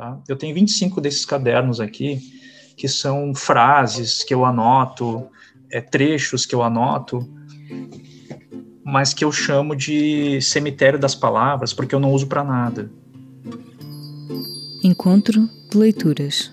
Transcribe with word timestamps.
Tá? 0.00 0.18
Eu 0.26 0.34
tenho 0.34 0.54
25 0.54 0.98
desses 0.98 1.26
cadernos 1.26 1.78
aqui, 1.78 2.18
que 2.74 2.88
são 2.88 3.34
frases 3.34 4.24
que 4.24 4.32
eu 4.32 4.46
anoto, 4.46 5.28
é, 5.70 5.78
trechos 5.78 6.46
que 6.46 6.54
eu 6.54 6.62
anoto, 6.62 7.30
mas 8.82 9.12
que 9.12 9.22
eu 9.22 9.30
chamo 9.30 9.76
de 9.76 10.40
cemitério 10.40 10.98
das 10.98 11.14
palavras, 11.14 11.74
porque 11.74 11.94
eu 11.94 12.00
não 12.00 12.12
uso 12.12 12.26
para 12.26 12.42
nada. 12.42 12.90
Encontro 14.82 15.46
de 15.70 15.76
leituras. 15.76 16.50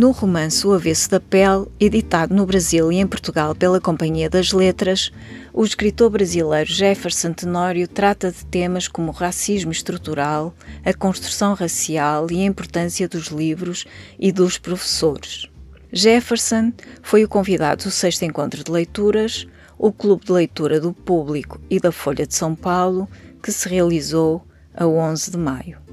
No 0.00 0.12
romance 0.12 0.66
O 0.66 0.72
Avesso 0.72 1.10
da 1.10 1.20
Pele, 1.20 1.66
editado 1.78 2.34
no 2.34 2.46
Brasil 2.46 2.90
e 2.90 2.96
em 2.96 3.06
Portugal 3.06 3.54
pela 3.54 3.78
Companhia 3.78 4.30
das 4.30 4.50
Letras, 4.50 5.12
o 5.52 5.62
escritor 5.62 6.08
brasileiro 6.08 6.72
Jefferson 6.72 7.34
Tenório 7.34 7.86
trata 7.86 8.32
de 8.32 8.46
temas 8.46 8.88
como 8.88 9.12
racismo 9.12 9.70
estrutural, 9.70 10.54
a 10.82 10.94
construção 10.94 11.52
racial 11.52 12.28
e 12.30 12.40
a 12.40 12.46
importância 12.46 13.06
dos 13.06 13.26
livros 13.26 13.84
e 14.18 14.32
dos 14.32 14.56
professores. 14.56 15.50
Jefferson 15.92 16.72
foi 17.02 17.22
o 17.22 17.28
convidado 17.28 17.84
do 17.84 17.90
sexto 17.90 18.22
encontro 18.22 18.64
de 18.64 18.72
leituras, 18.72 19.46
o 19.76 19.92
Clube 19.92 20.24
de 20.24 20.32
Leitura 20.32 20.80
do 20.80 20.94
Público 20.94 21.60
e 21.68 21.78
da 21.78 21.92
Folha 21.92 22.26
de 22.26 22.34
São 22.34 22.54
Paulo, 22.54 23.06
que 23.42 23.52
se 23.52 23.68
realizou 23.68 24.42
a 24.72 24.86
11 24.86 25.30
de 25.30 25.36
maio. 25.36 25.89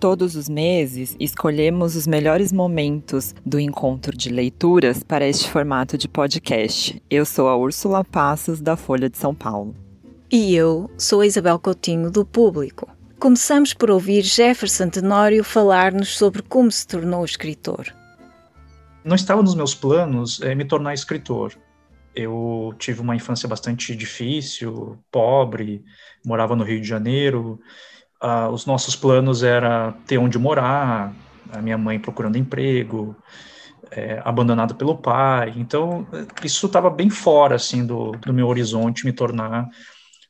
Todos 0.00 0.36
os 0.36 0.48
meses, 0.48 1.16
escolhemos 1.18 1.96
os 1.96 2.06
melhores 2.06 2.52
momentos 2.52 3.34
do 3.44 3.58
encontro 3.58 4.16
de 4.16 4.28
leituras 4.28 5.02
para 5.02 5.26
este 5.26 5.50
formato 5.50 5.98
de 5.98 6.06
podcast. 6.06 7.02
Eu 7.10 7.26
sou 7.26 7.48
a 7.48 7.56
Úrsula 7.56 8.04
Passos, 8.04 8.60
da 8.60 8.76
Folha 8.76 9.10
de 9.10 9.18
São 9.18 9.34
Paulo. 9.34 9.74
E 10.30 10.54
eu 10.54 10.88
sou 10.96 11.20
a 11.20 11.26
Isabel 11.26 11.58
Coutinho, 11.58 12.12
do 12.12 12.24
Público. 12.24 12.88
Começamos 13.18 13.74
por 13.74 13.90
ouvir 13.90 14.22
Jefferson 14.22 14.88
Tenório 14.88 15.42
falar-nos 15.42 16.16
sobre 16.16 16.42
como 16.42 16.70
se 16.70 16.86
tornou 16.86 17.24
escritor. 17.24 17.92
Não 19.04 19.16
estava 19.16 19.42
nos 19.42 19.56
meus 19.56 19.74
planos 19.74 20.40
é, 20.42 20.54
me 20.54 20.64
tornar 20.64 20.94
escritor. 20.94 21.54
Eu 22.14 22.72
tive 22.78 23.00
uma 23.00 23.16
infância 23.16 23.48
bastante 23.48 23.96
difícil, 23.96 24.96
pobre, 25.10 25.82
morava 26.24 26.54
no 26.54 26.62
Rio 26.62 26.80
de 26.80 26.86
Janeiro 26.86 27.58
ah, 28.20 28.48
os 28.48 28.66
nossos 28.66 28.96
planos 28.96 29.42
era 29.42 29.92
ter 30.06 30.18
onde 30.18 30.38
morar, 30.38 31.14
a 31.52 31.62
minha 31.62 31.78
mãe 31.78 31.98
procurando 31.98 32.36
emprego, 32.36 33.16
é, 33.90 34.20
pelo 34.76 34.96
pai. 34.96 35.54
Então, 35.56 36.06
isso 36.42 36.66
estava 36.66 36.90
bem 36.90 37.10
fora 37.10 37.56
assim 37.56 37.86
do, 37.86 38.12
do, 38.12 38.32
meu 38.32 38.46
horizonte 38.46 39.04
me 39.04 39.12
tornar 39.12 39.68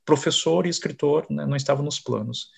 professor 0.04 0.66
e 0.66 0.68
escritor, 0.68 1.26
né, 1.28 1.44
não 1.44 1.56
estava 1.56 1.82
nos 1.82 1.98
planos. 1.98 2.50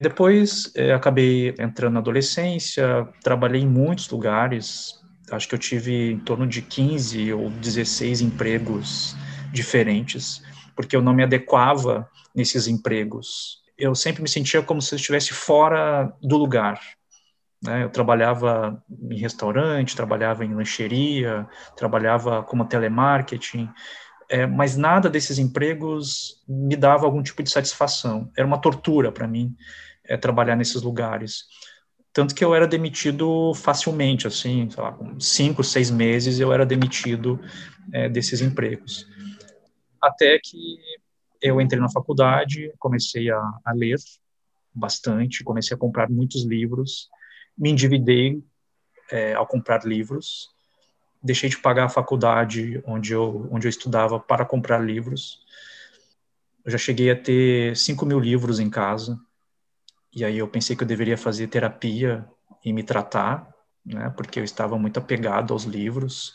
Depois, 0.00 0.70
é, 0.74 0.92
acabei 0.92 1.54
entrando 1.58 1.94
na 1.94 2.00
adolescência, 2.00 3.08
trabalhei 3.22 3.62
em 3.62 3.68
muitos 3.68 4.08
lugares, 4.10 5.00
acho 5.30 5.48
que 5.48 5.54
eu 5.54 5.58
tive 5.58 6.12
em 6.12 6.18
torno 6.18 6.46
de 6.46 6.60
15 6.60 7.32
ou 7.32 7.50
16 7.50 8.20
empregos 8.20 9.16
diferentes, 9.52 10.42
porque 10.74 10.96
eu 10.96 11.02
não 11.02 11.14
me 11.14 11.22
adequava 11.22 12.08
nesses 12.34 12.66
empregos 12.66 13.61
eu 13.82 13.96
sempre 13.96 14.22
me 14.22 14.28
sentia 14.28 14.62
como 14.62 14.80
se 14.80 14.94
eu 14.94 14.96
estivesse 14.96 15.34
fora 15.34 16.12
do 16.22 16.36
lugar. 16.36 16.80
Né? 17.60 17.82
Eu 17.82 17.90
trabalhava 17.90 18.80
em 19.10 19.18
restaurante, 19.18 19.96
trabalhava 19.96 20.44
em 20.44 20.54
lancheria, 20.54 21.48
trabalhava 21.76 22.44
como 22.44 22.64
telemarketing, 22.64 23.68
é, 24.30 24.46
mas 24.46 24.76
nada 24.76 25.10
desses 25.10 25.36
empregos 25.36 26.42
me 26.48 26.76
dava 26.76 27.06
algum 27.06 27.22
tipo 27.22 27.42
de 27.42 27.50
satisfação. 27.50 28.30
Era 28.36 28.46
uma 28.46 28.60
tortura 28.60 29.10
para 29.10 29.26
mim 29.26 29.54
é, 30.04 30.16
trabalhar 30.16 30.54
nesses 30.54 30.80
lugares. 30.80 31.44
Tanto 32.12 32.36
que 32.36 32.44
eu 32.44 32.54
era 32.54 32.68
demitido 32.68 33.52
facilmente, 33.54 34.28
assim, 34.28 34.70
sei 34.70 34.82
lá, 34.82 34.92
com 34.92 35.18
cinco, 35.18 35.64
seis 35.64 35.90
meses 35.90 36.38
eu 36.38 36.52
era 36.52 36.64
demitido 36.64 37.40
é, 37.92 38.08
desses 38.08 38.40
empregos. 38.40 39.08
Até 40.00 40.38
que 40.38 40.78
eu 41.42 41.60
entrei 41.60 41.80
na 41.80 41.90
faculdade, 41.90 42.72
comecei 42.78 43.30
a, 43.30 43.38
a, 43.64 43.72
ler 43.72 43.98
bastante, 44.72 45.44
comecei 45.44 45.74
a 45.74 45.78
comprar 45.78 46.08
muitos 46.08 46.44
livros, 46.44 47.10
me 47.58 47.70
endividei 47.70 48.42
é, 49.10 49.34
ao 49.34 49.46
comprar 49.46 49.84
livros, 49.84 50.50
deixei 51.22 51.50
de 51.50 51.58
pagar 51.58 51.84
a 51.84 51.88
faculdade 51.88 52.82
onde 52.86 53.12
eu, 53.12 53.48
onde 53.50 53.66
eu 53.66 53.70
estudava 53.70 54.18
para 54.18 54.44
comprar 54.44 54.78
livros. 54.78 55.40
Eu 56.64 56.70
já 56.70 56.78
cheguei 56.78 57.10
a 57.10 57.16
ter 57.16 57.76
5 57.76 58.06
mil 58.06 58.20
livros 58.20 58.60
em 58.60 58.70
casa, 58.70 59.18
e 60.14 60.24
aí 60.24 60.38
eu 60.38 60.48
pensei 60.48 60.76
que 60.76 60.84
eu 60.84 60.88
deveria 60.88 61.18
fazer 61.18 61.48
terapia 61.48 62.24
e 62.64 62.72
me 62.72 62.82
tratar, 62.82 63.52
né, 63.84 64.12
porque 64.16 64.38
eu 64.38 64.44
estava 64.44 64.78
muito 64.78 64.98
apegado 64.98 65.52
aos 65.52 65.64
livros. 65.64 66.34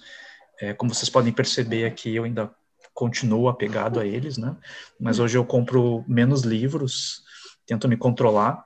É, 0.60 0.74
como 0.74 0.94
vocês 0.94 1.10
podem 1.10 1.32
perceber 1.32 1.86
aqui, 1.86 2.16
eu 2.16 2.24
ainda 2.24 2.54
continuo 2.98 3.48
apegado 3.48 4.00
a 4.00 4.06
eles, 4.08 4.40
né? 4.40 4.56
Mas 5.00 5.20
hoje 5.20 5.38
eu 5.38 5.46
compro 5.46 6.04
menos 6.08 6.42
livros, 6.42 7.22
tento 7.68 7.88
me 7.88 7.96
controlar. 7.96 8.66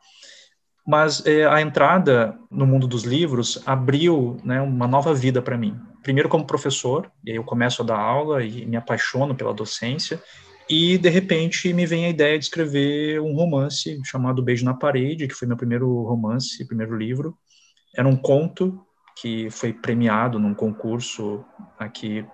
Mas 0.87 1.25
é, 1.25 1.45
a 1.45 1.59
entrada 1.59 2.39
no 2.49 2.65
mundo 2.65 2.87
dos 2.87 3.03
livros 3.03 3.61
abriu 3.65 4.37
né, 4.41 4.61
uma 4.61 4.87
nova 4.87 5.13
vida 5.13 5.41
para 5.41 5.57
mim. 5.57 5.77
Primeiro 6.01 6.29
como 6.29 6.47
professor, 6.47 7.11
e 7.25 7.31
aí 7.31 7.35
eu 7.35 7.43
começo 7.43 7.81
a 7.81 7.85
dar 7.85 7.99
aula 7.99 8.41
e 8.41 8.65
me 8.65 8.77
apaixono 8.77 9.35
pela 9.35 9.53
docência. 9.53 10.23
E 10.69 10.97
de 10.97 11.09
repente 11.09 11.73
me 11.73 11.85
vem 11.85 12.05
a 12.05 12.09
ideia 12.09 12.39
de 12.39 12.45
escrever 12.45 13.19
um 13.19 13.35
romance 13.35 13.99
chamado 14.05 14.41
Beijo 14.41 14.63
na 14.63 14.73
Parede, 14.73 15.27
que 15.27 15.35
foi 15.35 15.45
meu 15.45 15.57
primeiro 15.57 16.03
romance, 16.03 16.65
primeiro 16.65 16.97
livro. 16.97 17.37
Era 17.93 18.07
um 18.07 18.15
conto 18.15 18.81
que 19.21 19.49
foi 19.51 19.73
premiado 19.73 20.39
num 20.39 20.53
concurso 20.53 21.43
aqui 21.77 22.25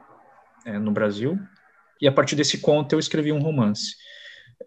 é, 0.64 0.78
no 0.78 0.91
Brasil, 0.91 1.40
e 2.02 2.08
a 2.08 2.12
partir 2.12 2.35
desse 2.35 2.59
conto 2.59 2.94
eu 2.94 3.00
escrevi 3.00 3.31
um 3.31 3.40
romance. 3.40 3.96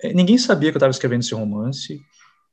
É, 0.03 0.13
ninguém 0.13 0.39
sabia 0.39 0.71
que 0.71 0.77
eu 0.77 0.79
estava 0.79 0.91
escrevendo 0.91 1.21
esse 1.21 1.35
romance. 1.35 2.01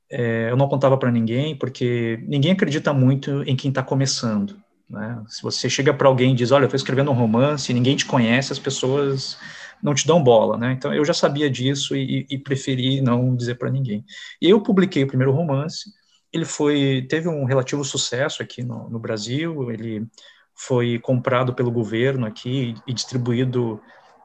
É, 0.10 0.50
eu 0.50 0.58
não 0.58 0.68
contava 0.68 0.98
para 0.98 1.12
ninguém, 1.12 1.56
porque 1.56 2.20
ninguém 2.28 2.52
acredita 2.52 2.94
muito 2.94 3.44
em 3.44 3.56
quem 3.56 3.70
está 3.70 3.84
começando. 3.84 4.58
Né? 4.90 5.22
Se 5.28 5.42
você 5.44 5.70
chega 5.70 5.94
para 5.94 6.08
alguém 6.08 6.32
e 6.32 6.36
diz, 6.36 6.52
olha, 6.52 6.64
eu 6.64 6.68
estou 6.68 6.78
escrevendo 6.78 7.12
um 7.12 7.16
romance, 7.16 7.74
ninguém 7.74 7.96
te 7.96 8.06
conhece, 8.06 8.54
as 8.54 8.60
pessoas 8.60 9.38
não 9.82 9.94
te 9.94 10.08
dão 10.08 10.24
bola, 10.24 10.58
né? 10.58 10.72
Então 10.72 10.94
eu 10.94 11.06
já 11.06 11.14
sabia 11.14 11.50
disso 11.50 11.96
e, 11.96 12.26
e 12.30 12.38
preferi 12.38 13.02
não 13.02 13.36
dizer 13.36 13.56
para 13.56 13.70
ninguém. 13.70 14.04
E 14.42 14.50
eu 14.50 14.62
publiquei 14.62 15.04
o 15.04 15.08
primeiro 15.08 15.32
romance. 15.32 15.92
Ele 16.34 16.46
foi 16.46 17.06
teve 17.10 17.28
um 17.28 17.46
relativo 17.46 17.84
sucesso 17.84 18.42
aqui 18.42 18.64
no, 18.64 18.90
no 18.90 19.00
Brasil. 19.00 19.72
Ele 19.72 20.08
foi 20.56 20.98
comprado 21.00 21.54
pelo 21.54 21.72
governo 21.72 22.26
aqui 22.26 22.74
e 22.88 22.94
distribuído 22.94 23.80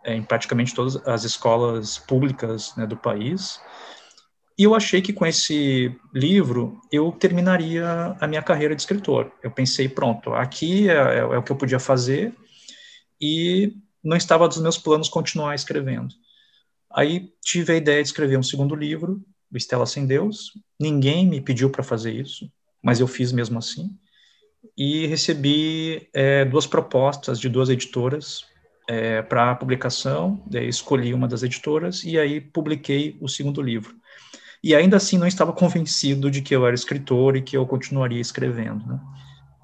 em 0.04 0.22
praticamente 0.22 0.74
todas 0.74 0.96
as 1.06 1.24
escolas 1.24 1.98
públicas 1.98 2.74
né, 2.76 2.86
do 2.86 2.96
país. 2.96 3.60
E 4.58 4.64
eu 4.64 4.74
achei 4.74 5.00
que 5.00 5.12
com 5.12 5.24
esse 5.24 5.94
livro 6.12 6.80
eu 6.90 7.10
terminaria 7.12 8.16
a 8.20 8.26
minha 8.26 8.42
carreira 8.42 8.74
de 8.74 8.82
escritor. 8.82 9.32
Eu 9.42 9.50
pensei, 9.50 9.88
pronto, 9.88 10.32
aqui 10.34 10.88
é, 10.88 10.92
é, 10.94 11.18
é 11.18 11.38
o 11.38 11.42
que 11.42 11.50
eu 11.50 11.56
podia 11.56 11.78
fazer 11.78 12.34
e 13.20 13.74
não 14.02 14.16
estava 14.16 14.48
dos 14.48 14.60
meus 14.60 14.76
planos 14.76 15.08
continuar 15.08 15.54
escrevendo. 15.54 16.14
Aí 16.94 17.32
tive 17.42 17.72
a 17.72 17.76
ideia 17.76 18.02
de 18.02 18.08
escrever 18.08 18.38
um 18.38 18.42
segundo 18.42 18.74
livro, 18.74 19.24
o 19.50 19.56
Estela 19.56 19.86
Sem 19.86 20.06
Deus. 20.06 20.52
Ninguém 20.78 21.26
me 21.26 21.40
pediu 21.40 21.70
para 21.70 21.82
fazer 21.82 22.12
isso, 22.12 22.50
mas 22.82 23.00
eu 23.00 23.06
fiz 23.06 23.32
mesmo 23.32 23.58
assim. 23.58 23.90
E 24.76 25.06
recebi 25.06 26.08
é, 26.12 26.44
duas 26.44 26.66
propostas 26.66 27.40
de 27.40 27.48
duas 27.48 27.69
editoras 27.70 28.44
é, 28.92 29.22
para 29.22 29.54
publicação, 29.54 30.42
daí 30.47 30.69
escolhi 30.69 31.14
uma 31.14 31.26
das 31.26 31.42
editoras 31.42 32.04
e 32.04 32.19
aí 32.19 32.42
publiquei 32.42 33.16
o 33.22 33.28
segundo 33.28 33.62
livro. 33.62 33.94
E 34.62 34.75
ainda 34.75 34.99
assim 34.99 35.16
não 35.16 35.26
estava 35.26 35.50
convencido 35.50 36.31
de 36.31 36.43
que 36.43 36.55
eu 36.55 36.66
era 36.66 36.75
escritor 36.75 37.34
e 37.34 37.40
que 37.40 37.56
eu 37.56 37.66
continuaria 37.66 38.20
escrevendo. 38.20 38.87
Né? 38.87 39.00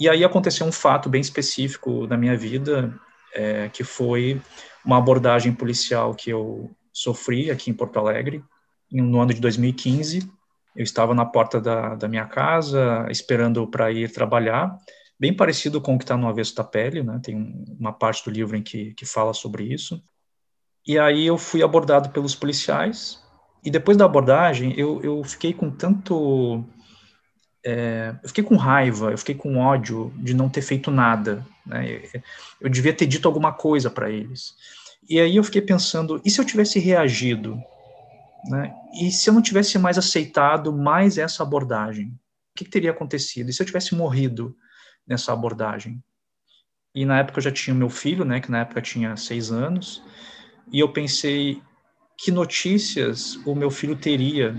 E 0.01 0.09
aí 0.09 0.25
aconteceu 0.25 0.67
um 0.67 0.73
fato 0.73 1.11
bem 1.11 1.21
específico 1.21 2.07
na 2.07 2.17
minha 2.17 2.39
vida, 2.39 2.99
é, 3.35 3.69
que 3.69 3.85
foi 3.85 4.41
uma 4.83 4.97
abordagem 4.97 5.53
policial 5.53 6.15
que 6.15 6.31
eu 6.31 6.71
sofri 6.91 7.51
aqui 7.51 7.71
em 7.71 7.75
Porto 7.75 7.99
Alegre, 7.99 8.43
no 8.91 9.21
ano 9.21 9.35
de 9.35 9.43
2015. 9.43 10.27
Eu 10.75 10.85
estava 10.85 11.15
na 11.15 11.27
porta 11.27 11.61
da, 11.61 11.95
da 11.95 12.09
minha 12.09 12.25
casa, 12.25 13.07
esperando 13.11 13.67
para 13.67 13.93
ir 13.93 14.11
trabalhar, 14.11 14.75
bem 15.19 15.35
parecido 15.35 15.81
com 15.81 15.95
o 15.95 15.99
que 15.99 16.05
está 16.05 16.17
no 16.17 16.29
Avesso 16.29 16.55
da 16.55 16.65
Pele, 16.65 17.03
né? 17.03 17.21
Tem 17.23 17.67
uma 17.79 17.93
parte 17.93 18.25
do 18.25 18.31
livro 18.31 18.57
em 18.57 18.63
que, 18.63 18.95
que 18.95 19.05
fala 19.05 19.35
sobre 19.35 19.65
isso. 19.65 20.03
E 20.87 20.99
aí 20.99 21.27
eu 21.27 21.37
fui 21.37 21.63
abordado 21.63 22.11
pelos 22.11 22.35
policiais, 22.35 23.23
e 23.65 23.71
depois 23.71 23.97
da 23.97 24.05
abordagem 24.05 24.79
eu, 24.79 25.03
eu 25.03 25.23
fiquei 25.25 25.53
com 25.53 25.71
tanto. 25.71 26.65
É, 27.65 28.15
eu 28.23 28.29
fiquei 28.29 28.45
com 28.45 28.57
raiva, 28.57 29.11
eu 29.11 29.19
fiquei 29.19 29.35
com 29.35 29.59
ódio 29.59 30.13
de 30.17 30.33
não 30.33 30.49
ter 30.49 30.63
feito 30.63 30.91
nada. 30.91 31.45
Né? 31.67 32.03
Eu 32.61 32.71
devia 32.71 32.95
ter 32.95 33.07
dito 33.07 33.27
alguma 33.27 33.53
coisa 33.53 33.91
para 33.91 34.09
eles. 34.09 34.55
E 35.09 35.19
aí 35.19 35.37
eu 35.37 35.45
fiquei 35.45 35.61
pensando, 35.61 36.21
e 36.25 36.31
se 36.31 36.41
eu 36.41 36.45
tivesse 36.45 36.79
reagido? 36.79 37.61
Né? 38.49 38.73
E 38.95 39.11
se 39.11 39.29
eu 39.29 39.35
não 39.35 39.43
tivesse 39.43 39.79
mais 39.79 39.99
aceitado 39.99 40.73
mais 40.73 41.19
essa 41.19 41.43
abordagem, 41.43 42.07
o 42.07 42.13
que, 42.55 42.65
que 42.65 42.71
teria 42.71 42.93
acontecido? 42.93 43.51
E 43.51 43.53
se 43.53 43.61
eu 43.61 43.67
tivesse 43.67 43.95
morrido 43.95 44.57
nessa 45.09 45.33
abordagem? 45.33 46.03
E 46.95 47.05
na 47.05 47.19
época 47.19 47.39
eu 47.39 47.43
já 47.43 47.53
tinha 47.53 47.75
meu 47.75 47.89
filho, 47.89 48.25
né, 48.25 48.41
que 48.41 48.51
na 48.51 48.61
época 48.61 48.83
tinha 48.83 49.17
seis 49.17 49.51
anos, 49.51 50.03
e 50.73 50.81
eu 50.81 50.93
pensei 50.93 51.63
que 52.19 52.33
notícias 52.33 53.37
o 53.47 53.55
meu 53.55 53.71
filho 53.71 53.95
teria 53.95 54.55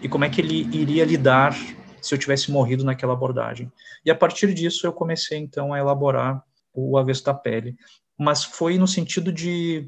e 0.00 0.08
como 0.08 0.24
é 0.24 0.30
que 0.30 0.40
ele 0.40 0.66
iria 0.74 1.04
lidar 1.04 1.54
se 2.00 2.14
eu 2.14 2.18
tivesse 2.18 2.50
morrido 2.50 2.84
naquela 2.84 3.12
abordagem. 3.12 3.70
E 4.04 4.10
a 4.10 4.14
partir 4.14 4.52
disso 4.54 4.86
eu 4.86 4.92
comecei 4.92 5.38
então 5.38 5.72
a 5.72 5.78
elaborar 5.78 6.42
o 6.72 6.96
avesso 6.96 7.24
da 7.24 7.34
pele, 7.34 7.76
mas 8.18 8.42
foi 8.42 8.78
no 8.78 8.88
sentido 8.88 9.30
de, 9.30 9.86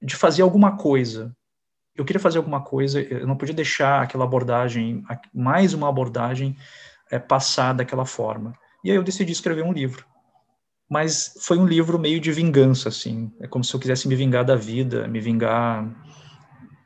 de 0.00 0.16
fazer 0.16 0.42
alguma 0.42 0.76
coisa. 0.76 1.36
Eu 1.94 2.04
queria 2.04 2.20
fazer 2.20 2.38
alguma 2.38 2.62
coisa, 2.62 3.00
eu 3.02 3.26
não 3.26 3.36
podia 3.36 3.54
deixar 3.54 4.02
aquela 4.02 4.24
abordagem, 4.24 5.04
mais 5.32 5.74
uma 5.74 5.90
abordagem, 5.90 6.56
é, 7.10 7.18
passar 7.18 7.74
daquela 7.74 8.06
forma. 8.06 8.58
E 8.84 8.90
aí 8.90 8.96
eu 8.96 9.02
decidi 9.02 9.32
escrever 9.32 9.64
um 9.64 9.72
livro. 9.72 10.04
Mas 10.90 11.34
foi 11.40 11.58
um 11.58 11.66
livro 11.66 11.98
meio 11.98 12.20
de 12.20 12.30
vingança, 12.32 12.88
assim. 12.88 13.32
É 13.40 13.46
como 13.46 13.64
se 13.64 13.74
eu 13.74 13.80
quisesse 13.80 14.06
me 14.06 14.14
vingar 14.14 14.44
da 14.44 14.56
vida, 14.56 15.08
me 15.08 15.20
vingar 15.20 15.88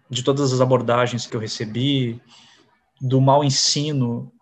de 0.08 0.22
todas 0.22 0.52
as 0.52 0.60
abordagens 0.60 1.26
que 1.26 1.34
eu 1.34 1.40
recebi, 1.40 2.20
do 3.00 3.20
mau 3.20 3.42
ensino 3.42 4.32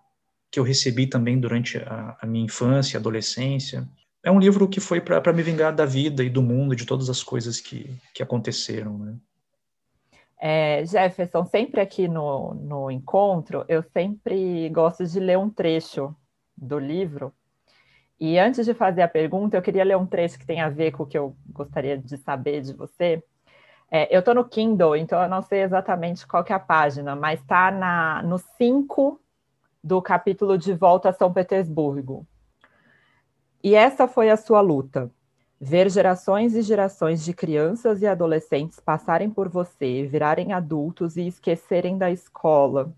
que 0.50 0.60
eu 0.60 0.64
recebi 0.64 1.06
também 1.06 1.40
durante 1.40 1.78
a, 1.78 2.16
a 2.20 2.26
minha 2.26 2.44
infância, 2.44 2.98
adolescência. 2.98 3.88
É 4.22 4.30
um 4.30 4.38
livro 4.38 4.68
que 4.68 4.80
foi 4.80 5.00
para 5.00 5.32
me 5.32 5.42
vingar 5.42 5.74
da 5.74 5.84
vida 5.84 6.22
e 6.22 6.30
do 6.30 6.42
mundo, 6.42 6.76
de 6.76 6.86
todas 6.86 7.10
as 7.10 7.22
coisas 7.22 7.60
que, 7.60 7.90
que 8.14 8.22
aconteceram, 8.22 8.96
né? 8.98 9.16
É, 10.40 10.84
Jefferson, 10.84 11.44
sempre 11.46 11.80
aqui 11.80 12.06
no, 12.06 12.54
no 12.54 12.90
encontro, 12.90 13.64
eu 13.66 13.82
sempre 13.82 14.68
gosto 14.68 15.06
de 15.06 15.18
ler 15.18 15.38
um 15.38 15.48
trecho 15.48 16.14
do 16.56 16.78
livro. 16.78 17.32
E 18.18 18.38
antes 18.38 18.64
de 18.64 18.74
fazer 18.74 19.02
a 19.02 19.08
pergunta, 19.08 19.56
eu 19.56 19.62
queria 19.62 19.84
ler 19.84 19.96
um 19.96 20.06
trecho 20.06 20.38
que 20.38 20.46
tem 20.46 20.60
a 20.60 20.68
ver 20.68 20.92
com 20.92 21.02
o 21.02 21.06
que 21.06 21.18
eu 21.18 21.36
gostaria 21.48 21.98
de 21.98 22.16
saber 22.16 22.60
de 22.60 22.72
você. 22.72 23.22
É, 23.90 24.14
eu 24.14 24.20
estou 24.20 24.34
no 24.34 24.44
Kindle, 24.44 24.96
então 24.96 25.22
eu 25.22 25.28
não 25.28 25.42
sei 25.42 25.62
exatamente 25.62 26.26
qual 26.26 26.44
é 26.48 26.52
a 26.52 26.58
página, 26.58 27.14
mas 27.14 27.40
está 27.40 28.22
no 28.22 28.38
5 28.38 29.20
do 29.82 30.00
capítulo 30.00 30.56
De 30.56 30.72
Volta 30.72 31.10
a 31.10 31.12
São 31.12 31.32
Petersburgo. 31.32 32.26
E 33.62 33.74
essa 33.74 34.06
foi 34.06 34.30
a 34.30 34.36
sua 34.36 34.60
luta. 34.60 35.10
Ver 35.60 35.90
gerações 35.90 36.54
e 36.54 36.62
gerações 36.62 37.24
de 37.24 37.32
crianças 37.32 38.02
e 38.02 38.06
adolescentes 38.06 38.80
passarem 38.80 39.30
por 39.30 39.48
você, 39.48 40.06
virarem 40.06 40.52
adultos 40.52 41.16
e 41.16 41.26
esquecerem 41.26 41.96
da 41.96 42.10
escola. 42.10 42.92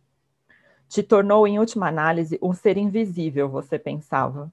Te 0.88 1.02
tornou, 1.02 1.46
em 1.46 1.58
última 1.58 1.88
análise, 1.88 2.38
um 2.42 2.52
ser 2.52 2.76
invisível, 2.76 3.48
você 3.48 3.78
pensava. 3.78 4.52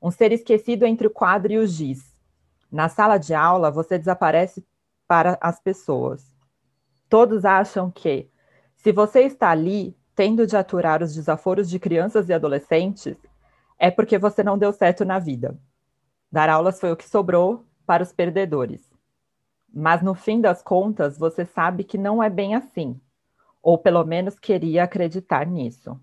Um 0.00 0.10
ser 0.10 0.32
esquecido 0.32 0.84
entre 0.84 1.06
o 1.06 1.10
quadro 1.10 1.52
e 1.52 1.58
o 1.58 1.66
giz. 1.66 2.16
Na 2.70 2.88
sala 2.88 3.18
de 3.18 3.34
aula, 3.34 3.70
você 3.70 3.98
desaparece 3.98 4.64
para 5.06 5.38
as 5.40 5.60
pessoas. 5.60 6.30
Todos 7.08 7.44
acham 7.44 7.90
que, 7.90 8.30
se 8.76 8.92
você 8.92 9.22
está 9.22 9.50
ali, 9.50 9.96
tendo 10.14 10.46
de 10.46 10.56
aturar 10.56 11.02
os 11.02 11.14
desaforos 11.14 11.68
de 11.70 11.78
crianças 11.78 12.28
e 12.28 12.32
adolescentes, 12.32 13.16
é 13.78 13.90
porque 13.90 14.18
você 14.18 14.42
não 14.42 14.58
deu 14.58 14.72
certo 14.72 15.04
na 15.04 15.18
vida. 15.18 15.58
Dar 16.30 16.48
aulas 16.48 16.78
foi 16.78 16.92
o 16.92 16.96
que 16.96 17.08
sobrou 17.08 17.64
para 17.86 18.02
os 18.02 18.12
perdedores. 18.12 18.82
Mas 19.72 20.02
no 20.02 20.14
fim 20.14 20.40
das 20.40 20.62
contas, 20.62 21.16
você 21.16 21.44
sabe 21.44 21.84
que 21.84 21.96
não 21.96 22.22
é 22.22 22.28
bem 22.28 22.54
assim, 22.54 23.00
ou 23.62 23.78
pelo 23.78 24.04
menos 24.04 24.38
queria 24.38 24.84
acreditar 24.84 25.46
nisso. 25.46 25.98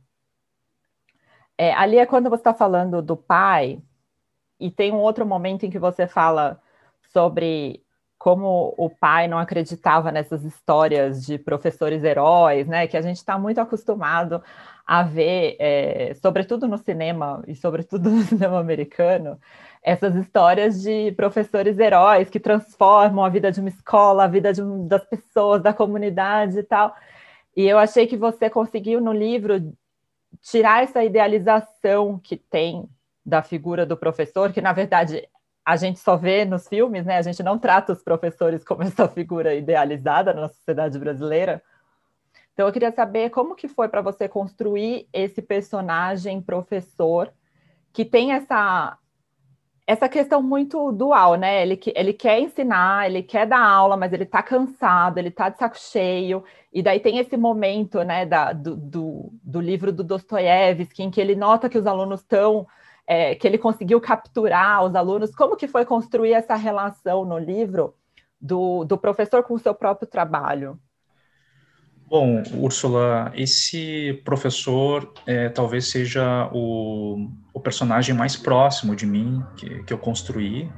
É, 1.58 1.74
ali 1.74 1.98
é 1.98 2.06
quando 2.06 2.30
você 2.30 2.42
está 2.42 2.54
falando 2.54 3.02
do 3.02 3.16
pai, 3.16 3.82
e 4.60 4.72
tem 4.72 4.92
um 4.92 4.98
outro 5.00 5.26
momento 5.26 5.66
em 5.66 5.70
que 5.70 5.80
você 5.80 6.08
fala 6.08 6.60
sobre 7.12 7.84
como 8.18 8.74
o 8.78 8.90
pai 8.90 9.28
não 9.28 9.38
acreditava 9.38 10.12
nessas 10.12 10.44
histórias 10.44 11.26
de 11.26 11.38
professores 11.38 12.04
heróis, 12.04 12.68
né? 12.68 12.88
Que 12.88 12.98
a 12.98 13.02
gente 13.02 13.18
está 13.18 13.38
muito 13.38 13.60
acostumado 13.60 14.42
a 14.88 15.04
ver, 15.04 15.56
é, 15.60 16.14
sobretudo 16.16 16.68
no 16.68 16.78
cinema 16.78 17.44
e 17.48 17.56
sobretudo 17.56 18.10
no 18.12 18.24
cinema 18.24 18.60
americano, 18.60 19.40
essas 19.84 20.16
histórias 20.16 20.82
de 20.82 21.12
professores 21.12 21.78
heróis 21.78 22.30
que 22.30 22.40
transformam 22.40 23.24
a 23.24 23.30
vida 23.30 23.52
de 23.52 23.60
uma 23.60 23.70
escola, 23.70 24.24
a 24.24 24.28
vida 24.28 24.52
um, 24.60 24.88
das 24.88 25.06
pessoas, 25.06 25.62
da 25.62 25.74
comunidade 25.74 26.60
e 26.60 26.64
tal. 26.64 26.96
E 27.56 27.66
eu 27.68 27.78
achei 27.78 28.08
que 28.08 28.18
você 28.18 28.50
conseguiu 28.50 29.00
no 29.00 29.14
livro 29.14 29.72
tirar 30.42 30.84
essa 30.84 31.04
idealização 31.04 32.20
que 32.20 32.38
tem 32.38 32.90
da 33.26 33.42
figura 33.42 33.86
do 33.86 33.98
professor, 33.98 34.54
que 34.54 34.62
na 34.62 34.74
verdade 34.74 35.28
a 35.66 35.76
gente 35.76 36.00
só 36.00 36.16
vê 36.16 36.46
nos 36.46 36.68
filmes, 36.68 37.06
né? 37.06 37.18
A 37.18 37.22
gente 37.24 37.42
não 37.42 37.58
trata 37.58 37.92
os 37.92 38.04
professores 38.04 38.64
como 38.64 38.84
essa 38.84 39.08
figura 39.08 39.56
idealizada 39.56 40.34
na 40.34 40.48
sociedade 40.48 41.00
brasileira. 41.00 41.62
Então 42.54 42.68
eu 42.68 42.74
queria 42.74 42.92
saber 42.92 43.32
como 43.32 43.56
que 43.56 43.68
foi 43.68 43.90
para 43.90 44.02
você 44.02 44.30
construir 44.30 45.10
esse 45.12 45.42
personagem 45.42 46.42
professor 46.42 47.34
que 47.92 48.06
tem 48.06 48.32
essa 48.32 48.98
essa 49.88 50.10
questão 50.10 50.42
muito 50.42 50.92
dual, 50.92 51.36
né? 51.36 51.62
Ele, 51.62 51.80
ele 51.96 52.14
quer 52.14 52.40
ensinar, 52.40 53.08
ele 53.08 53.22
quer 53.22 53.46
dar 53.46 53.62
aula, 53.62 53.96
mas 53.96 54.12
ele 54.14 54.24
está 54.24 54.42
cansado, 54.42 55.18
ele 55.18 55.28
está 55.30 55.50
de 55.50 55.60
saco 55.60 55.78
cheio, 55.78 56.44
e 56.74 56.82
daí 56.82 57.00
tem 57.00 57.20
esse 57.20 57.38
momento, 57.38 58.02
né, 58.04 58.26
da, 58.26 58.52
do, 58.52 58.76
do, 58.76 59.34
do 59.44 59.62
livro 59.62 59.92
do 59.92 60.04
Dostoiévski, 60.04 61.04
em 61.04 61.12
que 61.12 61.22
ele 61.22 61.36
nota 61.36 61.70
que 61.70 61.78
os 61.78 61.86
alunos 61.86 62.22
estão 62.22 62.68
é, 63.08 63.36
que 63.36 63.48
ele 63.48 63.58
conseguiu 63.58 64.02
capturar 64.02 64.84
os 64.84 64.96
alunos. 64.96 65.36
Como 65.36 65.56
que 65.56 65.68
foi 65.68 65.86
construir 65.86 66.34
essa 66.34 66.56
relação 66.56 67.24
no 67.26 67.38
livro 67.38 67.96
do, 68.42 68.84
do 68.86 68.98
professor 68.98 69.44
com 69.44 69.54
o 69.54 69.60
seu 69.60 69.76
próprio 69.76 70.08
trabalho? 70.08 70.80
Bom, 72.08 72.44
Úrsula, 72.54 73.32
esse 73.36 74.22
professor 74.24 75.12
é, 75.26 75.50
talvez 75.50 75.88
seja 75.88 76.50
o, 76.54 77.30
o, 77.52 77.60
personagem 77.60 78.14
mais 78.14 78.36
próximo 78.36 78.96
de 78.96 79.08
mim 79.08 79.44
que, 79.58 79.84
que 79.84 79.92
eu 79.92 79.98
construí. 79.98 80.70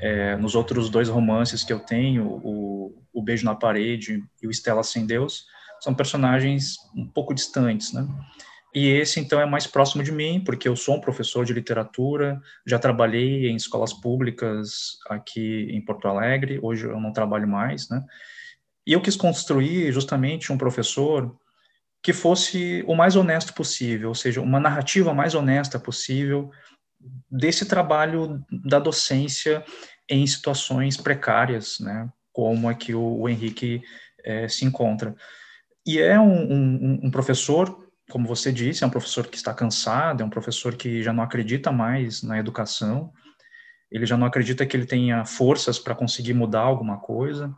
É, 0.00 0.34
nos 0.36 0.54
outros 0.54 0.88
dois 0.88 1.10
romances 1.10 1.62
que 1.62 1.72
eu 1.72 1.78
tenho, 1.78 2.40
o, 2.42 3.04
o 3.12 3.22
Beijo 3.22 3.44
na 3.44 3.54
Parede 3.54 4.24
e 4.42 4.46
o 4.46 4.50
Estela 4.50 4.82
Sem 4.82 5.04
Deus, 5.04 5.44
são 5.78 5.94
personagens 5.94 6.78
um 6.96 7.06
pouco 7.06 7.34
distantes, 7.34 7.92
né? 7.92 8.08
E 8.74 8.86
esse, 8.86 9.18
então, 9.18 9.40
é 9.40 9.44
mais 9.44 9.66
próximo 9.66 10.02
de 10.02 10.12
mim, 10.12 10.42
porque 10.44 10.68
eu 10.68 10.76
sou 10.76 10.96
um 10.96 11.00
professor 11.00 11.44
de 11.44 11.52
literatura, 11.52 12.40
já 12.64 12.78
trabalhei 12.78 13.48
em 13.48 13.56
escolas 13.56 13.92
públicas 13.92 14.96
aqui 15.08 15.68
em 15.70 15.84
Porto 15.84 16.06
Alegre, 16.06 16.60
hoje 16.62 16.86
eu 16.86 17.00
não 17.00 17.12
trabalho 17.12 17.48
mais, 17.48 17.90
né? 17.90 18.02
E 18.90 18.92
eu 18.92 19.00
quis 19.00 19.14
construir 19.14 19.92
justamente 19.92 20.52
um 20.52 20.58
professor 20.58 21.32
que 22.02 22.12
fosse 22.12 22.82
o 22.88 22.96
mais 22.96 23.14
honesto 23.14 23.54
possível, 23.54 24.08
ou 24.08 24.16
seja, 24.16 24.40
uma 24.40 24.58
narrativa 24.58 25.14
mais 25.14 25.32
honesta 25.32 25.78
possível 25.78 26.50
desse 27.30 27.64
trabalho 27.66 28.44
da 28.50 28.80
docência 28.80 29.64
em 30.08 30.26
situações 30.26 30.96
precárias, 30.96 31.78
né? 31.78 32.10
Como 32.32 32.68
é 32.68 32.74
que 32.74 32.92
o, 32.92 33.20
o 33.20 33.28
Henrique 33.28 33.80
é, 34.24 34.48
se 34.48 34.64
encontra. 34.64 35.14
E 35.86 36.00
é 36.00 36.18
um, 36.18 36.52
um, 36.52 37.00
um 37.04 37.10
professor 37.12 37.88
como 38.10 38.26
você 38.26 38.50
disse, 38.50 38.82
é 38.82 38.86
um 38.88 38.90
professor 38.90 39.28
que 39.28 39.36
está 39.36 39.54
cansado, 39.54 40.20
é 40.20 40.26
um 40.26 40.30
professor 40.30 40.74
que 40.74 41.00
já 41.00 41.12
não 41.12 41.22
acredita 41.22 41.70
mais 41.70 42.24
na 42.24 42.40
educação, 42.40 43.12
ele 43.88 44.04
já 44.04 44.16
não 44.16 44.26
acredita 44.26 44.66
que 44.66 44.76
ele 44.76 44.84
tenha 44.84 45.24
forças 45.24 45.78
para 45.78 45.94
conseguir 45.94 46.34
mudar 46.34 46.62
alguma 46.62 46.98
coisa. 46.98 47.54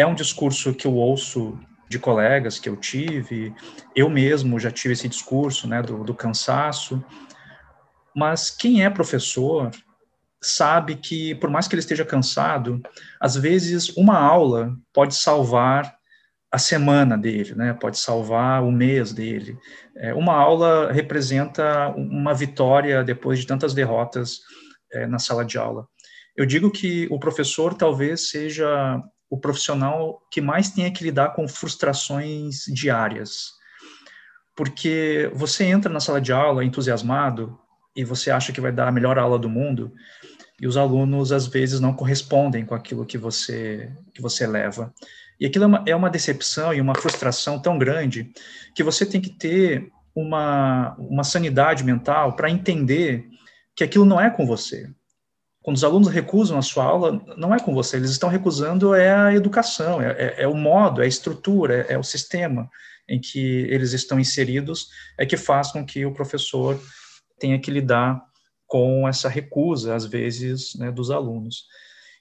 É 0.00 0.06
um 0.06 0.14
discurso 0.14 0.72
que 0.72 0.86
eu 0.86 0.94
ouço 0.94 1.60
de 1.86 1.98
colegas 1.98 2.58
que 2.58 2.70
eu 2.70 2.74
tive, 2.74 3.54
eu 3.94 4.08
mesmo 4.08 4.58
já 4.58 4.70
tive 4.70 4.94
esse 4.94 5.06
discurso, 5.06 5.68
né, 5.68 5.82
do, 5.82 6.02
do 6.02 6.14
cansaço. 6.14 7.04
Mas 8.16 8.48
quem 8.48 8.82
é 8.82 8.88
professor 8.88 9.70
sabe 10.40 10.96
que, 10.96 11.34
por 11.34 11.50
mais 11.50 11.68
que 11.68 11.74
ele 11.74 11.80
esteja 11.80 12.02
cansado, 12.02 12.80
às 13.20 13.36
vezes 13.36 13.90
uma 13.94 14.18
aula 14.18 14.74
pode 14.90 15.14
salvar 15.14 15.94
a 16.50 16.56
semana 16.56 17.18
dele, 17.18 17.54
né? 17.54 17.74
Pode 17.74 17.98
salvar 17.98 18.64
o 18.64 18.72
mês 18.72 19.12
dele. 19.12 19.58
É, 19.98 20.14
uma 20.14 20.34
aula 20.34 20.90
representa 20.90 21.90
uma 21.90 22.32
vitória 22.32 23.04
depois 23.04 23.38
de 23.38 23.46
tantas 23.46 23.74
derrotas 23.74 24.40
é, 24.94 25.06
na 25.06 25.18
sala 25.18 25.44
de 25.44 25.58
aula. 25.58 25.86
Eu 26.34 26.46
digo 26.46 26.70
que 26.70 27.06
o 27.10 27.18
professor 27.18 27.74
talvez 27.74 28.30
seja 28.30 28.98
o 29.30 29.38
profissional 29.38 30.20
que 30.30 30.40
mais 30.40 30.70
tenha 30.70 30.90
que 30.90 31.04
lidar 31.04 31.30
com 31.30 31.46
frustrações 31.46 32.64
diárias, 32.66 33.52
porque 34.56 35.30
você 35.32 35.64
entra 35.64 35.90
na 35.90 36.00
sala 36.00 36.20
de 36.20 36.32
aula 36.32 36.64
entusiasmado 36.64 37.56
e 37.94 38.04
você 38.04 38.30
acha 38.30 38.52
que 38.52 38.60
vai 38.60 38.72
dar 38.72 38.88
a 38.88 38.92
melhor 38.92 39.18
aula 39.18 39.38
do 39.38 39.48
mundo 39.48 39.92
e 40.60 40.66
os 40.66 40.76
alunos 40.76 41.32
às 41.32 41.46
vezes 41.46 41.80
não 41.80 41.94
correspondem 41.94 42.66
com 42.66 42.74
aquilo 42.74 43.06
que 43.06 43.16
você 43.16 43.90
que 44.12 44.20
você 44.20 44.46
leva 44.46 44.92
E 45.38 45.46
aquilo 45.46 45.64
é 45.64 45.66
uma, 45.66 45.84
é 45.86 45.96
uma 45.96 46.10
decepção 46.10 46.74
e 46.74 46.80
uma 46.80 46.94
frustração 46.94 47.58
tão 47.58 47.78
grande 47.78 48.30
que 48.74 48.82
você 48.82 49.06
tem 49.06 49.20
que 49.20 49.30
ter 49.30 49.90
uma, 50.14 50.94
uma 50.98 51.24
sanidade 51.24 51.82
mental 51.84 52.36
para 52.36 52.50
entender 52.50 53.26
que 53.74 53.84
aquilo 53.84 54.04
não 54.04 54.20
é 54.20 54.28
com 54.28 54.44
você. 54.44 54.90
Quando 55.70 55.76
os 55.76 55.84
alunos 55.84 56.08
recusam 56.08 56.58
a 56.58 56.62
sua 56.62 56.82
aula, 56.82 57.24
não 57.36 57.54
é 57.54 57.60
com 57.60 57.72
você, 57.72 57.96
eles 57.96 58.10
estão 58.10 58.28
recusando 58.28 58.92
é 58.92 59.14
a 59.14 59.32
educação, 59.32 60.02
é, 60.02 60.10
é, 60.10 60.42
é 60.42 60.48
o 60.48 60.54
modo, 60.54 61.00
é 61.00 61.04
a 61.04 61.08
estrutura, 61.08 61.86
é, 61.88 61.92
é 61.92 61.98
o 61.98 62.02
sistema 62.02 62.68
em 63.08 63.20
que 63.20 63.38
eles 63.70 63.92
estão 63.92 64.18
inseridos, 64.18 64.88
é 65.16 65.24
que 65.24 65.36
faz 65.36 65.70
com 65.70 65.86
que 65.86 66.04
o 66.04 66.12
professor 66.12 66.76
tenha 67.38 67.56
que 67.56 67.70
lidar 67.70 68.20
com 68.66 69.06
essa 69.06 69.28
recusa, 69.28 69.94
às 69.94 70.04
vezes, 70.04 70.74
né, 70.74 70.90
dos 70.90 71.08
alunos. 71.08 71.66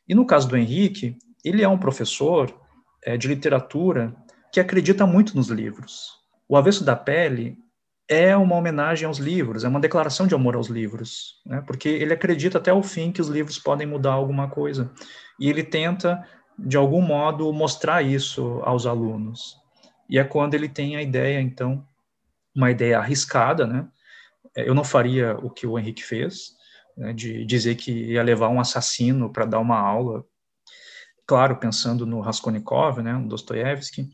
E 0.08 0.14
no 0.14 0.28
caso 0.28 0.48
do 0.48 0.56
Henrique, 0.56 1.18
ele 1.44 1.64
é 1.64 1.68
um 1.68 1.80
professor 1.80 2.56
é, 3.04 3.18
de 3.18 3.28
literatura 3.28 4.16
que 4.54 4.60
acredita 4.60 5.08
muito 5.08 5.36
nos 5.36 5.48
livros. 5.48 6.12
O 6.48 6.56
Avesso 6.56 6.84
da 6.84 6.96
Pele 6.96 7.58
é 8.10 8.36
uma 8.36 8.56
homenagem 8.56 9.06
aos 9.06 9.20
livros, 9.20 9.64
é 9.64 9.68
uma 9.68 9.80
declaração 9.80 10.26
de 10.26 10.34
amor 10.34 10.56
aos 10.56 10.68
livros, 10.68 11.40
né? 11.46 11.62
porque 11.66 11.88
ele 11.88 12.12
acredita 12.12 12.58
até 12.58 12.74
o 12.74 12.82
fim 12.82 13.12
que 13.12 13.22
os 13.22 13.28
livros 13.28 13.60
podem 13.60 13.86
mudar 13.86 14.14
alguma 14.14 14.50
coisa. 14.50 14.92
E 15.40 15.48
ele 15.48 15.64
tenta, 15.64 16.28
de 16.58 16.76
algum 16.76 17.02
modo, 17.02 17.54
mostrar 17.54 18.02
isso 18.02 18.62
aos 18.64 18.88
alunos. 18.88 19.56
E 20.10 20.18
é 20.18 20.24
quando 20.24 20.56
ele 20.56 20.68
tem 20.68 20.96
a 20.96 21.04
ideia, 21.04 21.40
então, 21.40 21.86
uma 22.56 22.72
ideia 22.72 22.98
arriscada, 22.98 23.68
né? 23.68 23.88
É, 24.58 24.68
eu 24.68 24.74
não 24.74 24.84
faria 24.84 25.38
o 25.38 25.52
que 25.52 25.68
o 25.68 25.78
Henrique 25.78 26.04
fez, 26.04 26.56
né, 26.98 27.14
de 27.14 27.46
dizer 27.46 27.76
que 27.76 27.92
ia 27.92 28.24
levar 28.24 28.50
um 28.50 28.60
assassino 28.60 29.32
para 29.32 29.46
dar 29.46 29.60
uma 29.60 29.78
aula, 29.78 30.26
claro, 31.28 31.58
pensando 31.58 32.08
no 32.08 32.20
Raskolnikov, 32.22 33.04
né, 33.04 33.14
no 33.14 33.28
Dostoiévski, 33.28 34.10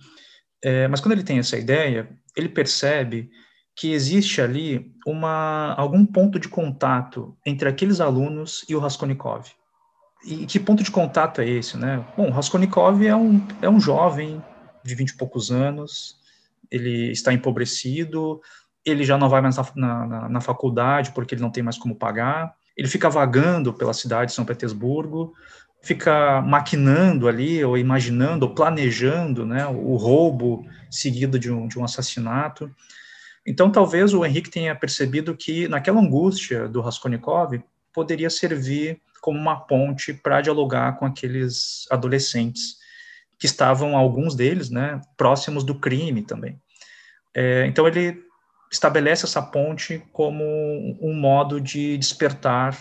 é, 0.62 0.86
mas 0.90 1.00
quando 1.00 1.14
ele 1.14 1.24
tem 1.24 1.40
essa 1.40 1.58
ideia, 1.58 2.10
ele 2.36 2.50
percebe 2.50 3.30
que 3.76 3.92
existe 3.92 4.42
ali 4.42 4.94
uma, 5.06 5.74
algum 5.78 6.06
ponto 6.06 6.40
de 6.40 6.48
contato 6.48 7.36
entre 7.46 7.68
aqueles 7.68 8.00
alunos 8.00 8.64
e 8.70 8.76
o 8.76 8.80
Raskolnikov. 8.80 9.48
E 10.26 10.46
que 10.46 10.60
ponto 10.60 10.82
de 10.82 10.90
contato 10.90 11.42
é 11.42 11.48
esse, 11.48 11.78
né? 11.78 12.04
Bom, 12.18 12.32
Raskolnikov 12.32 13.06
é 13.06 13.16
um, 13.16 13.46
é 13.62 13.70
um 13.70 13.80
jovem 13.80 14.42
de 14.84 14.96
vinte 14.96 15.10
e 15.10 15.18
poucos 15.18 15.52
anos, 15.52 16.18
ele 16.72 17.12
está 17.12 17.34
empobrecido, 17.34 18.42
ele 18.84 19.04
já 19.04 19.18
não 19.18 19.30
vai 19.30 19.42
mais 19.42 19.58
na, 19.76 20.06
na, 20.06 20.30
na, 20.30 20.42
faculdade 20.42 21.12
porque 21.12 21.36
ele 21.36 21.42
não 21.42 21.50
tem 21.50 21.64
mais 21.64 21.78
como 21.78 21.96
pagar, 21.96 22.56
ele 22.78 22.88
fica 22.88 23.10
vagando 23.10 23.74
pela 23.74 23.94
cidade 23.94 24.32
de 24.32 24.36
São 24.36 24.46
Petersburgo, 24.46 25.34
fica 25.82 26.42
maquinando 26.42 27.28
ali, 27.28 27.64
ou 27.64 27.78
imaginando, 27.78 28.48
ou 28.48 28.56
planejando 28.56 29.46
né, 29.46 29.68
o 29.68 29.96
roubo 29.96 30.66
seguido 30.90 31.38
de 31.38 31.52
um, 31.52 31.68
de 31.68 31.78
um 31.78 31.84
assassinato. 31.84 32.72
Então, 33.46 33.72
talvez 33.72 34.14
o 34.14 34.26
Henrique 34.26 34.50
tenha 34.50 34.76
percebido 34.76 35.36
que, 35.36 35.68
naquela 35.68 36.00
angústia 36.00 36.68
do 36.68 36.82
Raskolnikov, 36.82 37.62
poderia 37.94 38.30
servir 38.30 39.00
como 39.22 39.40
uma 39.40 39.60
ponte 39.60 40.14
para 40.14 40.42
dialogar 40.42 40.98
com 40.98 41.06
aqueles 41.06 41.86
adolescentes 41.92 42.78
que 43.38 43.46
estavam, 43.46 43.96
alguns 43.96 44.36
deles, 44.36 44.70
né, 44.70 45.00
próximos 45.16 45.64
do 45.64 45.76
crime 45.76 46.24
também. 46.24 46.60
É, 47.34 47.66
então, 47.68 47.88
ele 47.88 48.24
estabelece 48.72 49.26
essa 49.26 49.42
ponte 49.42 50.04
como 50.12 50.44
um 51.00 51.14
modo 51.14 51.62
de 51.62 51.98
despertar 51.98 52.78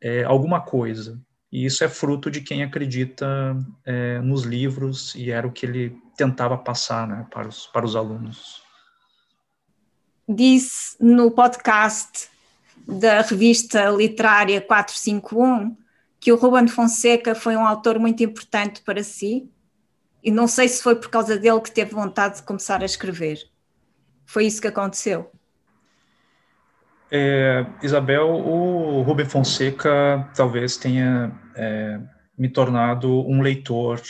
é, 0.00 0.24
alguma 0.24 0.60
coisa. 0.60 1.18
E 1.50 1.64
isso 1.64 1.84
é 1.84 1.88
fruto 1.88 2.30
de 2.30 2.40
quem 2.40 2.62
acredita 2.62 3.56
é, 3.84 4.20
nos 4.20 4.42
livros, 4.42 5.14
e 5.14 5.30
era 5.30 5.46
o 5.46 5.52
que 5.52 5.64
ele 5.64 5.96
tentava 6.16 6.58
passar 6.58 7.06
né, 7.06 7.26
para, 7.30 7.48
os, 7.48 7.66
para 7.68 7.86
os 7.86 7.96
alunos. 7.96 8.65
Disse 10.28 10.96
no 11.00 11.30
podcast 11.30 12.28
da 12.86 13.20
revista 13.22 13.88
literária 13.90 14.60
451 14.60 15.76
que 16.20 16.32
o 16.32 16.36
Ruben 16.36 16.66
Fonseca 16.66 17.34
foi 17.34 17.56
um 17.56 17.64
autor 17.64 17.98
muito 17.98 18.22
importante 18.24 18.82
para 18.82 19.02
si, 19.02 19.48
e 20.22 20.30
não 20.30 20.48
sei 20.48 20.66
se 20.66 20.82
foi 20.82 20.96
por 20.96 21.08
causa 21.08 21.38
dele 21.38 21.60
que 21.60 21.70
teve 21.70 21.94
vontade 21.94 22.36
de 22.36 22.42
começar 22.42 22.82
a 22.82 22.84
escrever. 22.84 23.38
Foi 24.24 24.44
isso 24.44 24.60
que 24.60 24.66
aconteceu? 24.66 25.30
É, 27.10 27.64
Isabel, 27.80 28.28
o 28.28 29.02
Rubem 29.02 29.24
Fonseca 29.24 30.28
talvez 30.34 30.76
tenha 30.76 31.32
é, 31.54 32.00
me 32.36 32.48
tornado 32.48 33.20
um 33.28 33.40
leitor 33.40 34.02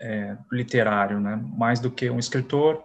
é, 0.00 0.36
literário, 0.50 1.20
né? 1.20 1.40
mais 1.56 1.78
do 1.78 1.92
que 1.92 2.10
um 2.10 2.18
escritor. 2.18 2.82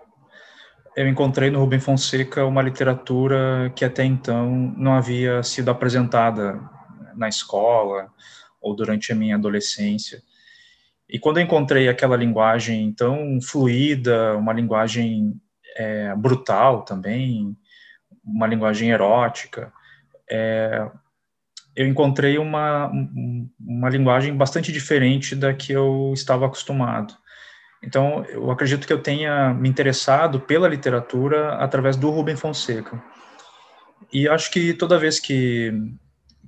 Eu 0.96 1.08
encontrei 1.08 1.50
no 1.50 1.60
Rubem 1.60 1.80
Fonseca 1.80 2.46
uma 2.46 2.62
literatura 2.62 3.72
que 3.76 3.86
até 3.86 4.04
então 4.04 4.74
não 4.76 4.94
havia 4.94 5.42
sido 5.42 5.72
apresentada 5.72 6.60
na 7.16 7.30
escola 7.30 8.10
ou 8.62 8.76
durante 8.76 9.12
a 9.12 9.16
minha 9.16 9.36
adolescência. 9.36 10.22
E 11.10 11.18
quando 11.18 11.38
eu 11.38 11.44
encontrei 11.44 11.88
aquela 11.88 12.18
linguagem 12.18 12.92
tão 12.94 13.40
fluida, 13.42 14.36
uma 14.36 14.52
linguagem 14.52 15.34
é, 15.78 16.14
brutal 16.16 16.84
também, 16.84 17.56
uma 18.24 18.48
linguagem 18.48 18.92
erótica. 18.92 19.72
É, 20.30 20.90
eu 21.74 21.88
encontrei 21.88 22.38
uma, 22.38 22.92
uma 23.60 23.90
linguagem 23.90 24.36
bastante 24.36 24.74
diferente 24.74 25.36
da 25.36 25.54
que 25.54 25.72
eu 25.72 26.12
estava 26.14 26.46
acostumado. 26.46 27.14
Então, 27.84 28.24
eu 28.26 28.52
acredito 28.52 28.86
que 28.86 28.94
eu 28.94 29.02
tenha 29.02 29.54
me 29.54 29.68
interessado 29.68 30.40
pela 30.40 30.68
literatura 30.68 31.56
através 31.56 31.98
do 31.98 32.12
Rubem 32.12 32.36
Fonseca. 32.36 33.02
E 34.14 34.28
acho 34.28 34.52
que 34.52 34.74
toda 34.74 35.00
vez 35.00 35.20
que, 35.20 35.74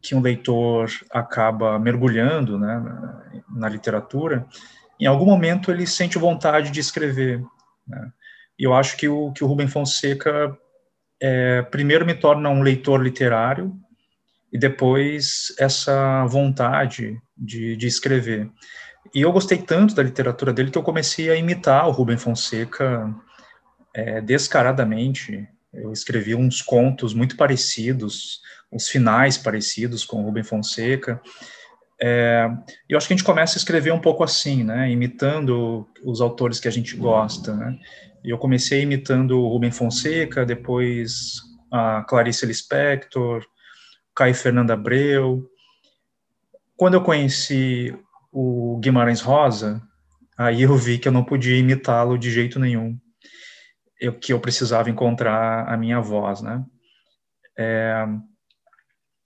que 0.02 0.14
um 0.14 0.22
leitor 0.22 0.90
acaba 1.12 1.80
mergulhando 1.80 2.60
né, 2.60 2.84
na, 3.50 3.68
literatura, 3.68 4.46
em 5.00 5.06
algum 5.06 5.26
momento 5.26 5.72
ele 5.72 5.88
sente 5.88 6.18
vontade 6.18 6.70
de 6.70 6.80
escrever. 6.80 7.42
Né? 7.88 8.12
E 8.60 8.64
eu 8.64 8.74
acho 8.74 8.96
que 8.96 9.08
o, 9.08 9.32
que 9.32 9.44
o 9.44 9.48
Rubem 9.48 9.68
Fonseca, 9.68 10.56
é, 11.20 11.64
primeiro, 11.64 12.06
me 12.06 12.14
torna 12.14 12.50
um 12.50 12.62
leitor 12.62 13.02
literário, 13.02 13.74
e 14.52 14.58
depois 14.58 15.52
essa 15.58 16.26
vontade 16.28 17.20
de, 17.36 17.76
de 17.76 17.88
escrever. 17.88 18.48
E 19.14 19.22
eu 19.22 19.32
gostei 19.32 19.58
tanto 19.58 19.96
da 19.96 20.04
literatura 20.04 20.54
dele 20.54 20.72
que 20.72 20.78
eu 20.78 20.84
comecei 20.84 21.30
a 21.30 21.36
imitar 21.36 21.88
o 21.88 21.92
Rubem 21.92 22.18
Fonseca 22.18 23.14
é, 23.94 24.22
descaradamente. 24.22 25.48
Eu 25.74 25.92
escrevi 25.92 26.36
uns 26.36 26.62
contos 26.62 27.14
muito 27.14 27.36
parecidos, 27.36 28.42
uns 28.72 28.88
finais 28.88 29.38
parecidos 29.38 30.06
com 30.06 30.22
o 30.22 30.26
Rubem 30.26 30.44
Fonseca. 30.44 31.22
É, 32.02 32.50
eu 32.90 32.98
acho 32.98 33.08
que 33.08 33.14
a 33.14 33.18
gente 33.18 33.26
começa 33.26 33.58
a 33.58 33.60
escrever 33.60 33.92
um 33.92 34.00
pouco 34.00 34.24
assim, 34.24 34.64
né, 34.64 34.90
imitando 34.92 35.88
os 36.04 36.22
autores 36.22 36.60
que 36.60 36.68
a 36.68 36.72
gente 36.72 36.96
gosta, 36.96 37.56
né. 37.56 37.78
Eu 38.24 38.38
comecei 38.38 38.82
imitando 38.82 39.40
o 39.40 39.48
Rubem 39.50 39.72
Fonseca, 39.72 40.46
depois 40.46 41.42
a 41.72 42.04
Clarice 42.04 42.46
Lispector, 42.46 43.46
Caio 44.16 44.34
Fernando 44.34 44.72
Abreu. 44.72 45.50
Quando 46.78 46.94
eu 46.94 47.02
conheci 47.02 47.94
o 48.34 48.80
Guimarães 48.80 49.22
Rosa, 49.22 49.82
aí 50.36 50.64
eu 50.64 50.76
vi 50.76 50.98
que 50.98 51.08
eu 51.08 51.12
não 51.12 51.24
podia 51.24 51.56
imitá-lo 51.56 52.18
de 52.18 52.32
jeito 52.32 52.60
nenhum, 52.60 52.98
eu, 54.02 54.14
que 54.18 54.34
eu 54.34 54.40
precisava 54.40 54.90
encontrar 54.90 55.72
a 55.72 55.78
minha 55.78 56.02
voz, 56.02 56.42
né? 56.42 56.66
É, 57.58 58.06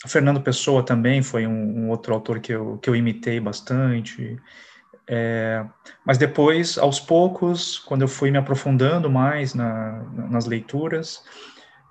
Fernando 0.05 0.41
Pessoa 0.41 0.83
também 0.83 1.23
foi 1.23 1.47
um, 1.47 1.85
um, 1.85 1.89
outro 1.89 2.13
autor 2.13 2.39
que 2.39 2.51
eu, 2.51 2.77
que 2.77 2.89
eu 2.89 2.95
imitei 2.95 3.39
bastante. 3.39 4.37
É, 5.09 5.65
mas 6.05 6.17
depois, 6.17 6.77
aos 6.77 6.99
poucos, 6.99 7.79
quando 7.79 8.01
eu 8.01 8.07
fui 8.07 8.29
me 8.29 8.37
aprofundando 8.37 9.09
mais 9.09 9.53
na, 9.53 10.03
nas 10.29 10.45
leituras, 10.45 11.23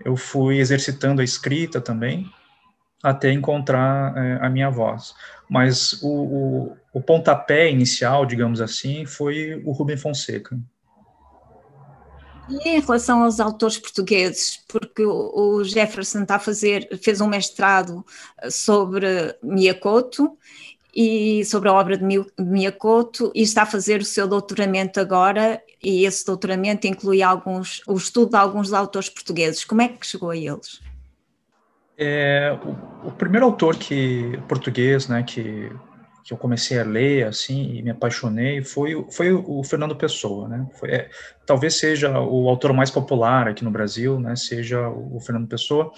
eu 0.05 0.17
fui 0.17 0.59
exercitando 0.59 1.23
a 1.23 1.25
escrita 1.25 1.81
também, 1.81 2.31
até 3.03 3.33
encontrar 3.33 4.17
é, 4.17 4.39
a 4.41 4.51
minha 4.51 4.71
voz. 4.71 5.15
Mas 5.49 6.01
o, 6.03 6.09
o, 6.09 6.77
o, 6.97 7.03
pontapé 7.03 7.71
inicial, 7.71 8.25
digamos 8.25 8.61
assim, 8.61 9.05
foi 9.05 9.61
o 9.65 9.73
Rubem 9.73 9.97
Fonseca. 9.97 10.59
E 12.49 12.69
em 12.69 12.81
relação 12.81 13.25
aos 13.25 13.41
autores 13.41 13.77
portugueses, 13.77 14.61
porque 14.69 15.05
o 15.05 15.63
Jefferson 15.65 16.23
está 16.23 16.37
a 16.37 16.41
fazer, 16.41 16.89
fez 17.03 17.21
um 17.21 17.27
mestrado 17.27 18.05
sobre 18.49 19.37
Miyakoto 19.43 20.39
e 20.95 21.45
sobre 21.45 21.69
a 21.69 21.75
obra 21.75 21.99
de 21.99 22.05
Miyakoto 22.39 23.31
e 23.35 23.43
está 23.43 23.63
a 23.63 23.67
fazer 23.67 24.01
o 24.01 24.05
seu 24.05 24.27
doutoramento 24.27 24.99
agora 24.99 25.61
e 25.83 26.07
esse 26.07 26.25
doutoramento 26.25 26.87
inclui 26.87 27.21
alguns, 27.23 27.83
o 27.87 27.97
estudo 27.97 28.31
de 28.31 28.37
alguns 28.37 28.73
autores 28.73 29.11
portugueses. 29.11 29.65
Como 29.65 29.83
é 29.83 29.89
que 29.89 30.07
chegou 30.07 30.31
a 30.31 30.37
eles? 30.37 30.81
É, 31.99 32.59
o, 32.65 33.09
o, 33.09 33.13
primeiro 33.13 33.47
autor 33.47 33.77
que 33.77 34.39
português, 34.49 35.09
né, 35.09 35.23
que, 35.23 35.71
que 36.27 36.33
eu 36.33 36.37
comecei 36.37 36.77
a 36.77 36.83
ler 36.83 37.25
assim 37.25 37.77
e 37.77 37.83
me 37.83 37.91
apaixonei 37.91 38.61
foi 38.61 39.07
foi 39.13 39.33
o 39.33 39.63
Fernando 39.63 39.95
Pessoa, 39.95 40.49
né? 40.49 40.67
Foi, 40.73 40.91
é, 40.91 41.09
talvez 41.47 41.79
seja 41.79 42.19
o 42.19 42.49
autor 42.49 42.73
mais 42.73 42.91
popular 42.91 43.47
aqui 43.47 43.63
no 43.63 43.71
Brasil, 43.71 44.19
né? 44.19 44.35
Seja 44.35 44.89
o, 44.89 45.21
Fernando 45.21 45.47
Pessoa. 45.47 45.93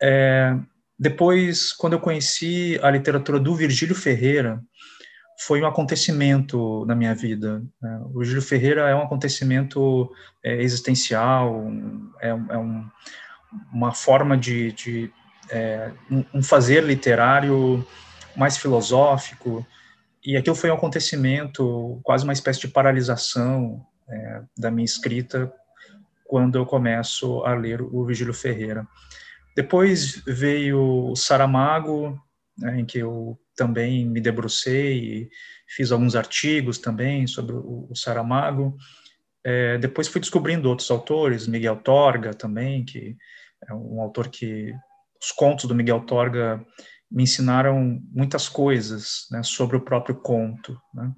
É, 0.00 0.56
depois, 0.98 1.74
quando 1.74 1.92
eu 1.92 2.00
conheci 2.00 2.80
a 2.82 2.90
literatura 2.90 3.38
do 3.38 3.54
Virgílio 3.54 3.94
Ferreira, 3.94 4.62
foi 5.38 5.60
um 5.60 5.66
acontecimento 5.66 6.86
na 6.86 6.94
minha 6.94 7.14
vida. 7.14 7.62
Né? 7.82 8.00
O 8.06 8.18
Virgílio 8.18 8.42
Ferreira 8.42 8.88
é 8.88 8.94
um 8.94 9.02
acontecimento 9.02 10.10
é, 10.42 10.62
existencial, 10.62 11.70
é, 12.20 12.28
é 12.28 12.58
um, 12.58 12.86
uma 13.72 13.92
forma 13.92 14.38
de, 14.38 14.72
de 14.72 15.12
é, 15.50 15.90
um 16.32 16.42
fazer 16.42 16.82
literário 16.82 17.86
mais 18.40 18.56
filosófico, 18.56 19.66
e 20.24 20.34
aquilo 20.34 20.56
foi 20.56 20.70
um 20.70 20.74
acontecimento, 20.74 22.00
quase 22.02 22.24
uma 22.24 22.32
espécie 22.32 22.60
de 22.60 22.68
paralisação 22.68 23.84
é, 24.08 24.42
da 24.56 24.70
minha 24.70 24.84
escrita 24.84 25.52
quando 26.24 26.56
eu 26.56 26.64
começo 26.64 27.44
a 27.44 27.52
ler 27.54 27.82
o 27.82 28.02
Vigílio 28.06 28.32
Ferreira. 28.32 28.86
Depois 29.54 30.22
veio 30.26 31.10
o 31.10 31.16
Saramago, 31.16 32.18
né, 32.56 32.80
em 32.80 32.86
que 32.86 32.98
eu 32.98 33.38
também 33.54 34.06
me 34.06 34.22
debrucei 34.22 34.98
e 34.98 35.30
fiz 35.68 35.92
alguns 35.92 36.16
artigos 36.16 36.78
também 36.78 37.26
sobre 37.26 37.54
o, 37.54 37.90
Saramago. 37.94 38.74
É, 39.44 39.76
depois 39.76 40.08
fui 40.08 40.20
descobrindo 40.20 40.68
outros 40.68 40.90
autores, 40.90 41.46
Miguel 41.46 41.76
Torga 41.76 42.32
também, 42.32 42.86
que 42.86 43.18
é 43.68 43.74
um 43.74 44.00
autor 44.00 44.28
que 44.28 44.72
os 45.20 45.30
contos 45.30 45.66
do 45.66 45.74
Miguel 45.74 46.00
Torga 46.00 46.64
me 47.10 47.24
ensinaram 47.24 48.00
muitas 48.12 48.48
coisas 48.48 49.26
né, 49.30 49.42
sobre 49.42 49.76
o 49.76 49.80
próprio 49.80 50.14
conto. 50.14 50.80
Né? 50.94 51.12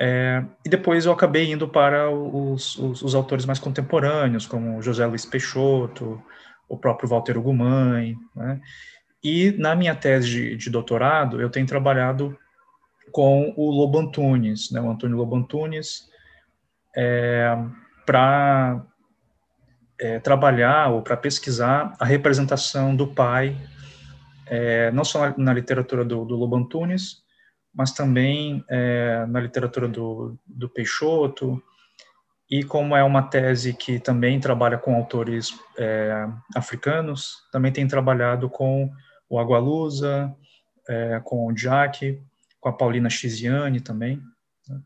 É, 0.00 0.44
e 0.64 0.68
depois 0.68 1.04
eu 1.04 1.12
acabei 1.12 1.52
indo 1.52 1.68
para 1.68 2.10
os, 2.10 2.76
os, 2.78 3.02
os, 3.02 3.14
autores 3.14 3.44
mais 3.44 3.58
contemporâneos, 3.58 4.46
como 4.46 4.80
José 4.82 5.04
Luiz 5.06 5.26
Peixoto, 5.26 6.22
o 6.68 6.78
próprio 6.78 7.08
Walter 7.08 7.36
Ugumãe. 7.36 8.16
Né? 8.34 8.60
E 9.22 9.52
na 9.58 9.74
minha 9.74 9.94
tese 9.94 10.28
de, 10.28 10.56
de, 10.56 10.70
doutorado, 10.70 11.40
eu 11.40 11.50
tenho 11.50 11.66
trabalhado 11.66 12.36
com 13.12 13.52
o 13.56 13.70
Lobo 13.70 13.98
Antunes, 13.98 14.70
né, 14.70 14.80
o 14.80 14.90
Antônio 14.90 15.16
Lobo 15.16 15.36
Antunes, 15.36 16.08
é, 16.94 17.56
para 18.04 18.82
é, 19.98 20.18
trabalhar 20.18 20.88
ou 20.88 21.02
para 21.02 21.16
pesquisar 21.16 21.94
a 21.98 22.04
representação 22.04 22.94
do 22.94 23.06
pai 23.06 23.56
é, 24.46 24.90
não 24.92 25.04
só 25.04 25.28
na, 25.28 25.34
na 25.38 25.54
literatura 25.54 26.04
do, 26.04 26.24
do, 26.24 26.66
mas 27.74 27.92
também 27.92 28.64
é, 28.68 29.26
na 29.26 29.40
literatura 29.40 29.86
do, 29.86 30.38
do 30.46 30.68
Peixoto, 30.68 31.62
e 32.50 32.62
como 32.62 32.94
é 32.96 33.02
uma 33.02 33.22
tese 33.22 33.74
que 33.74 33.98
também 33.98 34.38
trabalha 34.38 34.78
com 34.78 34.94
autores 34.94 35.58
é, 35.76 36.28
africanos, 36.54 37.38
também 37.50 37.72
tem 37.72 37.86
trabalhado 37.88 38.48
com 38.48 38.90
o 39.28 39.38
Agualusa, 39.38 40.34
é, 40.88 41.20
com 41.24 41.46
o 41.48 41.52
Jack, 41.52 42.22
com 42.60 42.68
a 42.68 42.72
Paulina 42.72 43.10
Chiziane 43.10 43.80
também. 43.80 44.22
Né? 44.68 44.80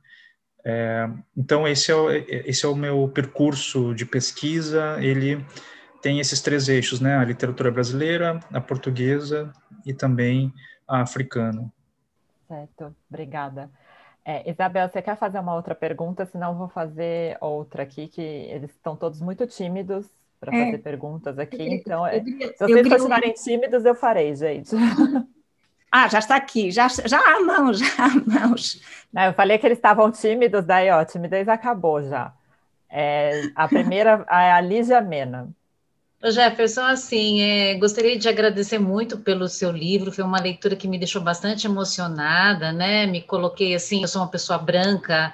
É, 0.64 1.11
então 1.37 1.69
esse 1.69 1.90
é, 1.90 1.95
o, 1.95 2.11
esse 2.11 2.64
é 2.64 2.69
o 2.69 2.75
meu 2.75 3.09
percurso 3.09 3.95
de 3.95 4.07
pesquisa, 4.07 4.97
ele 5.00 5.45
tem 6.02 6.21
esses 6.21 6.40
três 6.40 6.69
eixos, 6.69 7.00
né? 7.00 7.16
A 7.16 7.25
literatura 7.25 7.71
brasileira, 7.71 8.40
a 8.52 8.61
portuguesa 8.61 9.52
e 9.85 9.92
também 9.92 10.52
a 10.87 11.00
africana. 11.02 11.71
Certo, 12.49 12.95
obrigada. 13.09 13.71
É, 14.25 14.49
Isabel, 14.50 14.88
você 14.88 15.00
quer 15.00 15.16
fazer 15.16 15.38
uma 15.38 15.54
outra 15.54 15.75
pergunta? 15.75 16.26
Senão 16.26 16.52
eu 16.52 16.59
vou 16.59 16.69
fazer 16.69 17.38
outra 17.40 17.83
aqui, 17.83 18.09
que 18.09 18.21
eles 18.21 18.71
estão 18.71 18.95
todos 18.97 19.21
muito 19.21 19.47
tímidos 19.47 20.07
para 20.38 20.54
é, 20.54 20.64
fazer 20.66 20.78
perguntas 20.78 21.38
aqui. 21.38 21.62
Então, 21.62 22.07
é, 22.07 22.21
queria, 22.21 22.49
se 22.49 22.58
vocês 22.58 22.89
continuarem 22.89 23.32
tímidos, 23.32 23.84
eu 23.84 23.95
farei, 23.95 24.34
gente. 24.34 24.71
Ah, 25.93 26.06
já 26.06 26.21
está 26.21 26.36
aqui, 26.36 26.71
já, 26.71 26.86
já 26.86 27.19
há 27.19 27.41
mãos, 27.41 27.80
já 27.80 27.86
há 27.99 28.47
mãos. 28.47 28.80
Não, 29.13 29.25
eu 29.25 29.32
falei 29.32 29.58
que 29.58 29.67
eles 29.67 29.76
estavam 29.76 30.08
tímidos, 30.13 30.65
daí, 30.65 30.89
ó, 30.89 31.04
timidez 31.04 31.49
acabou 31.49 32.00
já. 32.00 32.32
É, 32.89 33.43
a 33.56 33.67
primeira, 33.67 34.25
a 34.28 34.60
Lígia 34.60 35.00
Mena. 35.00 35.50
Jefferson, 36.23 36.83
assim, 36.83 37.41
é, 37.41 37.75
gostaria 37.76 38.19
de 38.19 38.28
agradecer 38.28 38.78
muito 38.78 39.19
pelo 39.19 39.49
seu 39.49 39.71
livro, 39.71 40.13
foi 40.13 40.23
uma 40.23 40.41
leitura 40.41 40.76
que 40.76 40.87
me 40.87 40.99
deixou 40.99 41.23
bastante 41.23 41.67
emocionada, 41.67 42.73
né? 42.73 43.06
Me 43.06 43.23
coloquei 43.23 43.75
assim, 43.75 44.02
eu 44.02 44.09
sou 44.09 44.21
uma 44.21 44.28
pessoa 44.28 44.59
branca, 44.59 45.33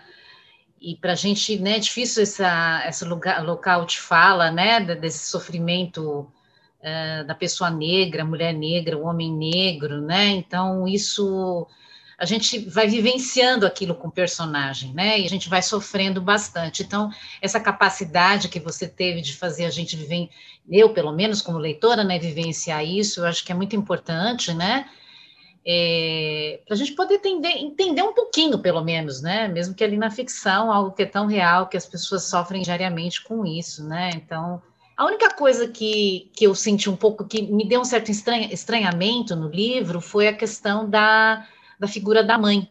e 0.80 0.94
para 0.94 1.12
a 1.12 1.16
gente, 1.16 1.58
né, 1.58 1.76
é 1.76 1.78
difícil 1.80 2.22
essa, 2.22 2.84
esse 2.88 3.04
lugar, 3.04 3.44
local 3.44 3.84
de 3.84 3.98
fala, 3.98 4.50
né, 4.52 4.78
desse 4.80 5.26
sofrimento 5.26 6.20
uh, 6.20 7.26
da 7.26 7.34
pessoa 7.34 7.70
negra, 7.70 8.24
mulher 8.24 8.52
negra, 8.52 8.96
homem 8.96 9.32
negro, 9.32 10.00
né? 10.00 10.28
Então, 10.28 10.86
isso 10.86 11.66
a 12.18 12.24
gente 12.24 12.58
vai 12.70 12.86
vivenciando 12.86 13.66
aquilo 13.66 13.94
com 13.94 14.08
o 14.08 14.12
personagem, 14.12 14.94
né? 14.94 15.20
E 15.20 15.26
a 15.26 15.28
gente 15.28 15.48
vai 15.50 15.60
sofrendo 15.60 16.20
bastante. 16.20 16.82
Então, 16.82 17.10
essa 17.42 17.60
capacidade 17.60 18.48
que 18.48 18.58
você 18.58 18.88
teve 18.88 19.20
de 19.20 19.34
fazer 19.34 19.66
a 19.66 19.70
gente 19.70 19.96
viver, 19.96 20.30
eu, 20.68 20.90
pelo 20.92 21.12
menos, 21.12 21.42
como 21.42 21.58
leitora, 21.58 22.02
né, 22.04 22.18
vivenciar 22.18 22.84
isso, 22.84 23.20
eu 23.20 23.26
acho 23.26 23.44
que 23.44 23.52
é 23.52 23.54
muito 23.54 23.76
importante, 23.76 24.52
né? 24.52 24.88
É, 25.68 26.60
para 26.64 26.74
a 26.74 26.76
gente 26.78 26.92
poder 26.92 27.14
entender, 27.14 27.58
entender 27.58 28.02
um 28.02 28.12
pouquinho, 28.12 28.58
pelo 28.58 28.82
menos, 28.84 29.20
né? 29.20 29.48
Mesmo 29.48 29.74
que 29.74 29.82
ali 29.82 29.96
na 29.96 30.10
ficção, 30.10 30.72
algo 30.72 30.92
que 30.92 31.02
é 31.02 31.06
tão 31.06 31.26
real 31.26 31.66
que 31.66 31.76
as 31.76 31.86
pessoas 31.86 32.24
sofrem 32.24 32.62
diariamente 32.62 33.22
com 33.22 33.44
isso, 33.44 33.84
né? 33.84 34.10
Então, 34.14 34.62
a 34.96 35.04
única 35.04 35.28
coisa 35.34 35.68
que, 35.68 36.30
que 36.36 36.46
eu 36.46 36.54
senti 36.54 36.88
um 36.88 36.96
pouco, 36.96 37.26
que 37.26 37.42
me 37.42 37.68
deu 37.68 37.80
um 37.80 37.84
certo 37.84 38.10
estranha, 38.10 38.52
estranhamento 38.52 39.34
no 39.34 39.48
livro, 39.48 40.00
foi 40.00 40.28
a 40.28 40.32
questão 40.32 40.88
da 40.88 41.46
da 41.78 41.86
figura 41.86 42.24
da 42.24 42.38
mãe. 42.38 42.68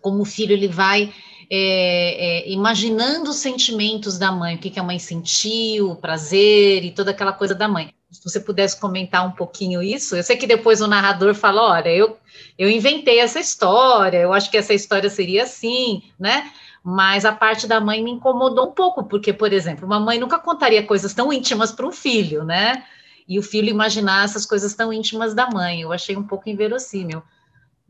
Como 0.00 0.22
o 0.22 0.26
filho 0.26 0.52
ele 0.52 0.68
vai 0.68 1.12
é, 1.50 2.46
é, 2.46 2.50
imaginando 2.50 3.30
os 3.30 3.36
sentimentos 3.36 4.18
da 4.18 4.30
mãe, 4.30 4.56
o 4.56 4.58
que, 4.58 4.70
que 4.70 4.78
a 4.78 4.82
mãe 4.82 4.98
sentiu, 4.98 5.90
o 5.90 5.96
prazer 5.96 6.84
e 6.84 6.90
toda 6.90 7.10
aquela 7.10 7.32
coisa 7.32 7.54
da 7.54 7.66
mãe. 7.66 7.92
Se 8.10 8.22
você 8.24 8.40
pudesse 8.40 8.78
comentar 8.78 9.26
um 9.26 9.32
pouquinho 9.32 9.82
isso, 9.82 10.16
eu 10.16 10.22
sei 10.22 10.36
que 10.36 10.46
depois 10.46 10.80
o 10.80 10.86
narrador 10.86 11.34
fala: 11.34 11.62
olha, 11.62 11.90
eu, 11.90 12.18
eu 12.58 12.70
inventei 12.70 13.18
essa 13.18 13.38
história, 13.38 14.18
eu 14.18 14.32
acho 14.32 14.50
que 14.50 14.56
essa 14.56 14.74
história 14.74 15.10
seria 15.10 15.42
assim, 15.44 16.02
né? 16.18 16.50
Mas 16.82 17.24
a 17.24 17.32
parte 17.32 17.66
da 17.66 17.80
mãe 17.80 18.02
me 18.02 18.12
incomodou 18.12 18.68
um 18.68 18.72
pouco, 18.72 19.04
porque, 19.04 19.32
por 19.32 19.52
exemplo, 19.52 19.86
uma 19.86 20.00
mãe 20.00 20.18
nunca 20.18 20.38
contaria 20.38 20.82
coisas 20.82 21.12
tão 21.12 21.32
íntimas 21.32 21.72
para 21.72 21.86
um 21.86 21.92
filho, 21.92 22.44
né? 22.44 22.84
E 23.26 23.38
o 23.38 23.42
filho 23.42 23.68
imaginar 23.68 24.24
essas 24.24 24.46
coisas 24.46 24.74
tão 24.74 24.90
íntimas 24.90 25.34
da 25.34 25.50
mãe. 25.50 25.82
Eu 25.82 25.92
achei 25.92 26.16
um 26.16 26.22
pouco 26.22 26.48
inverossímil 26.48 27.22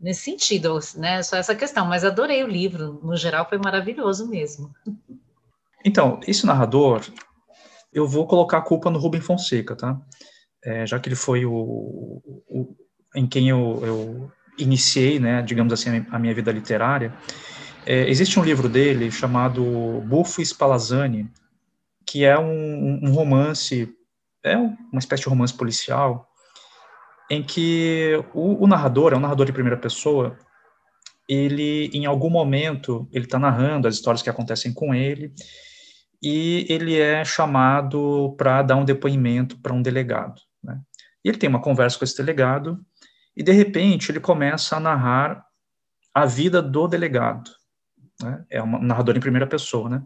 nesse 0.01 0.23
sentido, 0.23 0.79
né? 0.97 1.23
Só 1.23 1.37
essa 1.37 1.55
questão, 1.55 1.87
mas 1.87 2.05
adorei 2.05 2.43
o 2.45 2.49
livro, 2.49 3.01
no 3.03 3.17
geral 3.17 3.49
foi 3.49 3.59
maravilhoso 3.59 4.29
mesmo. 4.29 4.75
Então, 5.85 6.21
esse 6.27 6.47
narrador, 6.47 7.03
eu 7.93 8.07
vou 8.07 8.27
colocar 8.27 8.59
a 8.59 8.63
culpa 8.63 8.91
no 8.91 8.99
Rubem 8.99 9.21
Fonseca, 9.21 9.75
tá? 9.75 10.01
É, 10.65 10.87
já 10.87 10.99
que 10.99 11.09
ele 11.09 11.17
foi 11.17 11.45
o, 11.45 11.53
o 11.53 12.77
em 13.15 13.27
quem 13.27 13.49
eu, 13.49 13.81
eu, 13.83 14.33
iniciei, 14.59 15.19
né, 15.19 15.41
digamos 15.41 15.73
assim, 15.73 16.05
a 16.11 16.19
minha 16.19 16.35
vida 16.35 16.51
literária. 16.51 17.15
É, 17.87 18.09
existe 18.09 18.39
um 18.39 18.45
livro 18.45 18.69
dele 18.69 19.11
chamado 19.11 19.63
Buffo 20.07 20.43
Spallanzani, 20.43 21.31
que 22.05 22.25
é 22.25 22.39
um, 22.39 23.01
um 23.03 23.13
romance, 23.13 23.89
é 24.45 24.57
uma 24.57 24.99
espécie 24.99 25.23
de 25.23 25.29
romance 25.29 25.55
policial, 25.55 26.28
em 27.31 27.43
que 27.43 28.13
o, 28.33 28.65
o 28.65 28.67
narrador, 28.67 29.13
é 29.13 29.17
um 29.17 29.21
narrador 29.21 29.47
de 29.47 29.53
primeira 29.53 29.77
pessoa, 29.77 30.37
ele, 31.29 31.91
em 31.93 32.07
algum 32.07 32.31
momento, 32.31 33.09
ele 33.13 33.27
está 33.27 33.39
narrando 33.39 33.87
as 33.87 33.95
histórias 33.95 34.23
que 34.23 34.31
acontecem 34.31 34.73
com 34.73 34.95
ele, 34.95 35.33
e 36.23 36.67
ele 36.69 36.99
é 36.99 37.25
chamado 37.25 38.35
para 38.37 38.63
dar 38.63 38.77
um 38.77 38.85
depoimento 38.85 39.59
para 39.61 39.73
um 39.73 39.83
delegado. 39.83 40.41
Né? 40.63 40.81
E 41.25 41.29
ele 41.29 41.39
tem 41.39 41.49
uma 41.49 41.61
conversa 41.61 41.99
com 41.99 42.05
esse 42.05 42.17
delegado, 42.17 42.81
e 43.37 43.43
de 43.43 43.53
repente 43.53 44.11
ele 44.11 44.21
começa 44.21 44.77
a 44.77 44.81
narrar 44.81 45.45
a 46.15 46.25
vida 46.25 46.61
do 46.63 46.89
delegado. 46.89 47.51
Né? 48.23 48.45
É 48.51 48.63
um 48.63 48.83
narrador 48.83 49.17
em 49.17 49.21
primeira 49.21 49.47
pessoa, 49.47 49.89
né? 49.89 50.03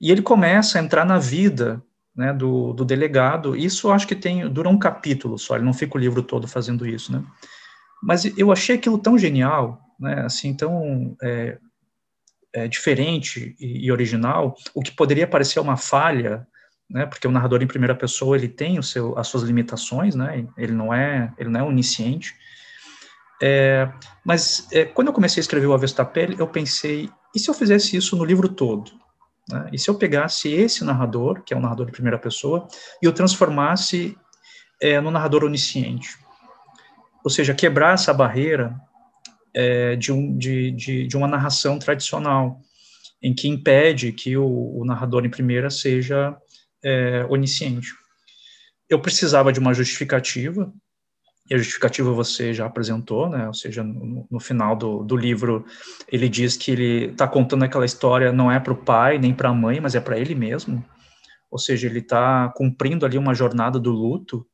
E 0.00 0.10
ele 0.10 0.22
começa 0.22 0.78
a 0.78 0.82
entrar 0.82 1.04
na 1.04 1.18
vida 1.18 1.82
né, 2.16 2.32
do, 2.32 2.72
do, 2.72 2.84
delegado. 2.84 3.56
Isso 3.56 3.90
acho 3.90 4.06
que 4.06 4.14
tem 4.14 4.48
dura 4.48 4.68
um 4.68 4.78
capítulo 4.78 5.38
só, 5.38 5.56
ele 5.56 5.64
não 5.64 5.74
fica 5.74 5.96
o 5.96 6.00
livro 6.00 6.22
todo 6.22 6.46
fazendo 6.46 6.86
isso, 6.86 7.12
né? 7.12 7.24
Mas 8.02 8.24
eu 8.38 8.52
achei 8.52 8.76
aquilo 8.76 8.98
tão 8.98 9.18
genial, 9.18 9.80
né, 9.98 10.22
assim, 10.26 10.54
tão 10.54 11.16
é, 11.22 11.58
é, 12.52 12.68
diferente 12.68 13.56
e, 13.58 13.86
e, 13.86 13.92
original, 13.92 14.54
o 14.74 14.82
que 14.82 14.92
poderia 14.92 15.26
parecer 15.26 15.58
uma 15.58 15.76
falha, 15.76 16.46
né, 16.88 17.06
porque 17.06 17.26
o 17.26 17.30
narrador 17.30 17.62
em 17.62 17.66
primeira 17.66 17.94
pessoa 17.94 18.36
ele 18.36 18.48
tem 18.48 18.78
o 18.78 18.82
seu, 18.82 19.18
as 19.18 19.26
suas 19.26 19.42
limitações, 19.42 20.14
né, 20.14 20.46
ele 20.58 20.72
não 20.72 20.92
é 20.92 21.32
ele 21.38 21.48
não 21.48 21.60
é 21.60 21.62
onisciente. 21.62 22.34
É, 23.42 23.90
mas 24.24 24.68
é, 24.70 24.84
quando 24.84 25.08
eu 25.08 25.14
comecei 25.14 25.40
a 25.40 25.42
escrever 25.42 25.66
o 25.66 26.04
Pele, 26.06 26.36
eu 26.38 26.46
pensei, 26.46 27.10
e 27.34 27.38
se 27.38 27.50
eu 27.50 27.54
fizesse 27.54 27.96
isso 27.96 28.16
no 28.16 28.24
livro 28.24 28.48
todo? 28.48 28.92
Né? 29.48 29.70
E 29.72 29.78
se 29.78 29.88
eu 29.88 29.94
pegasse 29.96 30.52
esse 30.52 30.84
narrador, 30.84 31.42
que 31.42 31.52
é 31.52 31.56
um 31.56 31.60
narrador 31.60 31.86
de 31.86 31.92
primeira 31.92 32.18
pessoa, 32.18 32.66
e 33.02 33.06
eu 33.06 33.12
transformasse 33.12 34.16
é, 34.80 35.00
no 35.00 35.10
narrador 35.10 35.44
onisciente? 35.44 36.18
Ou 37.24 37.30
seja, 37.30 37.54
quebrar 37.54 37.94
essa 37.94 38.12
barreira 38.12 38.74
é, 39.54 39.96
de, 39.96 40.12
um, 40.12 40.36
de, 40.36 40.70
de, 40.72 41.06
de, 41.06 41.16
uma 41.16 41.28
narração 41.28 41.78
tradicional, 41.78 42.60
em 43.22 43.34
que 43.34 43.48
impede 43.48 44.12
que 44.12 44.36
o, 44.36 44.78
o 44.78 44.84
narrador 44.84 45.24
em 45.24 45.30
primeira 45.30 45.70
seja 45.70 46.36
é, 46.82 47.24
onisciente. 47.30 47.88
Eu 48.88 49.00
precisava 49.00 49.52
de 49.52 49.60
uma 49.60 49.72
justificativa, 49.72 50.70
e 51.48 51.54
a 51.54 51.58
justificativa 51.58 52.10
você 52.10 52.54
já 52.54 52.66
apresentou, 52.66 53.28
né? 53.28 53.46
Ou 53.46 53.54
seja, 53.54 53.82
no, 53.82 54.26
no 54.30 54.40
final 54.40 54.74
do, 54.74 55.02
do, 55.02 55.16
livro 55.16 55.64
ele 56.08 56.28
diz 56.28 56.56
que 56.56 56.70
ele 56.70 57.04
está 57.06 57.28
contando 57.28 57.64
aquela 57.64 57.84
história 57.84 58.32
não 58.32 58.50
é 58.50 58.58
para 58.58 58.72
o 58.72 58.76
pai 58.76 59.18
nem 59.18 59.34
para 59.34 59.50
a 59.50 59.54
mãe, 59.54 59.80
mas 59.80 59.94
é 59.94 60.00
para 60.00 60.18
ele 60.18 60.34
mesmo. 60.34 60.82
Ou 61.50 61.58
seja, 61.58 61.86
ele 61.86 61.98
está 61.98 62.50
cumprindo 62.56 63.04
ali 63.04 63.18
uma 63.18 63.34
jornada 63.34 63.78
do 63.78 63.90
luto, 63.90 64.46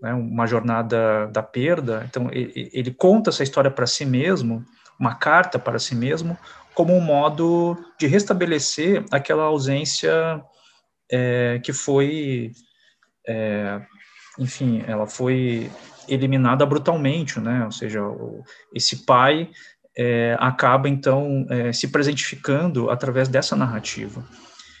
né? 0.00 0.14
Uma 0.14 0.46
jornada 0.46 1.26
da 1.26 1.42
perda. 1.42 2.06
Então 2.08 2.28
ele, 2.32 2.70
ele 2.72 2.90
conta 2.92 3.28
essa 3.28 3.42
história 3.42 3.70
para 3.70 3.86
si 3.86 4.06
mesmo, 4.06 4.64
uma 4.98 5.14
carta 5.14 5.58
para 5.58 5.78
si 5.78 5.94
mesmo, 5.94 6.38
como 6.74 6.94
um 6.94 7.00
modo 7.00 7.76
de 7.98 8.06
restabelecer 8.06 9.04
aquela 9.10 9.44
ausência 9.44 10.42
é, 11.10 11.60
que 11.62 11.74
foi, 11.74 12.52
é, 13.28 13.82
enfim, 14.38 14.82
ela 14.86 15.06
foi 15.06 15.70
eliminada 16.08 16.64
brutalmente, 16.66 17.40
né? 17.40 17.64
Ou 17.64 17.72
seja, 17.72 18.02
o, 18.02 18.42
esse 18.74 19.04
pai 19.04 19.50
é, 19.96 20.36
acaba 20.40 20.88
então 20.88 21.46
é, 21.50 21.72
se 21.72 21.88
presentificando 21.88 22.90
através 22.90 23.28
dessa 23.28 23.56
narrativa. 23.56 24.24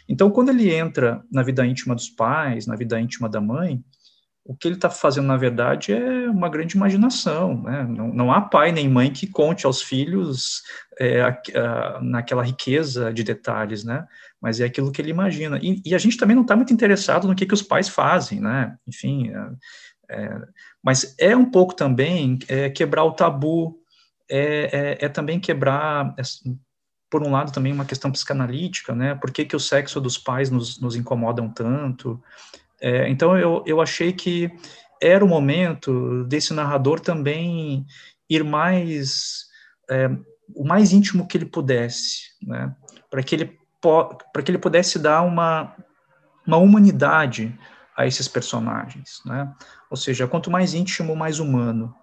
Então, 0.08 0.30
quando 0.30 0.50
ele 0.50 0.72
entra 0.72 1.22
na 1.30 1.42
vida 1.42 1.64
íntima 1.66 1.94
dos 1.94 2.08
pais, 2.08 2.66
na 2.66 2.76
vida 2.76 3.00
íntima 3.00 3.28
da 3.28 3.40
mãe, 3.40 3.82
o 4.44 4.56
que 4.56 4.66
ele 4.66 4.74
está 4.74 4.90
fazendo, 4.90 5.26
na 5.26 5.36
verdade, 5.36 5.92
é 5.92 6.28
uma 6.28 6.48
grande 6.48 6.76
imaginação. 6.76 7.62
Né? 7.62 7.84
Não, 7.84 8.08
não 8.08 8.32
há 8.32 8.40
pai 8.40 8.72
nem 8.72 8.88
mãe 8.88 9.10
que 9.12 9.26
conte 9.26 9.66
aos 9.66 9.80
filhos 9.80 10.62
é, 10.98 11.22
a, 11.22 11.40
a, 11.54 12.00
naquela 12.02 12.42
riqueza 12.42 13.12
de 13.12 13.22
detalhes, 13.22 13.84
né? 13.84 14.04
mas 14.40 14.58
é 14.58 14.64
aquilo 14.64 14.90
que 14.90 15.00
ele 15.00 15.10
imagina. 15.10 15.58
E, 15.62 15.80
e 15.84 15.94
a 15.94 15.98
gente 15.98 16.16
também 16.16 16.34
não 16.34 16.42
está 16.42 16.56
muito 16.56 16.72
interessado 16.72 17.28
no 17.28 17.36
que, 17.36 17.46
que 17.46 17.54
os 17.54 17.62
pais 17.62 17.88
fazem, 17.88 18.40
né? 18.40 18.76
enfim, 18.86 19.30
é, 19.30 19.50
é, 20.10 20.40
mas 20.82 21.14
é 21.18 21.36
um 21.36 21.48
pouco 21.48 21.74
também 21.74 22.38
é, 22.48 22.68
quebrar 22.68 23.04
o 23.04 23.12
tabu, 23.12 23.78
é, 24.28 24.98
é, 25.00 25.06
é 25.06 25.08
também 25.08 25.38
quebrar, 25.38 26.14
é, 26.18 26.22
por 27.08 27.22
um 27.22 27.30
lado, 27.30 27.52
também 27.52 27.72
uma 27.72 27.84
questão 27.84 28.10
psicanalítica, 28.10 28.94
né? 28.94 29.14
Por 29.14 29.30
que, 29.30 29.44
que 29.44 29.54
o 29.54 29.60
sexo 29.60 30.00
dos 30.00 30.18
pais 30.18 30.50
nos, 30.50 30.80
nos 30.80 30.96
incomodam 30.96 31.48
tanto? 31.48 32.20
É, 32.80 33.08
então, 33.08 33.38
eu, 33.38 33.62
eu 33.66 33.80
achei 33.80 34.12
que 34.12 34.50
era 35.00 35.24
o 35.24 35.28
momento 35.28 36.24
desse 36.24 36.54
narrador 36.54 36.98
também 36.98 37.86
ir 38.28 38.42
mais, 38.42 39.46
é, 39.90 40.08
o 40.54 40.64
mais 40.64 40.92
íntimo 40.92 41.28
que 41.28 41.36
ele 41.36 41.46
pudesse, 41.46 42.30
né? 42.42 42.74
Para 43.10 43.22
que 43.22 43.34
ele 43.34 43.62
para 44.32 44.42
que 44.44 44.50
ele 44.52 44.58
pudesse 44.58 44.96
dar 44.96 45.22
uma, 45.22 45.74
uma 46.46 46.56
humanidade 46.56 47.52
a 47.96 48.06
esses 48.06 48.28
personagens, 48.28 49.20
né? 49.26 49.52
Ou 49.90 49.96
seja, 49.96 50.26
quanto 50.26 50.50
mais 50.50 50.74
íntimo, 50.74 51.14
mais 51.14 51.38
humano. 51.38 51.94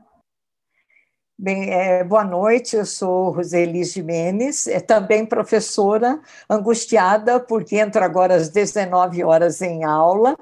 Bem, 1.41 1.69
é, 1.71 2.03
boa 2.03 2.23
noite, 2.23 2.75
eu 2.75 2.85
sou 2.85 3.31
Roseli 3.31 3.85
Jimenez, 3.85 4.67
é 4.67 4.81
também 4.81 5.25
professora, 5.25 6.19
angustiada, 6.49 7.39
porque 7.39 7.77
entro 7.77 8.03
agora 8.03 8.35
às 8.35 8.49
19 8.49 9.23
horas 9.23 9.61
em 9.61 9.85
aula, 9.85 10.35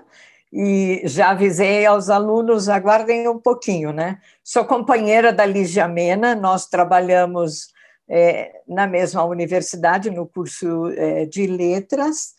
e 0.52 1.04
já 1.06 1.30
avisei 1.30 1.86
aos 1.86 2.10
alunos, 2.10 2.68
aguardem 2.68 3.28
um 3.28 3.38
pouquinho, 3.38 3.94
né? 3.94 4.20
Sou 4.44 4.66
companheira 4.66 5.32
da 5.32 5.46
Lígia 5.46 5.88
Mena, 5.88 6.34
nós 6.34 6.66
trabalhamos 6.66 7.68
é, 8.10 8.62
na 8.68 8.88
mesma 8.88 9.24
universidade, 9.24 10.10
no 10.10 10.26
curso 10.26 10.88
é, 10.96 11.26
de 11.26 11.46
letras, 11.46 12.34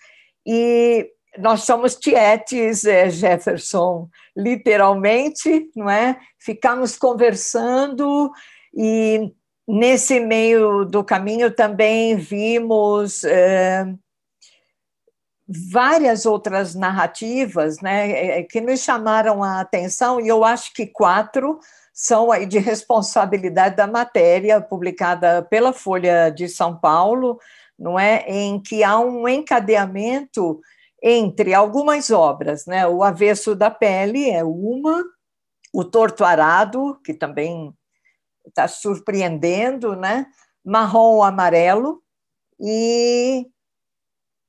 e 0.44 1.08
nós 1.40 1.62
somos 1.62 1.94
tietes, 1.94 2.84
é, 2.84 3.08
Jefferson, 3.10 4.08
literalmente, 4.36 5.70
não 5.74 5.88
é? 5.88 6.18
Ficamos 6.38 6.96
conversando 6.96 8.30
e 8.74 9.32
nesse 9.66 10.18
meio 10.18 10.84
do 10.84 11.04
caminho 11.04 11.50
também 11.50 12.16
vimos 12.16 13.22
é, 13.24 13.86
várias 15.48 16.26
outras 16.26 16.74
narrativas, 16.74 17.80
né, 17.80 18.38
é, 18.38 18.42
que 18.42 18.60
nos 18.60 18.80
chamaram 18.80 19.42
a 19.42 19.60
atenção 19.60 20.20
e 20.20 20.28
eu 20.28 20.44
acho 20.44 20.72
que 20.74 20.86
quatro 20.86 21.58
são 21.92 22.30
aí 22.30 22.46
de 22.46 22.58
responsabilidade 22.58 23.76
da 23.76 23.86
matéria 23.86 24.60
publicada 24.60 25.42
pela 25.42 25.72
Folha 25.72 26.30
de 26.30 26.48
São 26.48 26.76
Paulo, 26.76 27.38
não 27.78 27.98
é, 27.98 28.24
em 28.28 28.60
que 28.60 28.84
há 28.84 28.98
um 28.98 29.28
encadeamento 29.28 30.60
entre 31.02 31.54
algumas 31.54 32.10
obras, 32.10 32.66
né? 32.66 32.86
O 32.86 33.02
Avesso 33.02 33.54
da 33.54 33.70
Pele 33.70 34.30
é 34.30 34.42
uma, 34.42 35.04
o 35.72 35.84
Torto 35.84 36.24
Arado, 36.24 37.00
que 37.04 37.14
também 37.14 37.72
está 38.46 38.66
surpreendendo, 38.66 39.94
né? 39.94 40.26
Marrom 40.64 41.22
Amarelo 41.22 42.02
e 42.60 43.46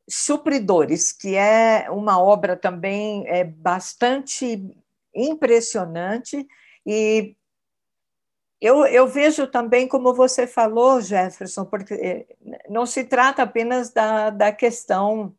Supridores, 0.09 1.11
que 1.11 1.35
é 1.35 1.87
uma 1.91 2.19
obra 2.19 2.57
também 2.57 3.27
é 3.27 3.43
bastante 3.43 4.59
impressionante 5.13 6.47
e 6.85 7.35
eu, 8.61 8.85
eu, 8.87 9.07
vejo 9.07 9.47
também, 9.47 9.87
como 9.87 10.13
você 10.13 10.45
falou, 10.45 10.99
Jefferson, 10.99 11.63
porque 11.63 11.93
eh, 11.93 12.27
não 12.69 12.85
se 12.85 13.05
trata 13.05 13.43
apenas 13.43 13.93
da, 13.93 14.29
da 14.29 14.51
questão 14.51 15.33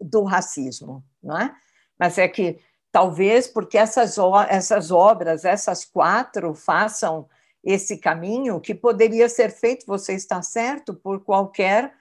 do 0.00 0.24
racismo, 0.24 1.04
não 1.22 1.38
é? 1.38 1.54
Mas 1.98 2.18
é 2.18 2.28
que 2.28 2.58
talvez 2.92 3.46
porque 3.46 3.78
essas, 3.78 4.16
essas 4.48 4.90
obras, 4.90 5.44
essas 5.44 5.84
quatro, 5.84 6.54
façam 6.54 7.28
esse 7.62 7.98
caminho 7.98 8.60
que 8.60 8.74
poderia 8.74 9.28
ser 9.28 9.50
feito, 9.50 9.86
você 9.86 10.14
está 10.14 10.40
certo, 10.40 10.94
por 10.94 11.24
qualquer 11.24 11.92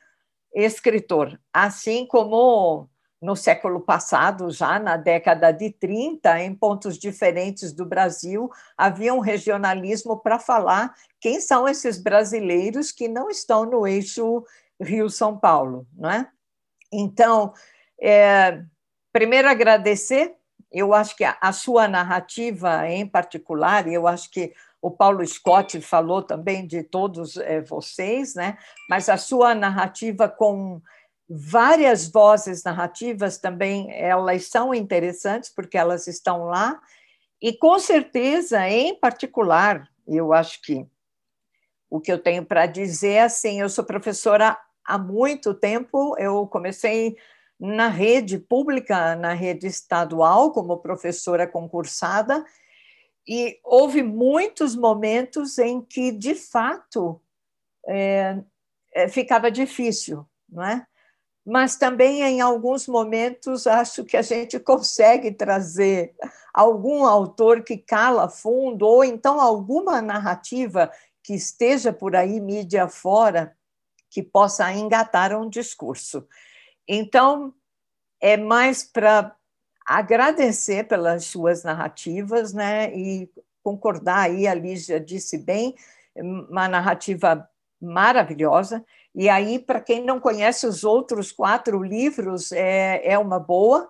escritor. 0.54 1.40
Assim 1.52 2.06
como 2.06 2.88
no 3.22 3.36
século 3.36 3.82
passado, 3.82 4.52
já 4.52 4.78
na 4.78 4.98
década 4.98 5.52
de 5.52 5.72
30, 5.72 6.42
em 6.42 6.54
pontos 6.54 6.98
diferentes 6.98 7.74
do 7.74 7.86
Brasil, 7.86 8.52
havia 8.78 9.14
um 9.14 9.20
regionalismo 9.20 10.18
para 10.18 10.38
falar 10.38 10.94
quem 11.20 11.42
são 11.42 11.68
esses 11.68 11.98
brasileiros 11.98 12.92
que 12.92 13.08
não 13.08 13.30
estão 13.30 13.66
no 13.66 13.88
eixo 13.88 14.46
Rio-São 14.80 15.38
Paulo, 15.38 15.88
não 15.94 16.12
é? 16.12 16.30
Então, 16.94 17.54
é, 18.02 18.62
primeiro, 19.12 19.48
agradecer. 19.48 20.36
Eu 20.72 20.94
acho 20.94 21.16
que 21.16 21.24
a, 21.24 21.38
a 21.42 21.54
sua 21.54 21.88
narrativa 21.88 22.88
em 22.90 23.08
particular, 23.08 23.88
e 23.88 23.94
eu 23.94 24.08
acho 24.08 24.30
que 24.30 24.54
o 24.82 24.92
Paulo 24.92 25.26
Scott 25.26 25.82
falou 25.82 26.22
também 26.22 26.68
de 26.68 26.84
todos 26.84 27.38
é, 27.38 27.62
vocês, 27.62 28.36
né? 28.36 28.58
mas 28.90 29.10
a 29.10 29.18
sua 29.18 29.56
narrativa 29.56 30.30
com 30.30 30.80
várias 31.28 32.08
vozes 32.08 32.64
narrativas 32.64 33.40
também, 33.40 33.92
elas 33.92 34.46
são 34.46 34.76
interessantes 34.76 35.50
porque 35.50 35.76
elas 35.76 36.06
estão 36.06 36.46
lá, 36.46 36.80
e 37.42 37.54
com 37.54 37.78
certeza, 37.80 38.68
em 38.70 38.94
particular, 39.00 39.90
eu 40.08 40.34
acho 40.34 40.62
que 40.62 40.86
o 41.90 42.00
que 42.00 42.12
eu 42.12 42.20
tenho 42.20 42.46
para 42.46 42.66
dizer, 42.66 43.14
é 43.14 43.22
assim, 43.24 43.60
eu 43.62 43.70
sou 43.70 43.84
professora 43.84 44.58
há 44.86 44.98
muito 44.98 45.54
tempo, 45.54 46.16
eu 46.18 46.46
comecei 46.48 47.18
na 47.60 47.88
rede 47.88 48.38
pública, 48.38 49.16
na 49.16 49.34
rede 49.34 49.68
estadual, 49.68 50.52
como 50.52 50.78
professora 50.78 51.48
concursada, 51.48 52.46
e 53.28 53.60
houve 53.64 54.04
muitos 54.04 54.76
momentos 54.76 55.58
em 55.58 55.82
que, 55.82 56.12
de 56.12 56.36
fato, 56.36 57.20
é, 57.88 58.38
é, 58.94 59.08
ficava 59.08 59.50
difícil, 59.50 60.26
não 60.48 60.64
é? 60.64 60.86
Mas 61.46 61.76
também, 61.76 62.24
em 62.24 62.42
alguns 62.42 62.88
momentos, 62.88 63.68
acho 63.68 64.04
que 64.04 64.18
a 64.18 64.22
gente 64.24 64.60
consegue 64.60 65.32
trazer 65.32 66.16
algum 66.52 67.06
autor 67.06 67.64
que 67.64 67.78
cala 67.78 68.28
fundo, 68.28 68.88
ou 68.88 69.04
então 69.04 69.40
alguma 69.40 70.02
narrativa 70.02 70.92
que 71.22 71.36
esteja 71.36 71.94
por 71.94 72.16
aí, 72.16 72.40
mídia 72.40 72.88
fora, 72.88 73.56
que 74.10 74.24
possa 74.24 74.72
engatar 74.74 75.40
um 75.40 75.48
discurso. 75.50 76.28
Então, 76.88 77.54
é 78.22 78.38
mais 78.38 78.84
para 78.84 79.36
agradecer 79.86 80.88
pelas 80.88 81.26
suas 81.26 81.64
narrativas, 81.64 82.54
né? 82.54 82.96
E 82.96 83.30
concordar 83.64 84.22
aí, 84.22 84.48
a 84.48 84.54
Lígia 84.54 85.00
disse 85.00 85.38
bem, 85.38 85.76
uma 86.16 86.68
narrativa 86.68 87.48
maravilhosa. 87.82 88.84
E 89.14 89.30
aí, 89.30 89.60
para 89.60 89.80
quem 89.80 90.04
não 90.04 90.20
conhece 90.20 90.68
os 90.68 90.84
outros 90.84 91.32
quatro 91.32 91.82
livros, 91.84 92.52
é, 92.52 93.02
é 93.04 93.18
uma 93.18 93.40
boa. 93.40 93.90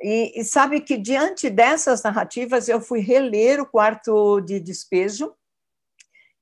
E, 0.00 0.40
e, 0.40 0.44
sabe 0.44 0.80
que, 0.80 0.96
diante 0.96 1.50
dessas 1.50 2.02
narrativas, 2.02 2.68
eu 2.68 2.80
fui 2.80 3.00
reler 3.00 3.60
o 3.60 3.66
Quarto 3.66 4.40
de 4.40 4.60
Despejo, 4.60 5.34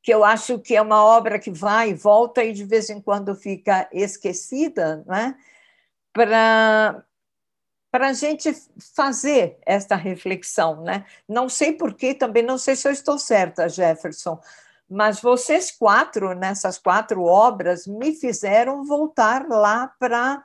que 0.03 0.13
eu 0.13 0.23
acho 0.23 0.59
que 0.59 0.77
é 0.77 0.83
uma 0.83 1.03
obra 1.03 1.39
que 1.39 1.51
vai 1.51 1.91
e 1.91 1.95
volta 1.95 2.45
e 2.45 2.53
de 2.53 2.65
vez 2.65 2.91
em 2.91 3.01
quando 3.01 3.35
fica 3.35 3.89
esquecida, 3.93 5.03
né? 5.07 5.37
Para 6.17 7.05
para 7.93 8.09
a 8.09 8.13
gente 8.13 8.53
fazer 8.95 9.59
esta 9.65 9.97
reflexão, 9.97 10.83
né? 10.83 11.07
Não 11.27 11.49
sei 11.49 11.73
porquê, 11.73 12.13
também 12.13 12.43
não 12.43 12.59
sei 12.59 12.77
se 12.77 12.87
eu 12.87 12.93
estou 12.93 13.19
certa, 13.19 13.71
Jefferson, 13.71 14.39
mas 14.89 15.21
vocês 15.23 15.71
quatro, 15.71 16.35
nessas 16.35 16.77
quatro 16.77 17.23
obras, 17.23 17.87
me 17.87 18.15
fizeram 18.15 18.85
voltar 18.85 19.49
lá 19.49 19.91
para 19.99 20.45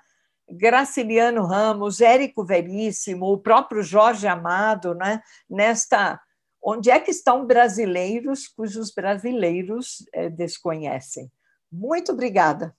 Graciliano 0.49 1.43
Ramos, 1.43 1.99
Érico 1.99 2.45
Veríssimo, 2.45 3.25
o 3.25 3.37
próprio 3.37 3.83
Jorge 3.83 4.27
Amado, 4.27 4.93
né? 4.93 5.21
nesta 5.49 6.21
onde 6.63 6.89
é 6.89 7.01
que 7.01 7.11
estão 7.11 7.45
brasileiros 7.45 8.47
cujos 8.47 8.93
brasileiros 8.93 10.05
é, 10.13 10.29
desconhecem. 10.29 11.29
Muito 11.69 12.13
obrigada, 12.13 12.73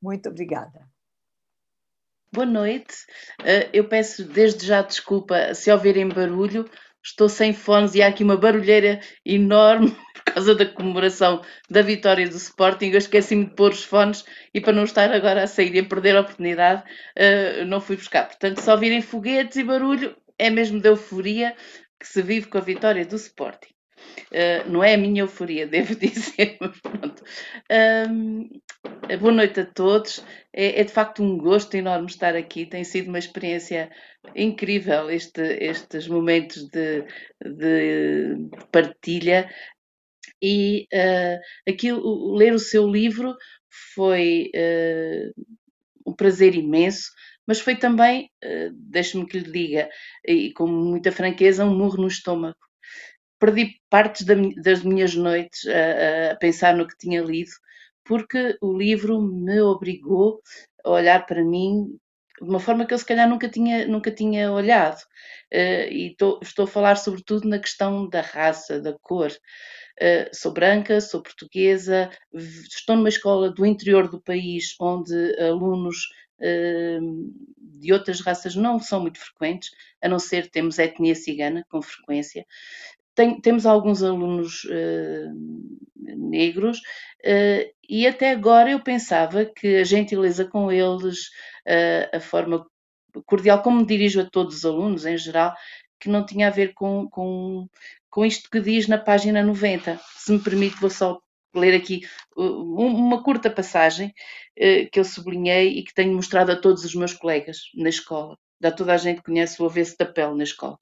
muito 0.00 0.28
obrigada. 0.28 0.91
Boa 2.34 2.46
noite. 2.46 2.94
Uh, 3.42 3.68
eu 3.74 3.84
peço 3.86 4.24
desde 4.24 4.66
já 4.66 4.80
desculpa 4.80 5.52
se 5.54 5.70
ouvirem 5.70 6.08
barulho. 6.08 6.64
Estou 7.04 7.28
sem 7.28 7.52
fones 7.52 7.94
e 7.94 8.00
há 8.00 8.06
aqui 8.08 8.24
uma 8.24 8.38
barulheira 8.38 9.00
enorme 9.22 9.90
por 10.14 10.32
causa 10.32 10.54
da 10.54 10.64
comemoração 10.64 11.42
da 11.68 11.82
vitória 11.82 12.26
do 12.26 12.36
Sporting. 12.36 12.86
Eu 12.86 12.96
esqueci-me 12.98 13.44
de 13.44 13.54
pôr 13.54 13.72
os 13.72 13.84
fones 13.84 14.24
e 14.54 14.62
para 14.62 14.72
não 14.72 14.84
estar 14.84 15.12
agora 15.12 15.42
a 15.42 15.46
sair 15.46 15.74
e 15.74 15.80
a 15.80 15.84
perder 15.84 16.16
a 16.16 16.22
oportunidade, 16.22 16.82
uh, 17.18 17.66
não 17.66 17.82
fui 17.82 17.96
buscar. 17.96 18.26
Portanto, 18.26 18.62
se 18.62 18.70
ouvirem 18.70 19.02
foguetes 19.02 19.58
e 19.58 19.64
barulho, 19.64 20.16
é 20.38 20.48
mesmo 20.48 20.80
de 20.80 20.88
euforia 20.88 21.54
que 22.00 22.08
se 22.08 22.22
vive 22.22 22.46
com 22.46 22.56
a 22.56 22.62
vitória 22.62 23.04
do 23.04 23.16
Sporting. 23.16 23.74
Uh, 24.30 24.70
não 24.70 24.82
é 24.82 24.94
a 24.94 24.98
minha 24.98 25.22
euforia, 25.22 25.66
devo 25.68 25.94
dizer, 25.94 26.56
mas 26.60 26.80
pronto. 26.80 27.22
Um, 28.10 28.48
boa 29.20 29.32
noite 29.32 29.60
a 29.60 29.66
todos. 29.66 30.24
É, 30.52 30.80
é, 30.80 30.84
de 30.84 30.92
facto 30.92 31.22
um 31.22 31.36
gosto 31.36 31.74
enorme 31.74 32.06
estar 32.06 32.34
aqui. 32.34 32.66
Tem 32.66 32.84
sido 32.84 33.08
uma 33.08 33.18
experiência 33.18 33.90
incrível 34.34 35.10
este, 35.10 35.42
estes 35.42 36.08
momentos 36.08 36.68
de, 36.68 37.04
de 37.44 38.48
partilha. 38.70 39.50
E 40.40 40.88
uh, 40.92 41.70
aqui 41.70 41.92
ler 41.92 42.52
o 42.52 42.58
seu 42.58 42.88
livro 42.88 43.36
foi 43.94 44.50
uh, 44.54 45.42
um 46.06 46.14
prazer 46.14 46.54
imenso 46.54 47.10
mas 47.44 47.58
foi 47.58 47.74
também, 47.74 48.30
deixe-me 48.72 49.26
que 49.26 49.40
lhe 49.40 49.50
diga, 49.50 49.90
e 50.24 50.52
com 50.52 50.64
muita 50.64 51.10
franqueza, 51.10 51.64
um 51.64 51.76
murro 51.76 51.96
no 52.00 52.06
estômago 52.06 52.56
perdi 53.42 53.80
partes 53.90 54.24
das 54.56 54.84
minhas 54.84 55.16
noites 55.16 55.66
a, 55.66 56.32
a, 56.32 56.36
pensar 56.36 56.76
no 56.76 56.86
que 56.86 56.96
tinha 56.96 57.20
lido, 57.20 57.50
porque 58.04 58.56
o 58.60 58.72
livro 58.72 59.20
me 59.20 59.60
obrigou 59.60 60.40
a 60.84 60.90
olhar 60.90 61.26
para 61.26 61.42
mim 61.42 61.98
de 62.40 62.48
uma 62.48 62.60
forma 62.60 62.86
que 62.86 62.94
eu 62.94 62.98
se 62.98 63.04
calhar 63.04 63.28
nunca 63.28 63.48
tinha, 63.48 63.86
nunca 63.86 64.12
tinha 64.12 64.50
olhado. 64.52 65.00
Uh, 65.52 65.90
e 65.90 66.14
tô, 66.16 66.38
estou 66.40 66.64
a 66.64 66.68
falar 66.68 66.96
sobretudo 66.96 67.48
na 67.48 67.58
questão 67.58 68.08
da 68.08 68.20
raça, 68.20 68.80
da 68.80 68.96
cor. 69.00 69.30
Uh, 70.00 70.30
sou 70.32 70.52
branca, 70.52 71.00
sou 71.00 71.20
portuguesa, 71.20 72.10
estou 72.32 72.96
numa 72.96 73.08
escola 73.08 73.50
do 73.50 73.66
interior 73.66 74.08
do 74.08 74.20
país 74.20 74.74
onde 74.80 75.14
alunos 75.40 75.96
uh, 76.38 77.32
de 77.58 77.92
outras 77.92 78.20
raças 78.20 78.54
não 78.54 78.78
são 78.78 79.00
muito 79.00 79.18
frequentes, 79.18 79.70
a 80.00 80.08
não 80.08 80.18
ser 80.18 80.48
temos 80.48 80.78
etnia 80.78 81.14
cigana 81.14 81.64
com 81.68 81.82
frequência, 81.82 82.46
tem, 83.14 83.40
temos 83.40 83.66
alguns 83.66 84.02
alunos 84.02 84.64
uh, 84.64 85.78
negros 85.96 86.78
uh, 86.78 87.72
e 87.88 88.06
até 88.06 88.30
agora 88.30 88.70
eu 88.70 88.80
pensava 88.80 89.44
que 89.44 89.76
a 89.76 89.84
gentileza 89.84 90.44
com 90.44 90.70
eles, 90.70 91.28
uh, 91.66 92.16
a 92.16 92.20
forma 92.20 92.66
cordial 93.26 93.62
como 93.62 93.78
me 93.78 93.86
dirijo 93.86 94.20
a 94.20 94.28
todos 94.28 94.56
os 94.56 94.64
alunos 94.64 95.04
em 95.04 95.18
geral, 95.18 95.54
que 96.00 96.08
não 96.08 96.24
tinha 96.24 96.48
a 96.48 96.50
ver 96.50 96.72
com, 96.74 97.08
com, 97.08 97.68
com 98.10 98.24
isto 98.24 98.48
que 98.50 98.60
diz 98.60 98.88
na 98.88 98.98
página 98.98 99.42
90. 99.42 100.00
Se 100.16 100.32
me 100.32 100.38
permite, 100.38 100.80
vou 100.80 100.90
só 100.90 101.20
ler 101.54 101.76
aqui 101.76 102.00
uma 102.34 103.22
curta 103.22 103.50
passagem 103.50 104.14
que 104.90 104.98
eu 104.98 105.04
sublinhei 105.04 105.78
e 105.78 105.84
que 105.84 105.92
tenho 105.92 106.14
mostrado 106.14 106.50
a 106.50 106.56
todos 106.56 106.82
os 106.84 106.94
meus 106.94 107.12
colegas 107.12 107.58
na 107.74 107.90
escola. 107.90 108.38
Da 108.58 108.72
toda 108.72 108.94
a 108.94 108.96
gente 108.96 109.22
conhece 109.22 109.62
o 109.62 109.66
avesso 109.66 109.94
da 109.98 110.06
pele 110.06 110.34
na 110.34 110.44
escola. 110.44 110.78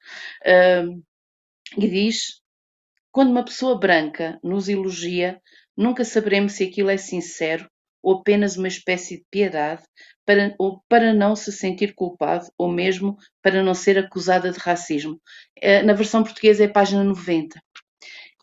E 1.76 1.88
diz: 1.88 2.40
quando 3.12 3.30
uma 3.30 3.44
pessoa 3.44 3.78
branca 3.78 4.38
nos 4.42 4.68
elogia, 4.68 5.40
nunca 5.76 6.04
saberemos 6.04 6.52
se 6.52 6.64
aquilo 6.64 6.90
é 6.90 6.96
sincero 6.96 7.68
ou 8.02 8.18
apenas 8.18 8.56
uma 8.56 8.68
espécie 8.68 9.18
de 9.18 9.24
piedade 9.30 9.82
para, 10.24 10.54
ou 10.58 10.82
para 10.88 11.12
não 11.12 11.36
se 11.36 11.52
sentir 11.52 11.94
culpado 11.94 12.46
ou 12.56 12.70
mesmo 12.70 13.16
para 13.42 13.62
não 13.62 13.74
ser 13.74 13.98
acusada 13.98 14.50
de 14.50 14.58
racismo. 14.58 15.20
Eh, 15.56 15.82
na 15.82 15.92
versão 15.92 16.22
portuguesa 16.22 16.64
é 16.64 16.68
página 16.68 17.04
90. 17.04 17.60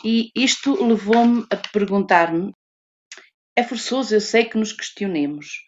E 0.06 0.32
isto 0.36 0.84
levou-me 0.86 1.46
a 1.50 1.56
perguntar-me: 1.56 2.52
é 3.56 3.64
forçoso, 3.64 4.14
eu 4.14 4.22
sei 4.22 4.46
que 4.46 4.58
nos 4.58 4.72
questionemos, 4.72 5.66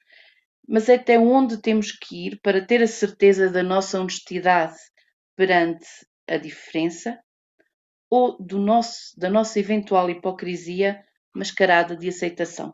mas 0.68 0.90
até 0.90 1.18
onde 1.18 1.62
temos 1.62 1.92
que 1.92 2.28
ir 2.28 2.40
para 2.44 2.64
ter 2.64 2.84
a 2.84 2.88
certeza 2.88 3.50
da 3.50 3.64
nossa 3.64 4.00
honestidade 4.00 4.78
perante 5.36 5.88
a 6.28 6.38
diferença 6.38 7.20
ou 8.10 8.38
do 8.42 8.58
nosso, 8.58 9.18
da 9.18 9.30
nossa 9.30 9.60
eventual 9.60 10.10
hipocrisia 10.10 11.04
mascarada 11.34 11.96
de 11.96 12.10
aceitação. 12.10 12.74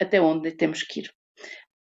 Até 0.00 0.20
onde 0.20 0.50
temos 0.52 0.82
que 0.82 1.00
ir? 1.00 1.14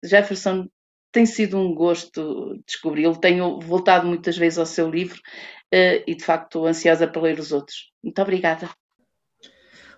Jefferson 0.02 0.68
tem 1.12 1.26
sido 1.26 1.58
um 1.58 1.74
gosto 1.74 2.60
descobri-lo. 2.66 3.16
Tenho 3.16 3.60
voltado 3.60 4.06
muitas 4.06 4.36
vezes 4.36 4.58
ao 4.58 4.66
seu 4.66 4.90
livro 4.90 5.18
uh, 5.18 6.02
e, 6.06 6.14
de 6.14 6.24
facto, 6.24 6.46
estou 6.46 6.66
ansiosa 6.66 7.06
para 7.06 7.22
ler 7.22 7.38
os 7.38 7.52
outros. 7.52 7.90
Muito 8.02 8.20
obrigada. 8.22 8.70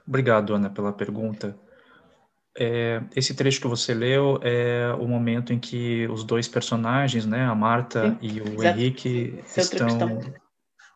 Obrigado, 0.07 0.54
Ana, 0.54 0.70
pela 0.70 0.92
pergunta. 0.92 1.59
É, 2.57 3.02
esse 3.14 3.35
trecho 3.35 3.61
que 3.61 3.68
você 3.68 3.94
leu 3.94 4.40
é 4.42 4.92
o 4.98 5.07
momento 5.07 5.52
em 5.52 5.61
que 5.61 6.09
os 6.09 6.24
dois 6.24 6.48
personagens, 6.48 7.24
né, 7.24 7.44
a 7.44 7.54
Marta 7.54 8.11
Sim, 8.11 8.18
e 8.20 8.40
o 8.40 8.48
exato. 8.54 8.78
Henrique, 8.78 9.38
Essa 9.44 9.61
é 9.61 9.62
estão 9.62 10.20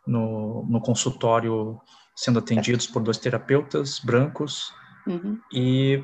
no, 0.06 0.66
no 0.68 0.80
consultório 0.80 1.80
sendo 2.14 2.38
atendidos 2.38 2.86
por 2.86 3.02
dois 3.02 3.18
terapeutas 3.18 3.98
brancos 3.98 4.72
uhum. 5.06 5.38
e 5.52 6.02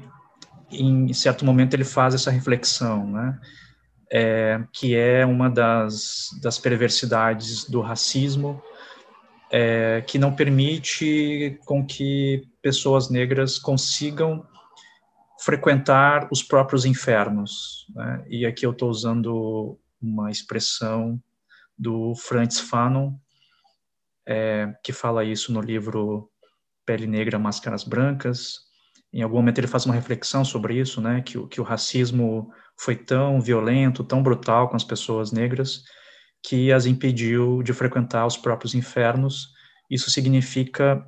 em 0.70 1.12
certo 1.12 1.44
momento 1.44 1.74
ele 1.74 1.84
faz 1.84 2.14
essa 2.14 2.30
reflexão, 2.30 3.10
né? 3.10 3.38
É, 4.10 4.64
que 4.72 4.96
é 4.96 5.26
uma 5.26 5.50
das, 5.50 6.30
das 6.42 6.58
perversidades 6.58 7.68
do 7.68 7.82
racismo, 7.82 8.62
é, 9.50 10.02
que 10.06 10.18
não 10.18 10.34
permite 10.34 11.58
com 11.66 11.84
que 11.84 12.48
pessoas 12.62 13.10
negras 13.10 13.58
consigam 13.58 14.46
frequentar 15.40 16.26
os 16.32 16.42
próprios 16.42 16.86
infernos. 16.86 17.86
Né? 17.94 18.24
E 18.28 18.46
aqui 18.46 18.64
eu 18.64 18.72
estou 18.72 18.88
usando 18.88 19.78
uma 20.00 20.30
expressão 20.30 21.20
do 21.78 22.14
Franz 22.14 22.58
Fanon, 22.58 23.12
é, 24.28 24.74
que 24.84 24.92
fala 24.92 25.24
isso 25.24 25.50
no 25.50 25.60
livro 25.62 26.30
Pele 26.84 27.06
Negra, 27.06 27.38
Máscaras 27.38 27.82
Brancas. 27.82 28.58
Em 29.10 29.22
algum 29.22 29.36
momento 29.36 29.58
ele 29.58 29.66
faz 29.66 29.86
uma 29.86 29.94
reflexão 29.94 30.44
sobre 30.44 30.78
isso, 30.78 31.00
né, 31.00 31.22
que, 31.22 31.44
que 31.46 31.60
o 31.62 31.64
racismo 31.64 32.52
foi 32.78 32.94
tão 32.94 33.40
violento, 33.40 34.04
tão 34.04 34.22
brutal 34.22 34.68
com 34.68 34.76
as 34.76 34.84
pessoas 34.84 35.32
negras, 35.32 35.82
que 36.42 36.70
as 36.70 36.84
impediu 36.84 37.62
de 37.62 37.72
frequentar 37.72 38.26
os 38.26 38.36
próprios 38.36 38.74
infernos. 38.74 39.48
Isso 39.90 40.10
significa, 40.10 41.02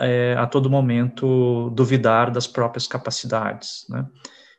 é, 0.00 0.34
a 0.38 0.46
todo 0.46 0.70
momento, 0.70 1.70
duvidar 1.70 2.30
das 2.30 2.46
próprias 2.46 2.86
capacidades. 2.86 3.84
Né? 3.90 4.06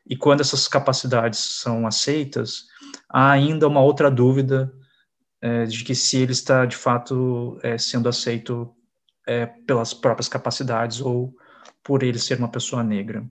E 0.08 0.16
quando 0.16 0.42
essas 0.42 0.68
capacidades 0.68 1.40
são 1.40 1.88
aceitas, 1.88 2.66
há 3.10 3.32
ainda 3.32 3.68
uma 3.68 3.82
outra 3.82 4.12
dúvida 4.12 4.72
é, 5.42 5.66
de 5.66 5.84
que 5.84 5.94
se 5.94 6.18
ele 6.18 6.32
está 6.32 6.66
de 6.66 6.76
fato 6.76 7.60
é, 7.64 7.78
sendo 7.78 8.10
aceito 8.10 8.74
é, 9.28 9.46
pelas 9.46 9.94
próprias 9.94 10.28
capacidades 10.28 11.02
ou 11.02 11.36
por 11.84 12.04
ele 12.04 12.20
ser 12.20 12.38
uma 12.38 12.50
pessoa 12.50 12.84
negra. 12.84 13.26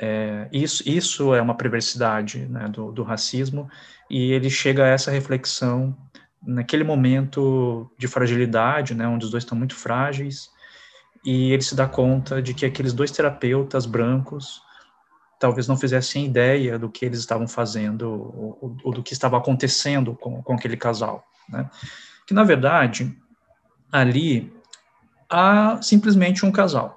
É, 0.00 0.48
isso, 0.52 0.82
isso 0.88 1.34
é 1.34 1.40
uma 1.40 1.56
perversidade 1.56 2.46
né, 2.46 2.68
do, 2.68 2.90
do 2.90 3.02
racismo 3.02 3.68
e 4.10 4.32
ele 4.32 4.50
chega 4.50 4.84
a 4.84 4.88
essa 4.88 5.10
reflexão 5.10 5.96
naquele 6.42 6.82
momento 6.82 7.90
de 7.96 8.08
fragilidade, 8.08 8.94
né, 8.94 9.06
onde 9.06 9.24
os 9.24 9.30
dois 9.30 9.44
estão 9.44 9.56
muito 9.56 9.74
frágeis 9.74 10.50
e 11.24 11.52
ele 11.52 11.62
se 11.62 11.76
dá 11.76 11.86
conta 11.86 12.42
de 12.42 12.52
que 12.52 12.66
aqueles 12.66 12.92
dois 12.92 13.10
terapeutas 13.10 13.86
brancos 13.86 14.60
talvez 15.42 15.66
não 15.66 15.76
fizessem 15.76 16.24
ideia 16.24 16.78
do 16.78 16.88
que 16.88 17.04
eles 17.04 17.18
estavam 17.18 17.48
fazendo 17.48 18.08
ou, 18.08 18.78
ou 18.84 18.92
do 18.92 19.02
que 19.02 19.12
estava 19.12 19.36
acontecendo 19.36 20.14
com, 20.14 20.40
com 20.40 20.54
aquele 20.54 20.76
casal, 20.76 21.26
né? 21.48 21.68
Que 22.24 22.32
na 22.32 22.44
verdade 22.44 23.12
ali 23.90 24.54
há 25.28 25.82
simplesmente 25.82 26.46
um 26.46 26.52
casal, 26.52 26.96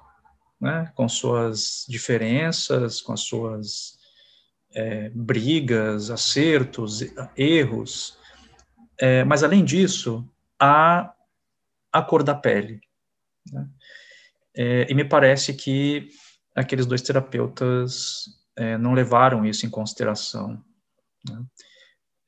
né? 0.60 0.92
Com 0.94 1.08
suas 1.08 1.84
diferenças, 1.88 3.00
com 3.00 3.12
as 3.12 3.22
suas 3.22 3.98
é, 4.72 5.10
brigas, 5.12 6.08
acertos, 6.08 7.00
erros, 7.36 8.16
é, 8.96 9.24
mas 9.24 9.42
além 9.42 9.64
disso 9.64 10.24
há 10.56 11.12
a 11.92 12.00
cor 12.00 12.22
da 12.22 12.34
pele. 12.34 12.80
Né? 13.50 13.68
É, 14.56 14.86
e 14.88 14.94
me 14.94 15.04
parece 15.04 15.52
que 15.52 16.10
aqueles 16.56 16.86
dois 16.86 17.02
terapeutas 17.02 18.24
é, 18.56 18.78
não 18.78 18.94
levaram 18.94 19.44
isso 19.44 19.66
em 19.66 19.70
consideração. 19.70 20.62
Né? 21.28 21.44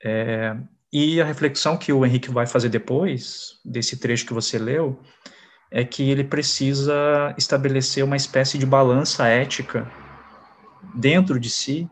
É, 0.04 0.56
e 0.92 1.20
a 1.20 1.24
reflexão 1.24 1.76
que 1.76 1.92
o 1.92 2.04
Henrique 2.04 2.30
vai 2.30 2.46
fazer 2.46 2.68
depois, 2.68 3.60
desse 3.64 3.96
trecho 3.96 4.26
que 4.26 4.34
você 4.34 4.58
leu, 4.58 5.00
é 5.70 5.84
que 5.84 6.08
ele 6.08 6.24
precisa 6.24 7.34
estabelecer 7.36 8.04
uma 8.04 8.16
espécie 8.16 8.58
de 8.58 8.64
balança 8.64 9.26
ética 9.26 9.90
dentro 10.94 11.38
de 11.38 11.50
si 11.50 11.90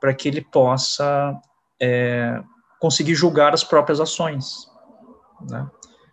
para 0.00 0.14
que 0.14 0.28
ele 0.28 0.42
possa 0.42 1.40
é, 1.80 2.42
conseguir 2.80 3.14
julgar 3.14 3.54
as 3.54 3.62
próprias 3.62 4.00
ações. 4.00 4.68
Né? 5.48 5.68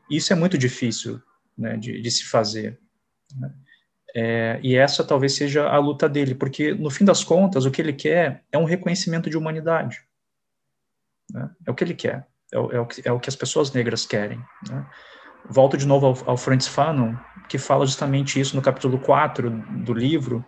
Isso 0.09 0.31
é 0.31 0.35
muito 0.35 0.57
difícil 0.57 1.21
né, 1.57 1.77
de, 1.77 2.01
de 2.01 2.11
se 2.11 2.25
fazer. 2.25 2.79
Né? 3.35 3.51
É, 4.17 4.61
e 4.63 4.77
essa 4.77 5.03
talvez 5.03 5.35
seja 5.35 5.67
a 5.67 5.77
luta 5.77 6.07
dele, 6.07 6.33
porque 6.33 6.73
no 6.73 6.89
fim 6.89 7.03
das 7.03 7.21
contas 7.21 7.65
o 7.65 7.71
que 7.71 7.81
ele 7.81 7.91
quer 7.91 8.45
é 8.49 8.57
um 8.57 8.63
reconhecimento 8.63 9.29
de 9.29 9.37
humanidade. 9.37 9.99
Né? 11.29 11.49
É 11.67 11.71
o 11.71 11.75
que 11.75 11.83
ele 11.83 11.93
quer, 11.93 12.25
é 12.53 12.57
o, 12.57 12.71
é 12.71 12.79
o, 12.79 12.85
que, 12.85 13.01
é 13.05 13.11
o 13.11 13.19
que 13.19 13.27
as 13.27 13.35
pessoas 13.35 13.73
negras 13.73 14.05
querem. 14.05 14.39
Né? 14.69 14.87
Volto 15.49 15.75
de 15.75 15.85
novo 15.85 16.07
ao, 16.07 16.29
ao 16.29 16.37
Francis 16.37 16.73
Fanon, 16.73 17.13
que 17.49 17.57
fala 17.57 17.85
justamente 17.85 18.39
isso 18.39 18.55
no 18.55 18.61
capítulo 18.61 18.97
4 18.99 19.49
do 19.83 19.93
livro, 19.93 20.45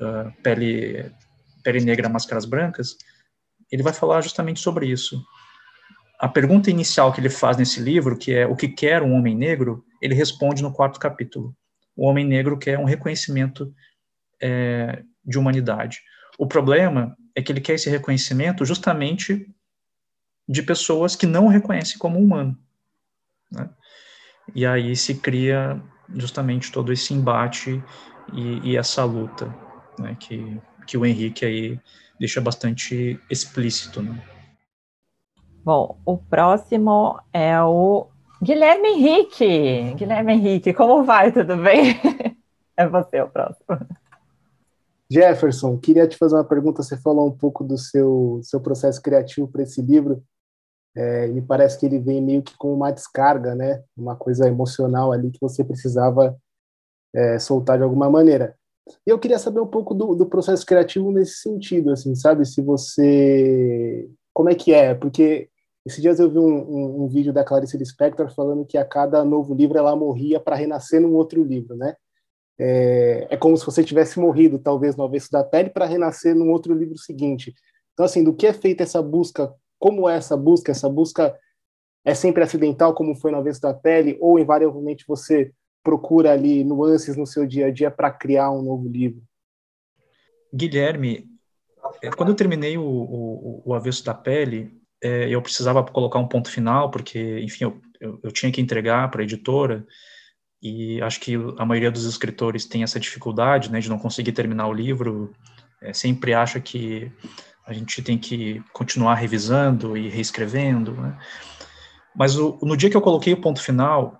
uh, 0.00 0.32
Pele, 0.42 1.12
Pele 1.62 1.80
Negra, 1.80 2.08
Máscaras 2.08 2.44
Brancas. 2.44 2.96
Ele 3.70 3.82
vai 3.82 3.92
falar 3.92 4.22
justamente 4.22 4.58
sobre 4.58 4.86
isso. 4.86 5.22
A 6.18 6.28
pergunta 6.28 6.68
inicial 6.68 7.12
que 7.12 7.20
ele 7.20 7.30
faz 7.30 7.56
nesse 7.56 7.80
livro, 7.80 8.18
que 8.18 8.34
é 8.34 8.44
o 8.44 8.56
que 8.56 8.66
quer 8.66 9.02
um 9.04 9.14
homem 9.14 9.36
negro, 9.36 9.84
ele 10.02 10.16
responde 10.16 10.64
no 10.64 10.72
quarto 10.72 10.98
capítulo 10.98 11.54
o 11.98 12.06
homem 12.06 12.24
negro 12.24 12.56
quer 12.56 12.78
um 12.78 12.84
reconhecimento 12.84 13.74
é, 14.40 15.02
de 15.24 15.36
humanidade. 15.36 16.00
O 16.38 16.46
problema 16.46 17.16
é 17.34 17.42
que 17.42 17.50
ele 17.50 17.60
quer 17.60 17.74
esse 17.74 17.90
reconhecimento 17.90 18.64
justamente 18.64 19.52
de 20.48 20.62
pessoas 20.62 21.16
que 21.16 21.26
não 21.26 21.46
o 21.46 21.48
reconhecem 21.48 21.98
como 21.98 22.20
humano. 22.20 22.56
Né? 23.50 23.68
E 24.54 24.64
aí 24.64 24.94
se 24.94 25.16
cria 25.16 25.82
justamente 26.14 26.70
todo 26.70 26.92
esse 26.92 27.12
embate 27.12 27.82
e, 28.32 28.70
e 28.70 28.76
essa 28.76 29.04
luta, 29.04 29.52
né? 29.98 30.16
que, 30.20 30.56
que 30.86 30.96
o 30.96 31.04
Henrique 31.04 31.44
aí 31.44 31.80
deixa 32.16 32.40
bastante 32.40 33.18
explícito. 33.28 34.00
Né? 34.00 34.22
Bom, 35.64 36.00
o 36.06 36.16
próximo 36.16 37.20
é 37.32 37.60
o 37.60 38.08
Guilherme 38.42 38.88
Henrique. 38.88 39.94
Guilherme 39.94 40.32
Henrique, 40.34 40.72
como 40.72 41.04
vai? 41.04 41.32
Tudo 41.32 41.56
bem? 41.56 42.00
É 42.76 42.86
você 42.86 43.20
o 43.20 43.28
próximo. 43.28 43.76
Jefferson, 45.10 45.76
queria 45.78 46.06
te 46.06 46.16
fazer 46.16 46.36
uma 46.36 46.44
pergunta. 46.44 46.82
Você 46.82 46.96
falou 46.96 47.26
um 47.26 47.36
pouco 47.36 47.64
do 47.64 47.76
seu, 47.76 48.40
seu 48.44 48.60
processo 48.60 49.02
criativo 49.02 49.48
para 49.48 49.62
esse 49.62 49.82
livro. 49.82 50.22
É, 50.96 51.26
me 51.26 51.42
parece 51.42 51.78
que 51.78 51.86
ele 51.86 51.98
vem 51.98 52.22
meio 52.22 52.42
que 52.42 52.56
com 52.56 52.72
uma 52.72 52.92
descarga, 52.92 53.54
né? 53.54 53.82
Uma 53.96 54.14
coisa 54.14 54.46
emocional 54.46 55.10
ali 55.10 55.30
que 55.30 55.40
você 55.40 55.64
precisava 55.64 56.36
é, 57.14 57.38
soltar 57.38 57.78
de 57.78 57.84
alguma 57.84 58.08
maneira. 58.08 58.54
E 59.06 59.10
eu 59.10 59.18
queria 59.18 59.38
saber 59.38 59.60
um 59.60 59.66
pouco 59.66 59.94
do, 59.94 60.14
do 60.14 60.26
processo 60.26 60.64
criativo 60.64 61.10
nesse 61.10 61.38
sentido, 61.38 61.90
assim, 61.90 62.14
sabe? 62.14 62.46
Se 62.46 62.62
você. 62.62 64.08
Como 64.32 64.50
é 64.50 64.54
que 64.54 64.72
é? 64.72 64.94
Porque 64.94 65.50
esses 65.88 66.02
dias 66.02 66.20
eu 66.20 66.30
vi 66.30 66.38
um, 66.38 66.44
um, 66.44 67.04
um, 67.04 67.08
vídeo 67.08 67.32
da 67.32 67.42
Clarice 67.42 67.78
Lispector 67.78 68.30
falando 68.34 68.66
que 68.66 68.76
a 68.76 68.84
cada 68.84 69.24
novo 69.24 69.54
livro 69.54 69.78
ela 69.78 69.96
morria 69.96 70.38
para 70.38 70.54
renascer 70.54 71.00
num 71.00 71.14
outro 71.14 71.42
livro, 71.42 71.74
né? 71.74 71.96
É, 72.58 73.26
é, 73.30 73.36
como 73.38 73.56
se 73.56 73.64
você 73.64 73.82
tivesse 73.82 74.20
morrido, 74.20 74.58
talvez, 74.58 74.96
no 74.96 75.04
avesso 75.04 75.30
da 75.30 75.42
pele, 75.42 75.70
para 75.70 75.86
renascer 75.86 76.34
num 76.34 76.50
outro 76.50 76.74
livro 76.74 76.98
seguinte. 76.98 77.54
Então, 77.94 78.04
assim, 78.04 78.22
do 78.22 78.34
que 78.34 78.46
é 78.46 78.52
feita 78.52 78.82
essa 78.82 79.00
busca? 79.00 79.50
Como 79.78 80.06
é 80.06 80.16
essa 80.16 80.36
busca? 80.36 80.72
Essa 80.72 80.90
busca 80.90 81.34
é 82.04 82.14
sempre 82.14 82.42
acidental, 82.42 82.92
como 82.94 83.14
foi 83.14 83.30
no 83.30 83.38
avesso 83.38 83.62
da 83.62 83.72
pele, 83.72 84.18
ou 84.20 84.38
invariavelmente 84.38 85.06
você 85.08 85.52
procura 85.82 86.32
ali 86.32 86.64
nuances 86.64 87.16
no 87.16 87.26
seu 87.26 87.46
dia 87.46 87.68
a 87.68 87.70
dia 87.70 87.90
para 87.90 88.10
criar 88.10 88.50
um 88.50 88.60
novo 88.60 88.86
livro? 88.86 89.22
Guilherme, 90.52 91.26
é, 92.02 92.10
quando 92.10 92.28
eu 92.28 92.36
terminei 92.36 92.76
o, 92.76 92.84
o, 92.84 93.62
o 93.64 93.74
avesso 93.74 94.04
da 94.04 94.12
pele, 94.12 94.77
é, 95.02 95.28
eu 95.28 95.40
precisava 95.42 95.84
colocar 95.84 96.18
um 96.18 96.28
ponto 96.28 96.50
final, 96.50 96.90
porque, 96.90 97.40
enfim, 97.40 97.64
eu, 97.64 97.80
eu, 98.00 98.20
eu 98.22 98.32
tinha 98.32 98.50
que 98.50 98.60
entregar 98.60 99.10
para 99.10 99.22
a 99.22 99.24
editora, 99.24 99.86
e 100.62 101.00
acho 101.02 101.20
que 101.20 101.34
a 101.56 101.64
maioria 101.64 101.90
dos 101.90 102.04
escritores 102.04 102.66
tem 102.66 102.82
essa 102.82 102.98
dificuldade, 102.98 103.70
né, 103.70 103.78
de 103.78 103.88
não 103.88 103.98
conseguir 103.98 104.32
terminar 104.32 104.66
o 104.66 104.72
livro, 104.72 105.32
é, 105.80 105.92
sempre 105.92 106.34
acha 106.34 106.60
que 106.60 107.10
a 107.64 107.72
gente 107.72 108.02
tem 108.02 108.18
que 108.18 108.62
continuar 108.72 109.14
revisando 109.14 109.96
e 109.96 110.08
reescrevendo, 110.08 110.92
né? 110.92 111.18
Mas 112.16 112.36
o, 112.36 112.58
no 112.62 112.76
dia 112.76 112.90
que 112.90 112.96
eu 112.96 113.00
coloquei 113.00 113.34
o 113.34 113.40
ponto 113.40 113.62
final, 113.62 114.18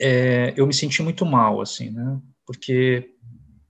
é, 0.00 0.52
eu 0.56 0.66
me 0.66 0.74
senti 0.74 1.02
muito 1.02 1.24
mal, 1.24 1.60
assim, 1.60 1.90
né? 1.90 2.20
Porque 2.46 3.10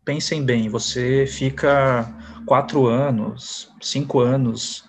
pensem 0.04 0.44
bem, 0.44 0.68
você 0.68 1.26
fica 1.26 2.12
quatro 2.44 2.86
anos, 2.86 3.72
cinco 3.80 4.20
anos 4.20 4.84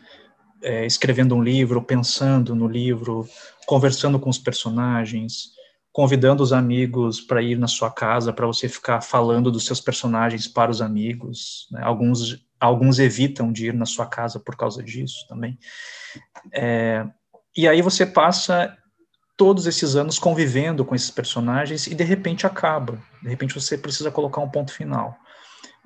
é, 0.61 0.85
escrevendo 0.85 1.35
um 1.35 1.43
livro, 1.43 1.81
pensando 1.81 2.55
no 2.55 2.67
livro, 2.67 3.27
conversando 3.65 4.19
com 4.19 4.29
os 4.29 4.37
personagens, 4.37 5.51
convidando 5.91 6.43
os 6.43 6.53
amigos 6.53 7.19
para 7.21 7.41
ir 7.41 7.57
na 7.57 7.67
sua 7.67 7.91
casa 7.91 8.31
para 8.31 8.47
você 8.47 8.69
ficar 8.69 9.01
falando 9.01 9.51
dos 9.51 9.65
seus 9.65 9.81
personagens 9.81 10.47
para 10.47 10.71
os 10.71 10.81
amigos. 10.81 11.67
Né? 11.71 11.81
Alguns 11.83 12.45
alguns 12.59 12.99
evitam 12.99 13.51
de 13.51 13.67
ir 13.67 13.73
na 13.73 13.85
sua 13.85 14.05
casa 14.05 14.39
por 14.39 14.55
causa 14.55 14.81
disso 14.81 15.25
também. 15.27 15.59
É, 16.51 17.05
e 17.55 17.67
aí 17.67 17.81
você 17.81 18.05
passa 18.05 18.75
todos 19.35 19.67
esses 19.67 19.95
anos 19.95 20.17
convivendo 20.17 20.83
com 20.83 20.95
esses 20.95 21.11
personagens 21.11 21.85
e 21.87 21.93
de 21.93 22.03
repente 22.03 22.47
acaba. 22.47 22.99
De 23.21 23.29
repente 23.29 23.53
você 23.53 23.77
precisa 23.77 24.11
colocar 24.11 24.41
um 24.41 24.49
ponto 24.49 24.73
final. 24.73 25.15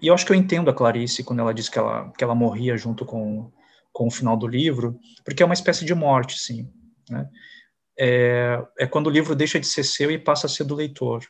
E 0.02 0.08
eu 0.08 0.14
acho 0.14 0.26
que 0.26 0.32
eu 0.32 0.36
entendo 0.36 0.70
a 0.70 0.74
Clarice 0.74 1.24
quando 1.24 1.40
ela 1.40 1.54
diz 1.54 1.70
que 1.70 1.78
ela, 1.78 2.12
que 2.18 2.24
ela 2.24 2.34
morria 2.34 2.76
junto 2.78 3.06
com, 3.06 3.52
com 3.92 4.08
o 4.08 4.12
final 4.12 4.38
do 4.38 4.48
livro, 4.48 5.00
porque 5.24 5.44
é 5.44 5.46
uma 5.46 5.54
espécie 5.54 5.86
de 5.86 5.94
morte, 5.94 6.38
sim. 6.40 6.70
Né? 7.10 7.30
É, 8.00 8.64
é 8.80 8.88
quando 8.88 9.08
o 9.08 9.12
livro 9.12 9.36
deixa 9.36 9.60
de 9.60 9.68
ser 9.68 9.84
seu 9.84 10.10
e 10.10 10.18
passa 10.18 10.48
a 10.48 10.50
ser 10.50 10.64
do 10.64 10.76
leitor. 10.76 11.26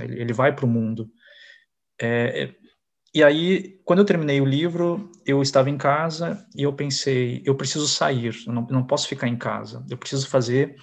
Ele, 0.00 0.20
ele 0.20 0.32
vai 0.32 0.54
para 0.54 0.64
o 0.64 0.68
mundo. 0.68 1.10
É, 2.00 2.44
é, 2.44 2.54
e 3.14 3.22
aí, 3.24 3.80
quando 3.84 4.00
eu 4.00 4.04
terminei 4.04 4.40
o 4.40 4.44
livro, 4.44 5.10
eu 5.24 5.40
estava 5.40 5.70
em 5.70 5.78
casa 5.78 6.46
e 6.54 6.62
eu 6.62 6.72
pensei, 6.72 7.42
eu 7.46 7.54
preciso 7.54 7.88
sair, 7.88 8.34
eu 8.46 8.52
não, 8.52 8.66
não 8.68 8.86
posso 8.86 9.08
ficar 9.08 9.26
em 9.26 9.36
casa, 9.36 9.84
eu 9.88 9.96
preciso 9.96 10.28
fazer 10.28 10.76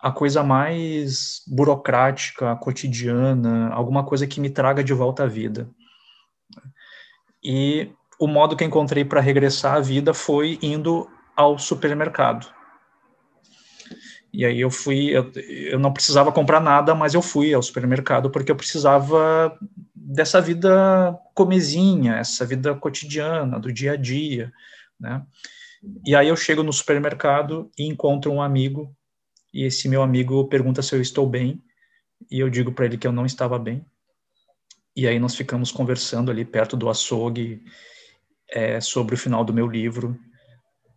a 0.00 0.10
coisa 0.10 0.42
mais 0.42 1.42
burocrática, 1.46 2.56
cotidiana, 2.56 3.68
alguma 3.68 4.04
coisa 4.04 4.26
que 4.26 4.40
me 4.40 4.50
traga 4.50 4.82
de 4.82 4.94
volta 4.94 5.24
à 5.24 5.26
vida. 5.26 5.70
E 7.42 7.92
o 8.20 8.26
modo 8.26 8.54
que 8.54 8.62
encontrei 8.62 9.02
para 9.02 9.20
regressar 9.20 9.76
à 9.76 9.80
vida 9.80 10.12
foi 10.12 10.58
indo 10.60 11.08
ao 11.34 11.58
supermercado. 11.58 12.46
E 14.30 14.44
aí 14.44 14.60
eu 14.60 14.70
fui, 14.70 15.08
eu, 15.08 15.32
eu 15.34 15.78
não 15.78 15.92
precisava 15.92 16.30
comprar 16.30 16.60
nada, 16.60 16.94
mas 16.94 17.14
eu 17.14 17.22
fui 17.22 17.54
ao 17.54 17.62
supermercado 17.62 18.30
porque 18.30 18.52
eu 18.52 18.56
precisava 18.56 19.58
dessa 19.94 20.38
vida 20.38 21.18
comezinha, 21.34 22.16
essa 22.16 22.44
vida 22.44 22.74
cotidiana, 22.74 23.58
do 23.58 23.72
dia 23.72 23.92
a 23.92 23.96
dia, 23.96 24.52
né? 25.00 25.24
E 26.04 26.14
aí 26.14 26.28
eu 26.28 26.36
chego 26.36 26.62
no 26.62 26.74
supermercado 26.74 27.70
e 27.76 27.86
encontro 27.86 28.30
um 28.30 28.42
amigo, 28.42 28.94
e 29.52 29.64
esse 29.64 29.88
meu 29.88 30.02
amigo 30.02 30.46
pergunta 30.46 30.82
se 30.82 30.94
eu 30.94 31.00
estou 31.00 31.26
bem, 31.26 31.60
e 32.30 32.38
eu 32.38 32.50
digo 32.50 32.70
para 32.70 32.84
ele 32.84 32.98
que 32.98 33.06
eu 33.06 33.12
não 33.12 33.24
estava 33.24 33.58
bem. 33.58 33.82
E 34.94 35.08
aí 35.08 35.18
nós 35.18 35.34
ficamos 35.34 35.72
conversando 35.72 36.30
ali 36.30 36.44
perto 36.44 36.76
do 36.76 36.90
açougue, 36.90 37.64
é, 38.52 38.80
sobre 38.80 39.14
o 39.14 39.18
final 39.18 39.44
do 39.44 39.54
meu 39.54 39.66
livro 39.66 40.18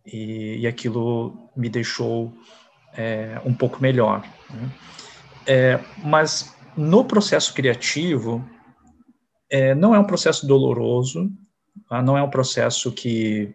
e, 0.04 0.58
e 0.60 0.66
aquilo 0.66 1.50
me 1.56 1.68
deixou 1.68 2.32
é, 2.96 3.40
um 3.44 3.54
pouco 3.54 3.80
melhor. 3.80 4.26
Né? 4.50 4.70
É, 5.46 5.80
mas 6.02 6.54
no 6.76 7.04
processo 7.04 7.54
criativo, 7.54 8.44
é, 9.50 9.74
não 9.74 9.94
é 9.94 9.98
um 9.98 10.04
processo 10.04 10.46
doloroso, 10.46 11.30
tá? 11.88 12.02
não 12.02 12.16
é 12.16 12.22
um 12.22 12.30
processo 12.30 12.90
que, 12.92 13.54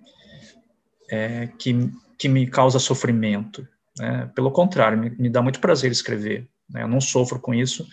é, 1.10 1.48
que, 1.58 1.92
que 2.18 2.30
me 2.30 2.48
causa 2.48 2.80
sofrimento. 2.80 3.68
Né? 3.98 4.30
Pelo 4.34 4.52
contrário, 4.52 4.98
me, 4.98 5.10
me, 5.12 5.30
dá 5.30 5.42
muito 5.42 5.60
prazer 5.60 5.92
escrever. 5.92 6.48
Né? 6.70 6.84
Eu 6.84 6.88
não 6.88 7.02
sofro 7.02 7.40
com 7.40 7.54
isso, 7.54 7.88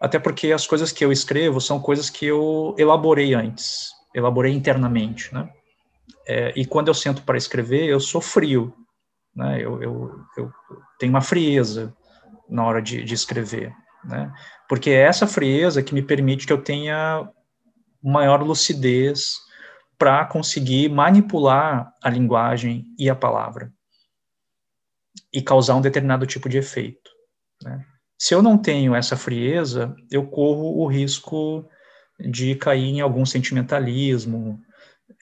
até 0.00 0.18
porque 0.18 0.52
as 0.52 0.66
coisas 0.66 0.90
que 0.90 1.04
eu 1.04 1.12
escrevo 1.12 1.60
são 1.60 1.78
coisas 1.80 2.08
que 2.08 2.26
eu 2.26 2.74
elaborei 2.78 3.34
antes, 3.34 3.90
elaborei 4.14 4.52
internamente. 4.52 5.32
Né? 5.34 5.48
É, 6.26 6.52
e 6.56 6.66
quando 6.66 6.88
eu 6.88 6.94
sento 6.94 7.22
para 7.22 7.38
escrever, 7.38 7.88
eu 7.88 8.00
sou 8.00 8.20
frio, 8.20 8.74
né? 9.34 9.60
eu, 9.60 9.82
eu, 9.82 10.20
eu 10.36 10.52
tenho 10.98 11.12
uma 11.12 11.20
frieza 11.20 11.94
na 12.48 12.64
hora 12.64 12.82
de, 12.82 13.02
de 13.02 13.14
escrever. 13.14 13.74
Né? 14.04 14.32
Porque 14.68 14.90
é 14.90 15.02
essa 15.02 15.26
frieza 15.26 15.82
que 15.82 15.94
me 15.94 16.02
permite 16.02 16.46
que 16.46 16.52
eu 16.52 16.62
tenha 16.62 17.28
maior 18.02 18.42
lucidez 18.42 19.36
para 19.96 20.24
conseguir 20.26 20.88
manipular 20.88 21.92
a 22.02 22.10
linguagem 22.10 22.84
e 22.98 23.08
a 23.08 23.14
palavra 23.14 23.72
e 25.32 25.40
causar 25.40 25.76
um 25.76 25.80
determinado 25.80 26.26
tipo 26.26 26.48
de 26.48 26.58
efeito. 26.58 27.10
Né? 27.62 27.84
Se 28.18 28.34
eu 28.34 28.42
não 28.42 28.58
tenho 28.58 28.94
essa 28.94 29.16
frieza, 29.16 29.94
eu 30.10 30.26
corro 30.26 30.78
o 30.78 30.86
risco 30.86 31.68
de 32.30 32.54
cair 32.54 32.84
em 32.84 33.00
algum 33.00 33.24
sentimentalismo, 33.26 34.60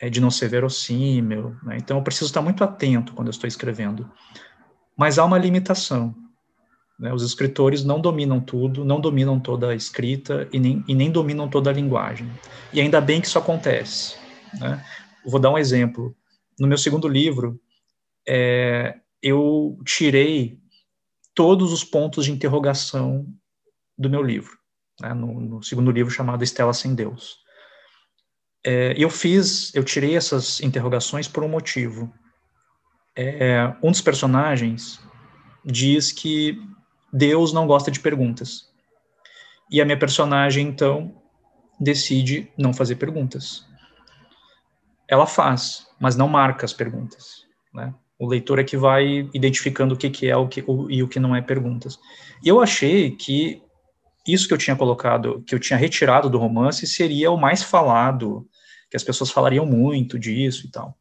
é, 0.00 0.08
de 0.08 0.20
não 0.20 0.30
ser 0.30 0.48
verossímil. 0.48 1.56
Né? 1.62 1.76
Então, 1.78 1.98
eu 1.98 2.02
preciso 2.02 2.26
estar 2.26 2.42
muito 2.42 2.64
atento 2.64 3.12
quando 3.12 3.28
eu 3.28 3.32
estou 3.32 3.48
escrevendo. 3.48 4.10
Mas 4.96 5.18
há 5.18 5.24
uma 5.24 5.38
limitação. 5.38 6.14
Né? 6.98 7.12
Os 7.12 7.22
escritores 7.22 7.82
não 7.82 8.00
dominam 8.00 8.40
tudo, 8.40 8.84
não 8.84 9.00
dominam 9.00 9.40
toda 9.40 9.70
a 9.70 9.74
escrita 9.74 10.48
e 10.52 10.60
nem, 10.60 10.84
e 10.86 10.94
nem 10.94 11.10
dominam 11.10 11.48
toda 11.48 11.70
a 11.70 11.72
linguagem. 11.72 12.30
E 12.72 12.80
ainda 12.80 13.00
bem 13.00 13.20
que 13.20 13.26
isso 13.26 13.38
acontece. 13.38 14.16
Né? 14.58 14.84
Vou 15.24 15.40
dar 15.40 15.50
um 15.50 15.58
exemplo. 15.58 16.14
No 16.58 16.68
meu 16.68 16.76
segundo 16.76 17.08
livro, 17.08 17.58
é, 18.28 18.96
eu 19.22 19.78
tirei 19.84 20.58
todos 21.34 21.72
os 21.72 21.82
pontos 21.82 22.26
de 22.26 22.32
interrogação 22.32 23.26
do 23.96 24.10
meu 24.10 24.22
livro, 24.22 24.58
né? 25.00 25.14
no, 25.14 25.40
no, 25.40 25.62
segundo 25.62 25.90
livro 25.90 26.12
chamado 26.12 26.44
Estela 26.44 26.72
Sem 26.72 26.94
Deus. 26.94 27.38
É, 28.64 28.94
eu 28.96 29.08
fiz, 29.08 29.74
eu 29.74 29.82
tirei 29.82 30.16
essas 30.16 30.60
interrogações 30.60 31.26
por 31.26 31.42
um 31.42 31.48
motivo. 31.48 32.12
É, 33.16 33.74
um 33.82 33.90
dos 33.90 34.00
personagens 34.00 35.00
diz 35.64 36.12
que 36.12 36.58
Deus 37.12 37.52
não 37.52 37.66
gosta 37.66 37.90
de 37.90 38.00
perguntas. 38.00 38.68
E 39.70 39.80
a 39.80 39.84
minha 39.84 39.98
personagem, 39.98 40.66
então, 40.66 41.14
decide 41.78 42.50
não 42.58 42.72
fazer 42.72 42.96
perguntas. 42.96 43.64
Ela 45.08 45.26
faz, 45.26 45.86
mas 45.98 46.16
não 46.16 46.28
marca 46.28 46.64
as 46.64 46.72
perguntas. 46.72 47.46
Né? 47.72 47.94
O 48.18 48.28
leitor 48.28 48.58
é 48.58 48.64
que 48.64 48.76
vai 48.76 49.28
identificando 49.32 49.94
o 49.94 49.96
que, 49.96 50.10
que 50.10 50.28
é 50.28 50.36
o 50.36 50.46
que, 50.46 50.62
o, 50.66 50.90
e 50.90 51.02
o 51.02 51.08
que 51.08 51.18
não 51.18 51.34
é 51.34 51.40
perguntas. 51.40 51.98
E 52.44 52.48
eu 52.48 52.60
achei 52.60 53.10
que 53.12 53.62
isso 54.26 54.46
que 54.46 54.54
eu 54.54 54.58
tinha 54.58 54.76
colocado, 54.76 55.42
que 55.46 55.54
eu 55.54 55.58
tinha 55.58 55.78
retirado 55.78 56.28
do 56.28 56.38
romance, 56.38 56.86
seria 56.86 57.30
o 57.30 57.36
mais 57.36 57.62
falado, 57.62 58.46
que 58.90 58.96
as 58.96 59.04
pessoas 59.04 59.30
falariam 59.30 59.64
muito 59.64 60.18
disso 60.18 60.66
e 60.66 60.70
tal. 60.70 60.96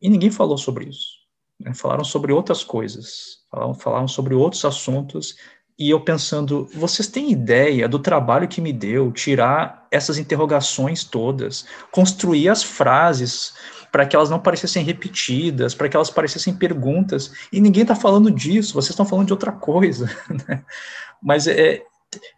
E 0.00 0.08
ninguém 0.08 0.30
falou 0.30 0.58
sobre 0.58 0.86
isso. 0.86 1.22
Né? 1.60 1.72
Falaram 1.74 2.04
sobre 2.04 2.32
outras 2.32 2.64
coisas, 2.64 3.44
falaram, 3.50 3.74
falaram 3.74 4.08
sobre 4.08 4.34
outros 4.34 4.64
assuntos, 4.64 5.36
e 5.78 5.90
eu 5.90 6.00
pensando, 6.00 6.68
vocês 6.74 7.08
têm 7.08 7.32
ideia 7.32 7.88
do 7.88 7.98
trabalho 7.98 8.46
que 8.46 8.60
me 8.60 8.72
deu 8.72 9.10
tirar 9.10 9.86
essas 9.90 10.18
interrogações 10.18 11.02
todas, 11.02 11.66
construir 11.90 12.48
as 12.48 12.62
frases 12.62 13.54
para 13.90 14.06
que 14.06 14.16
elas 14.16 14.30
não 14.30 14.38
parecessem 14.38 14.84
repetidas, 14.84 15.74
para 15.74 15.88
que 15.88 15.96
elas 15.96 16.10
parecessem 16.10 16.54
perguntas, 16.54 17.32
e 17.52 17.60
ninguém 17.60 17.82
está 17.82 17.94
falando 17.94 18.30
disso, 18.30 18.74
vocês 18.74 18.90
estão 18.90 19.04
falando 19.04 19.26
de 19.26 19.32
outra 19.32 19.52
coisa. 19.52 20.08
Né? 20.48 20.64
Mas 21.22 21.46
é, 21.46 21.84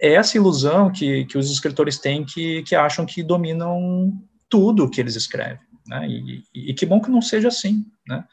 é 0.00 0.14
essa 0.14 0.36
ilusão 0.36 0.90
que, 0.90 1.24
que 1.26 1.38
os 1.38 1.50
escritores 1.50 1.98
têm 1.98 2.24
que, 2.24 2.62
que 2.62 2.74
acham 2.74 3.04
que 3.04 3.22
dominam 3.22 4.12
tudo 4.48 4.88
que 4.88 5.00
eles 5.00 5.16
escrevem. 5.16 5.58
Né? 5.86 6.08
E, 6.08 6.42
e, 6.54 6.70
e 6.70 6.74
que 6.74 6.86
bom 6.86 7.00
que 7.00 7.10
não 7.10 7.20
seja 7.20 7.48
assim. 7.48 7.84
Né? 8.08 8.24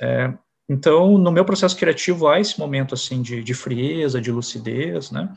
É, 0.00 0.34
então, 0.68 1.18
no 1.18 1.30
meu 1.30 1.44
processo 1.44 1.76
criativo 1.76 2.28
há 2.28 2.40
esse 2.40 2.58
momento 2.58 2.94
assim 2.94 3.20
de, 3.20 3.42
de 3.42 3.54
frieza, 3.54 4.20
de 4.20 4.30
lucidez, 4.30 5.10
né? 5.10 5.32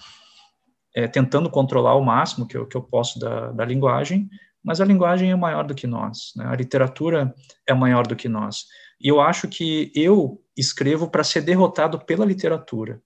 É, 0.95 1.07
tentando 1.07 1.49
controlar 1.49 1.95
o 1.95 2.03
máximo 2.03 2.47
que 2.47 2.57
eu, 2.57 2.65
que 2.65 2.75
eu 2.75 2.81
posso 2.81 3.19
da, 3.19 3.51
da 3.51 3.63
linguagem, 3.63 4.27
mas 4.63 4.81
a 4.81 4.85
linguagem 4.85 5.29
é 5.29 5.35
maior 5.35 5.63
do 5.65 5.75
que 5.75 5.85
nós, 5.85 6.33
né? 6.35 6.45
a 6.47 6.55
literatura 6.55 7.33
é 7.67 7.73
maior 7.73 8.07
do 8.07 8.15
que 8.15 8.27
nós. 8.27 8.65
E 8.99 9.07
eu 9.07 9.21
acho 9.21 9.47
que 9.47 9.91
eu 9.93 10.41
escrevo 10.57 11.07
para 11.07 11.23
ser 11.23 11.41
derrotado 11.41 11.99
pela 11.99 12.25
literatura. 12.25 12.99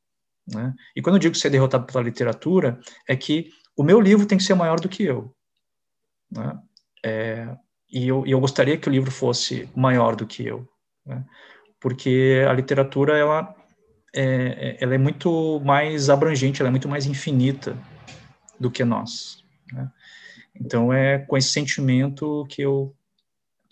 Né? 0.53 0.73
E 0.95 1.01
quando 1.01 1.15
eu 1.15 1.19
digo 1.19 1.35
ser 1.35 1.49
derrotado 1.49 1.85
pela 1.85 2.03
literatura, 2.03 2.79
é 3.07 3.15
que 3.15 3.49
o 3.75 3.83
meu 3.83 3.99
livro 4.01 4.25
tem 4.25 4.37
que 4.37 4.43
ser 4.43 4.53
maior 4.53 4.79
do 4.79 4.89
que 4.89 5.03
eu. 5.03 5.33
Né? 6.31 6.59
É, 7.03 7.55
e 7.91 8.07
eu, 8.07 8.25
eu 8.25 8.39
gostaria 8.39 8.77
que 8.77 8.87
o 8.87 8.91
livro 8.91 9.11
fosse 9.11 9.69
maior 9.75 10.15
do 10.15 10.25
que 10.25 10.45
eu 10.45 10.67
né? 11.05 11.25
porque 11.79 12.45
a 12.47 12.53
literatura 12.53 13.17
ela 13.17 13.55
é, 14.13 14.23
é, 14.23 14.77
ela 14.81 14.95
é 14.95 14.97
muito 14.97 15.59
mais 15.61 16.09
abrangente, 16.09 16.61
ela 16.61 16.69
é 16.69 16.71
muito 16.71 16.89
mais 16.89 17.05
infinita 17.05 17.77
do 18.59 18.69
que 18.69 18.83
nós. 18.83 19.43
Né? 19.71 19.89
Então 20.55 20.93
é 20.93 21.19
com 21.19 21.37
esse 21.37 21.49
sentimento 21.49 22.45
que 22.49 22.61
eu 22.61 22.95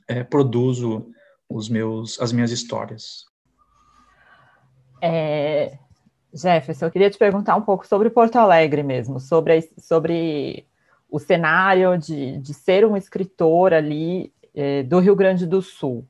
é, 0.08 0.24
produzo 0.24 1.12
os 1.48 1.70
meus 1.70 2.20
as 2.20 2.32
minhas 2.32 2.52
histórias. 2.52 3.26
É, 5.02 5.78
Jefferson, 6.34 6.86
eu 6.86 6.92
queria 6.92 7.10
te 7.10 7.18
perguntar 7.18 7.56
um 7.56 7.62
pouco 7.62 7.88
sobre 7.88 8.10
Porto 8.10 8.38
Alegre 8.38 8.84
mesmo, 8.84 9.20
sobre, 9.20 9.70
sobre 9.78 10.66
o 11.10 11.20
cenário 11.20 11.98
de, 11.98 12.38
de 12.38 12.54
ser 12.54 12.86
um 12.86 12.96
escritor 12.96 13.74
ali 13.74 14.32
é, 14.54 14.84
do 14.84 15.00
Rio 15.00 15.16
Grande 15.16 15.48
do 15.48 15.62
Sul. 15.62 16.06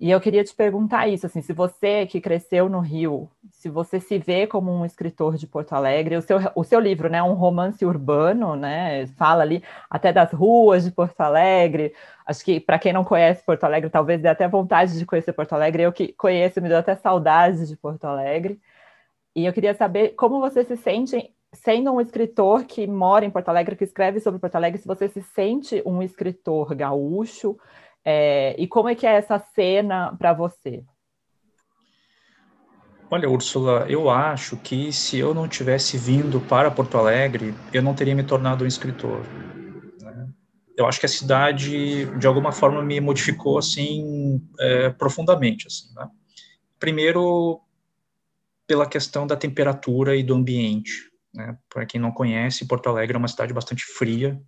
E 0.00 0.12
eu 0.12 0.20
queria 0.20 0.44
te 0.44 0.54
perguntar 0.54 1.08
isso, 1.08 1.26
assim, 1.26 1.42
se 1.42 1.52
você 1.52 2.06
que 2.06 2.20
cresceu 2.20 2.68
no 2.68 2.78
Rio, 2.78 3.28
se 3.50 3.68
você 3.68 3.98
se 3.98 4.16
vê 4.16 4.46
como 4.46 4.70
um 4.72 4.84
escritor 4.84 5.36
de 5.36 5.44
Porto 5.44 5.72
Alegre, 5.72 6.16
o 6.16 6.22
seu, 6.22 6.38
o 6.54 6.62
seu 6.62 6.78
livro, 6.78 7.08
né, 7.08 7.20
um 7.20 7.32
romance 7.32 7.84
urbano, 7.84 8.54
né, 8.54 9.08
fala 9.16 9.42
ali 9.42 9.60
até 9.90 10.12
das 10.12 10.30
ruas 10.32 10.84
de 10.84 10.92
Porto 10.92 11.20
Alegre. 11.20 11.92
Acho 12.24 12.44
que 12.44 12.60
para 12.60 12.78
quem 12.78 12.92
não 12.92 13.02
conhece 13.02 13.42
Porto 13.44 13.64
Alegre, 13.64 13.90
talvez 13.90 14.22
dê 14.22 14.28
até 14.28 14.46
vontade 14.46 14.96
de 14.96 15.04
conhecer 15.04 15.32
Porto 15.32 15.54
Alegre. 15.54 15.82
Eu 15.82 15.92
que 15.92 16.12
conheço, 16.12 16.62
me 16.62 16.68
deu 16.68 16.78
até 16.78 16.94
saudade 16.94 17.66
de 17.66 17.76
Porto 17.76 18.04
Alegre. 18.04 18.60
E 19.38 19.46
eu 19.46 19.52
queria 19.52 19.72
saber 19.72 20.16
como 20.16 20.40
você 20.40 20.64
se 20.64 20.76
sente 20.76 21.32
sendo 21.52 21.92
um 21.92 22.00
escritor 22.00 22.64
que 22.64 22.88
mora 22.88 23.24
em 23.24 23.30
Porto 23.30 23.50
Alegre, 23.50 23.76
que 23.76 23.84
escreve 23.84 24.18
sobre 24.18 24.40
Porto 24.40 24.56
Alegre, 24.56 24.80
se 24.80 24.86
você 24.88 25.08
se 25.08 25.22
sente 25.22 25.80
um 25.86 26.02
escritor 26.02 26.74
gaúcho 26.74 27.56
é, 28.04 28.56
e 28.58 28.66
como 28.66 28.88
é 28.88 28.96
que 28.96 29.06
é 29.06 29.12
essa 29.12 29.38
cena 29.38 30.12
para 30.18 30.32
você? 30.32 30.82
Olha, 33.08 33.30
Úrsula, 33.30 33.86
eu 33.88 34.10
acho 34.10 34.56
que 34.56 34.92
se 34.92 35.20
eu 35.20 35.32
não 35.32 35.46
tivesse 35.46 35.96
vindo 35.96 36.40
para 36.40 36.68
Porto 36.68 36.98
Alegre, 36.98 37.54
eu 37.72 37.80
não 37.80 37.94
teria 37.94 38.16
me 38.16 38.24
tornado 38.24 38.64
um 38.64 38.66
escritor. 38.66 39.20
Né? 40.00 40.30
Eu 40.76 40.84
acho 40.84 40.98
que 40.98 41.06
a 41.06 41.08
cidade, 41.08 42.06
de 42.18 42.26
alguma 42.26 42.50
forma, 42.50 42.82
me 42.82 43.00
modificou 43.00 43.56
assim 43.56 44.42
é, 44.58 44.90
profundamente. 44.90 45.68
Assim, 45.68 45.94
né? 45.94 46.08
Primeiro, 46.76 47.62
pela 48.68 48.86
questão 48.86 49.26
da 49.26 49.34
temperatura 49.34 50.14
e 50.14 50.22
do 50.22 50.34
ambiente. 50.34 50.92
Né? 51.34 51.56
Para 51.70 51.86
quem 51.86 51.98
não 51.98 52.12
conhece, 52.12 52.68
Porto 52.68 52.88
Alegre 52.88 53.16
é 53.16 53.18
uma 53.18 53.26
cidade 53.26 53.52
bastante 53.52 53.82
fria. 53.84 54.38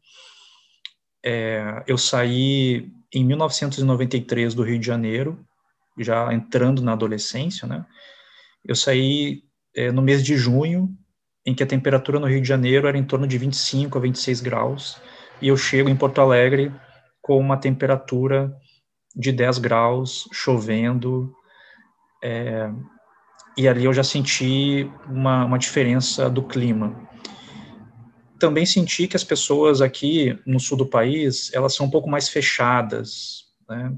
É, 1.24 1.82
eu 1.86 1.96
saí 1.96 2.92
em 3.12 3.24
1993 3.24 4.54
do 4.54 4.62
Rio 4.62 4.78
de 4.78 4.86
Janeiro, 4.86 5.42
já 5.98 6.32
entrando 6.32 6.82
na 6.82 6.92
adolescência, 6.92 7.66
né? 7.66 7.84
Eu 8.64 8.74
saí 8.74 9.42
é, 9.74 9.90
no 9.90 10.02
mês 10.02 10.22
de 10.22 10.36
junho, 10.36 10.94
em 11.44 11.54
que 11.54 11.62
a 11.62 11.66
temperatura 11.66 12.20
no 12.20 12.26
Rio 12.26 12.40
de 12.40 12.48
Janeiro 12.48 12.86
era 12.86 12.98
em 12.98 13.04
torno 13.04 13.26
de 13.26 13.38
25 13.38 13.96
a 13.96 14.00
26 14.00 14.40
graus, 14.40 15.00
e 15.40 15.48
eu 15.48 15.56
chego 15.56 15.88
em 15.88 15.96
Porto 15.96 16.20
Alegre 16.20 16.72
com 17.22 17.38
uma 17.38 17.56
temperatura 17.56 18.54
de 19.16 19.32
10 19.32 19.58
graus, 19.58 20.28
chovendo, 20.32 21.34
é, 22.22 22.70
e 23.56 23.68
ali 23.68 23.84
eu 23.84 23.92
já 23.92 24.04
senti 24.04 24.90
uma, 25.08 25.44
uma 25.44 25.58
diferença 25.58 26.30
do 26.30 26.42
clima 26.42 27.08
também 28.40 28.64
senti 28.64 29.06
que 29.06 29.14
as 29.14 29.22
pessoas 29.22 29.80
aqui 29.80 30.36
no 30.46 30.58
sul 30.58 30.78
do 30.78 30.86
país, 30.86 31.52
elas 31.52 31.74
são 31.74 31.86
um 31.86 31.90
pouco 31.90 32.08
mais 32.08 32.28
fechadas, 32.28 33.44
né? 33.68 33.94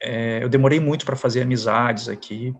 É, 0.00 0.44
eu 0.44 0.48
demorei 0.48 0.78
muito 0.78 1.04
para 1.04 1.16
fazer 1.16 1.42
amizades 1.42 2.08
aqui, 2.08 2.54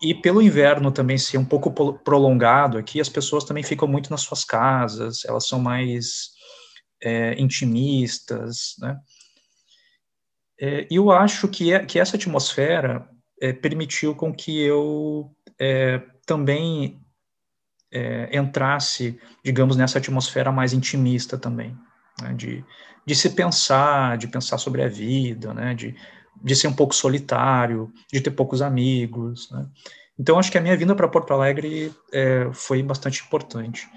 e 0.00 0.14
pelo 0.14 0.42
inverno 0.42 0.92
também 0.92 1.18
ser 1.18 1.38
um 1.38 1.44
pouco 1.44 1.72
prolongado 2.04 2.78
aqui, 2.78 3.00
as 3.00 3.08
pessoas 3.08 3.42
também 3.42 3.64
ficam 3.64 3.88
muito 3.88 4.10
nas 4.10 4.20
suas 4.20 4.44
casas, 4.44 5.24
elas 5.24 5.48
são 5.48 5.58
mais 5.58 6.30
é, 7.02 7.34
intimistas, 7.40 8.76
né? 8.78 8.96
É, 10.60 10.86
eu 10.88 11.10
acho 11.10 11.48
que, 11.48 11.72
é, 11.72 11.84
que 11.84 11.98
essa 11.98 12.16
atmosfera 12.16 13.08
é, 13.42 13.52
permitiu 13.52 14.14
com 14.14 14.32
que 14.32 14.62
eu 14.62 15.28
é, 15.58 16.00
também 16.24 17.00
é, 17.92 18.38
entrasse, 18.38 19.18
digamos, 19.44 19.76
nessa 19.76 19.98
atmosfera 19.98 20.52
mais 20.52 20.72
intimista 20.72 21.36
também, 21.36 21.76
né? 22.22 22.32
de, 22.34 22.64
de 23.04 23.14
se 23.16 23.30
pensar, 23.30 24.16
de 24.16 24.28
pensar 24.28 24.58
sobre 24.58 24.80
a 24.80 24.88
vida, 24.88 25.52
né? 25.52 25.74
de, 25.74 25.92
de 26.40 26.54
ser 26.54 26.68
um 26.68 26.72
pouco 26.72 26.94
solitário, 26.94 27.92
de 28.12 28.20
ter 28.20 28.30
poucos 28.30 28.62
amigos. 28.62 29.50
Né? 29.50 29.66
Então, 30.16 30.38
acho 30.38 30.52
que 30.52 30.58
a 30.58 30.60
minha 30.60 30.76
vinda 30.76 30.94
para 30.94 31.08
Porto 31.08 31.34
Alegre 31.34 31.92
é, 32.12 32.48
foi 32.52 32.80
bastante 32.80 33.24
importante. 33.24 33.88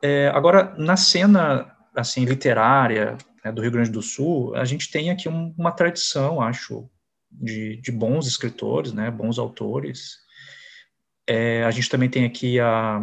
É, 0.00 0.28
agora, 0.28 0.72
na 0.78 0.96
cena 0.96 1.74
assim 1.92 2.24
literária 2.24 3.18
né, 3.44 3.50
do 3.50 3.62
Rio 3.62 3.72
Grande 3.72 3.90
do 3.90 4.02
Sul, 4.02 4.54
a 4.54 4.64
gente 4.64 4.92
tem 4.92 5.10
aqui 5.10 5.28
um, 5.28 5.52
uma 5.58 5.72
tradição, 5.72 6.40
acho, 6.40 6.88
de, 7.40 7.76
de, 7.80 7.92
bons 7.92 8.26
escritores, 8.26 8.92
né, 8.92 9.10
bons 9.10 9.38
autores. 9.38 10.16
É, 11.26 11.64
a 11.64 11.70
gente 11.70 11.88
também 11.88 12.08
tem 12.08 12.24
aqui 12.24 12.60
a, 12.60 13.00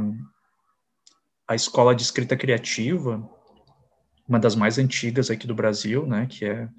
a 1.47 1.55
Escola 1.55 1.95
de 1.95 2.03
Escrita 2.03 2.37
Criativa, 2.37 3.27
uma 4.27 4.39
das 4.39 4.55
mais 4.55 4.77
antigas 4.77 5.29
aqui 5.29 5.45
do 5.45 5.55
Brasil, 5.55 6.05
né, 6.05 6.27
que 6.29 6.45
é 6.45 6.69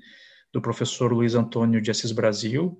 do 0.52 0.60
professor 0.60 1.12
Luiz 1.12 1.34
Antônio 1.34 1.80
de 1.80 1.90
Assis 1.90 2.12
Brasil. 2.12 2.78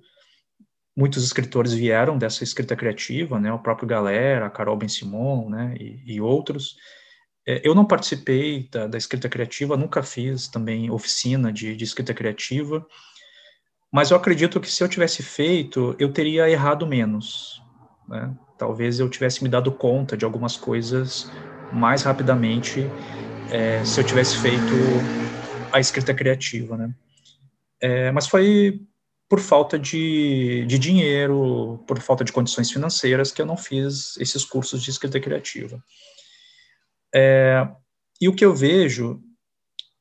Muitos 0.95 1.23
escritores 1.23 1.73
vieram 1.73 2.17
dessa 2.17 2.43
escrita 2.43 2.75
criativa, 2.75 3.39
né, 3.39 3.51
o 3.51 3.59
próprio 3.59 3.87
Galera, 3.87 4.45
a 4.45 4.49
Carol 4.49 4.77
Ben-Simon, 4.77 5.49
né, 5.49 5.75
e, 5.79 6.15
e 6.15 6.21
outros. 6.21 6.75
É, 7.45 7.61
eu 7.67 7.75
não 7.75 7.85
participei 7.85 8.69
da, 8.71 8.87
da, 8.87 8.97
escrita 8.97 9.27
criativa, 9.27 9.75
nunca 9.75 10.01
fiz 10.01 10.47
também 10.47 10.89
oficina 10.89 11.51
de, 11.51 11.75
de 11.75 11.83
escrita 11.83 12.13
criativa, 12.13 12.85
mas 13.93 14.09
eu 14.09 14.17
acredito 14.17 14.59
que 14.59 14.71
se 14.71 14.83
eu 14.83 14.89
tivesse 14.89 15.21
feito, 15.21 15.95
eu 15.99 16.11
teria 16.11 16.49
errado 16.49 16.87
menos. 16.87 17.61
Né? 18.09 18.35
Talvez 18.57 18.99
eu 18.99 19.07
tivesse 19.07 19.43
me 19.43 19.49
dado 19.49 19.71
conta 19.71 20.17
de 20.17 20.25
algumas 20.25 20.57
coisas 20.57 21.31
mais 21.71 22.01
rapidamente 22.01 22.89
é, 23.51 23.85
se 23.85 23.99
eu 24.01 24.03
tivesse 24.03 24.39
feito 24.39 24.73
a 25.71 25.79
escrita 25.79 26.11
criativa, 26.11 26.75
né? 26.75 26.91
É, 27.79 28.11
mas 28.11 28.27
foi 28.27 28.81
por 29.29 29.39
falta 29.39 29.77
de, 29.77 30.65
de 30.67 30.79
dinheiro, 30.79 31.83
por 31.87 31.99
falta 31.99 32.23
de 32.23 32.31
condições 32.31 32.71
financeiras, 32.71 33.31
que 33.31 33.43
eu 33.43 33.45
não 33.45 33.57
fiz 33.57 34.17
esses 34.17 34.43
cursos 34.43 34.81
de 34.81 34.89
escrita 34.89 35.19
criativa. 35.19 35.83
É, 37.13 37.67
e 38.19 38.27
o 38.27 38.33
que 38.33 38.43
eu 38.43 38.55
vejo 38.55 39.21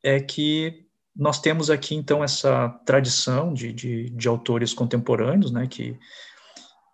é 0.02 0.18
que 0.18 0.86
nós 1.14 1.40
temos 1.40 1.70
aqui, 1.70 1.94
então, 1.94 2.24
essa 2.24 2.68
tradição 2.86 3.52
de, 3.52 3.72
de, 3.72 4.10
de 4.10 4.28
autores 4.28 4.72
contemporâneos, 4.72 5.52
né, 5.52 5.66
que, 5.66 5.98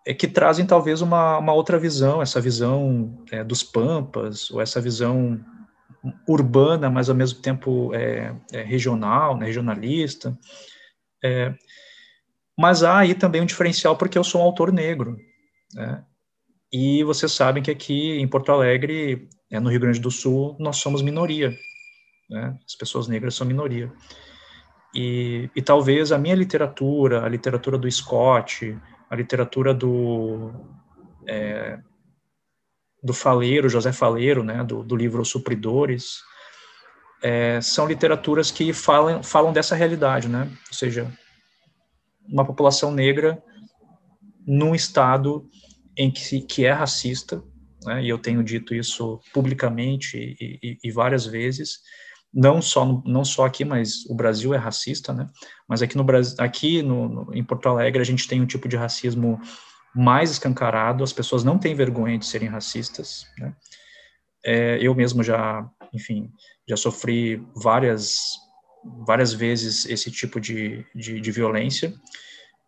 é, 0.05 0.13
que 0.13 0.27
trazem 0.27 0.65
talvez 0.65 1.01
uma, 1.01 1.37
uma 1.37 1.53
outra 1.53 1.79
visão, 1.79 2.21
essa 2.21 2.41
visão 2.41 3.23
é, 3.31 3.43
dos 3.43 3.63
pampas, 3.63 4.51
ou 4.51 4.61
essa 4.61 4.81
visão 4.81 5.39
urbana, 6.27 6.89
mas 6.89 7.09
ao 7.09 7.15
mesmo 7.15 7.41
tempo 7.41 7.93
é, 7.93 8.35
é 8.51 8.61
regional, 8.61 9.37
né, 9.37 9.45
regionalista, 9.45 10.37
é, 11.23 11.53
mas 12.57 12.83
há 12.83 12.99
aí 12.99 13.15
também 13.15 13.41
um 13.41 13.45
diferencial 13.45 13.95
porque 13.95 14.17
eu 14.17 14.23
sou 14.23 14.41
um 14.41 14.43
autor 14.43 14.71
negro, 14.71 15.17
né? 15.73 16.03
E 16.71 17.03
vocês 17.03 17.31
sabem 17.31 17.63
que 17.63 17.71
aqui 17.71 18.19
em 18.19 18.27
Porto 18.27 18.51
Alegre, 18.51 19.27
é, 19.49 19.59
no 19.59 19.69
Rio 19.69 19.79
Grande 19.79 19.99
do 19.99 20.11
Sul, 20.11 20.55
nós 20.59 20.77
somos 20.77 21.01
minoria, 21.01 21.57
né? 22.29 22.57
As 22.65 22.75
pessoas 22.75 23.07
negras 23.07 23.35
são 23.35 23.47
minoria. 23.47 23.91
E, 24.93 25.49
e 25.55 25.61
talvez 25.61 26.11
a 26.11 26.17
minha 26.17 26.35
literatura, 26.35 27.23
a 27.23 27.29
literatura 27.29 27.77
do 27.77 27.89
Scott, 27.89 28.77
a 29.09 29.15
literatura 29.15 29.73
do 29.73 30.51
é, 31.27 31.79
do 33.01 33.13
Faleiro, 33.13 33.69
José 33.69 33.93
Faleiro, 33.93 34.43
né, 34.43 34.63
do, 34.63 34.83
do 34.83 34.95
livro 34.95 35.21
Os 35.21 35.29
Supridores, 35.29 36.19
é, 37.21 37.61
são 37.61 37.87
literaturas 37.87 38.51
que 38.51 38.73
falam, 38.73 39.23
falam 39.23 39.53
dessa 39.53 39.75
realidade, 39.75 40.27
né? 40.27 40.49
Ou 40.67 40.73
seja, 40.73 41.11
uma 42.27 42.45
população 42.45 42.91
negra 42.91 43.41
num 44.45 44.73
estado 44.73 45.47
em 45.97 46.09
que, 46.09 46.41
que 46.41 46.65
é 46.65 46.71
racista, 46.71 47.43
né? 47.83 48.03
E 48.03 48.09
eu 48.09 48.17
tenho 48.17 48.43
dito 48.43 48.73
isso 48.73 49.19
publicamente 49.33 50.17
e, 50.17 50.59
e, 50.61 50.77
e 50.83 50.91
várias 50.91 51.25
vezes, 51.25 51.79
não 52.33 52.61
só 52.61 52.85
no, 52.85 53.03
não 53.05 53.25
só 53.25 53.45
aqui, 53.45 53.65
mas 53.65 54.05
o 54.05 54.13
Brasil 54.13 54.53
é 54.53 54.57
racista, 54.57 55.11
né? 55.11 55.27
Mas 55.67 55.81
aqui 55.81 55.97
no 55.97 56.03
Brasil, 56.03 56.35
aqui 56.39 56.81
no, 56.81 57.09
no, 57.09 57.35
em 57.35 57.43
Porto 57.43 57.67
Alegre 57.67 58.01
a 58.01 58.05
gente 58.05 58.27
tem 58.27 58.41
um 58.41 58.45
tipo 58.45 58.67
de 58.67 58.77
racismo 58.77 59.39
mais 59.95 60.31
escancarado. 60.31 61.03
As 61.03 61.13
pessoas 61.13 61.43
não 61.43 61.57
têm 61.57 61.75
vergonha 61.75 62.17
de 62.17 62.25
serem 62.25 62.47
racistas, 62.47 63.25
né? 63.37 63.53
É, 64.45 64.77
eu 64.81 64.95
mesmo 64.95 65.23
já, 65.23 65.67
enfim, 65.93 66.31
já 66.67 66.77
sofri 66.77 67.43
várias, 67.55 68.37
várias 69.05 69.33
vezes 69.33 69.85
esse 69.85 70.09
tipo 70.09 70.39
de, 70.39 70.85
de, 70.95 71.19
de 71.19 71.31
violência. 71.31 71.93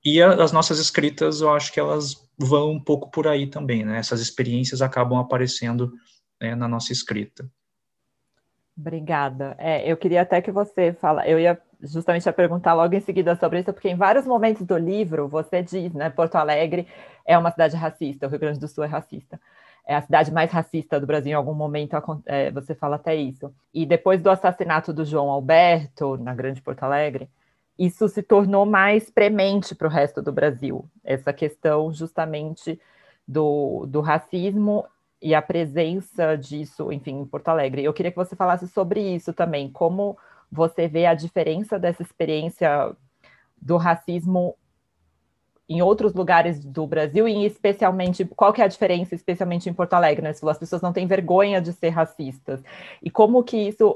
E 0.03 0.21
a, 0.21 0.33
as 0.43 0.51
nossas 0.51 0.79
escritas, 0.79 1.41
eu 1.41 1.53
acho 1.53 1.71
que 1.71 1.79
elas 1.79 2.15
vão 2.37 2.71
um 2.71 2.83
pouco 2.83 3.11
por 3.11 3.27
aí 3.27 3.47
também, 3.47 3.85
né? 3.85 3.99
Essas 3.99 4.19
experiências 4.19 4.81
acabam 4.81 5.19
aparecendo 5.19 5.93
né, 6.41 6.55
na 6.55 6.67
nossa 6.67 6.91
escrita. 6.91 7.47
Obrigada. 8.77 9.55
É, 9.57 9.89
eu 9.89 9.97
queria 9.97 10.21
até 10.21 10.41
que 10.41 10.51
você 10.51 10.93
fala, 10.93 11.27
eu 11.27 11.39
ia 11.39 11.59
justamente 11.81 12.27
a 12.29 12.33
perguntar 12.33 12.73
logo 12.73 12.95
em 12.95 12.99
seguida 12.99 13.35
sobre 13.35 13.59
isso, 13.59 13.73
porque 13.73 13.89
em 13.89 13.95
vários 13.95 14.25
momentos 14.25 14.65
do 14.65 14.77
livro 14.77 15.27
você 15.27 15.61
diz, 15.61 15.93
né, 15.93 16.09
Porto 16.09 16.35
Alegre 16.35 16.87
é 17.25 17.37
uma 17.37 17.51
cidade 17.51 17.75
racista, 17.75 18.27
o 18.27 18.29
Rio 18.29 18.39
Grande 18.39 18.59
do 18.59 18.67
Sul 18.67 18.83
é 18.83 18.87
racista 18.87 19.39
é 19.85 19.95
a 19.95 20.01
cidade 20.01 20.31
mais 20.31 20.51
racista 20.51 20.99
do 20.99 21.07
Brasil, 21.07 21.31
em 21.31 21.35
algum 21.35 21.53
momento 21.53 21.95
é, 22.25 22.51
você 22.51 22.75
fala 22.75 22.95
até 22.95 23.15
isso. 23.15 23.53
E 23.73 23.85
depois 23.85 24.21
do 24.21 24.29
assassinato 24.29 24.93
do 24.93 25.03
João 25.03 25.29
Alberto, 25.29 26.17
na 26.17 26.33
Grande 26.33 26.61
Porto 26.61 26.83
Alegre, 26.83 27.29
isso 27.77 28.07
se 28.07 28.21
tornou 28.21 28.65
mais 28.65 29.09
premente 29.09 29.73
para 29.73 29.87
o 29.87 29.91
resto 29.91 30.21
do 30.21 30.31
Brasil, 30.31 30.85
essa 31.03 31.33
questão 31.33 31.91
justamente 31.91 32.79
do, 33.27 33.85
do 33.87 34.01
racismo 34.01 34.85
e 35.21 35.35
a 35.35 35.41
presença 35.41 36.35
disso, 36.35 36.91
enfim, 36.91 37.19
em 37.19 37.25
Porto 37.25 37.49
Alegre. 37.49 37.83
Eu 37.83 37.93
queria 37.93 38.11
que 38.11 38.17
você 38.17 38.35
falasse 38.35 38.67
sobre 38.67 39.01
isso 39.01 39.31
também, 39.33 39.69
como 39.69 40.17
você 40.51 40.87
vê 40.87 41.05
a 41.05 41.13
diferença 41.13 41.77
dessa 41.77 42.01
experiência 42.01 42.95
do 43.61 43.77
racismo 43.77 44.55
em 45.69 45.81
outros 45.81 46.13
lugares 46.13 46.59
do 46.59 46.85
Brasil, 46.85 47.27
e 47.29 47.45
especialmente, 47.45 48.25
qual 48.25 48.51
que 48.51 48.61
é 48.61 48.65
a 48.65 48.67
diferença, 48.67 49.15
especialmente 49.15 49.69
em 49.69 49.73
Porto 49.73 49.93
Alegre, 49.93 50.21
né? 50.21 50.31
As 50.31 50.57
pessoas 50.57 50.81
não 50.81 50.91
têm 50.91 51.07
vergonha 51.07 51.61
de 51.61 51.71
ser 51.71 51.89
racistas. 51.89 52.61
E 53.01 53.09
como 53.09 53.41
que 53.41 53.55
isso 53.55 53.95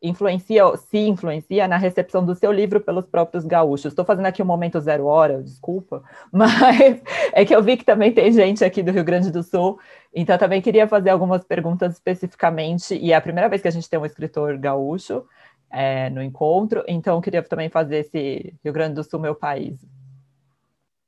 influencia, 0.00 0.64
se 0.76 0.98
influencia 0.98 1.66
na 1.66 1.76
recepção 1.76 2.24
do 2.24 2.34
seu 2.34 2.52
livro 2.52 2.80
pelos 2.80 3.06
próprios 3.06 3.44
gaúchos. 3.44 3.86
Estou 3.86 4.04
fazendo 4.04 4.26
aqui 4.26 4.42
um 4.42 4.46
momento 4.46 4.80
zero 4.80 5.06
hora, 5.06 5.42
desculpa, 5.42 6.02
mas 6.30 7.02
é 7.32 7.44
que 7.44 7.54
eu 7.54 7.62
vi 7.62 7.76
que 7.76 7.84
também 7.84 8.12
tem 8.12 8.32
gente 8.32 8.64
aqui 8.64 8.82
do 8.82 8.92
Rio 8.92 9.04
Grande 9.04 9.30
do 9.30 9.42
Sul, 9.42 9.78
então 10.20 10.36
também 10.36 10.60
queria 10.60 10.88
fazer 10.88 11.10
algumas 11.10 11.44
perguntas 11.44 11.94
especificamente, 11.94 12.94
e 12.94 13.12
é 13.12 13.14
a 13.14 13.20
primeira 13.20 13.48
vez 13.48 13.62
que 13.62 13.68
a 13.68 13.70
gente 13.70 13.88
tem 13.88 13.98
um 13.98 14.06
escritor 14.06 14.58
gaúcho 14.58 15.24
é, 15.70 16.10
no 16.10 16.22
encontro, 16.22 16.82
então 16.88 17.20
queria 17.20 17.42
também 17.42 17.68
fazer 17.68 17.98
esse 17.98 18.54
Rio 18.64 18.72
Grande 18.72 18.94
do 18.94 19.04
Sul, 19.04 19.20
meu 19.20 19.34
país. 19.34 19.78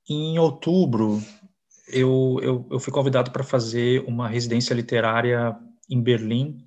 Em 0.09 0.39
outubro, 0.39 1.21
eu, 1.89 2.39
eu, 2.43 2.67
eu 2.71 2.79
fui 2.79 2.93
convidado 2.93 3.31
para 3.31 3.43
fazer 3.43 4.05
uma 4.07 4.29
residência 4.29 4.75
literária 4.75 5.57
em 5.89 6.01
Berlim, 6.01 6.65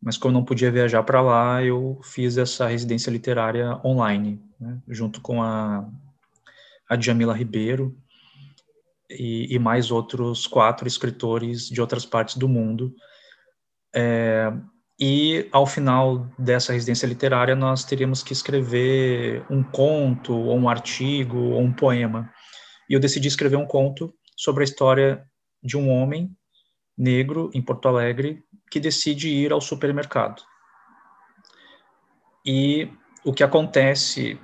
mas 0.00 0.16
como 0.16 0.32
não 0.32 0.44
podia 0.44 0.70
viajar 0.70 1.02
para 1.02 1.20
lá, 1.20 1.62
eu 1.62 1.98
fiz 2.02 2.38
essa 2.38 2.66
residência 2.66 3.10
literária 3.10 3.78
online, 3.84 4.40
né, 4.58 4.78
junto 4.88 5.20
com 5.20 5.42
a, 5.42 5.86
a 6.88 6.96
Djamila 6.96 7.34
Ribeiro 7.34 7.96
e, 9.18 9.54
e, 9.54 9.58
mais 9.58 9.90
outros 9.90 10.46
quatro 10.46 10.86
escritores 10.86 11.68
de 11.68 11.80
outras 11.80 12.04
partes 12.04 12.36
do 12.36 12.48
mundo. 12.48 12.92
É, 13.94 14.52
e 15.00 15.48
ao 15.52 15.66
final 15.66 16.28
dessa 16.38 16.72
residência 16.72 17.06
literária, 17.06 17.54
nós 17.54 17.84
teríamos 17.84 18.22
que 18.22 18.32
escrever 18.32 19.44
um 19.50 19.62
conto, 19.62 20.34
ou 20.34 20.56
um 20.56 20.68
artigo, 20.68 21.38
ou 21.38 21.60
um 21.60 21.72
poema 21.72 22.30
e 22.88 22.94
eu 22.94 23.00
decidi 23.00 23.28
escrever 23.28 23.56
um 23.56 23.66
conto 23.66 24.14
sobre 24.36 24.62
a 24.62 24.64
história 24.64 25.24
de 25.62 25.76
um 25.76 25.88
homem 25.90 26.30
negro 26.96 27.50
em 27.54 27.62
Porto 27.62 27.88
Alegre 27.88 28.42
que 28.70 28.78
decide 28.78 29.28
ir 29.28 29.52
ao 29.52 29.60
supermercado. 29.60 30.42
E 32.44 32.90
o 33.24 33.32
que 33.32 33.42
acontece 33.42 34.38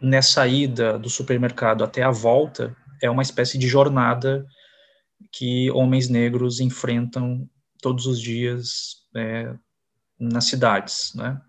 nessa 0.00 0.46
ida 0.46 0.98
do 0.98 1.10
supermercado 1.10 1.84
até 1.84 2.02
a 2.02 2.10
volta 2.10 2.74
é 3.02 3.10
uma 3.10 3.22
espécie 3.22 3.58
de 3.58 3.68
jornada 3.68 4.44
que 5.32 5.70
homens 5.70 6.08
negros 6.08 6.60
enfrentam 6.60 7.48
todos 7.80 8.06
os 8.06 8.20
dias 8.20 8.96
é, 9.14 9.54
nas 10.18 10.44
cidades, 10.44 11.12
né? 11.14 11.40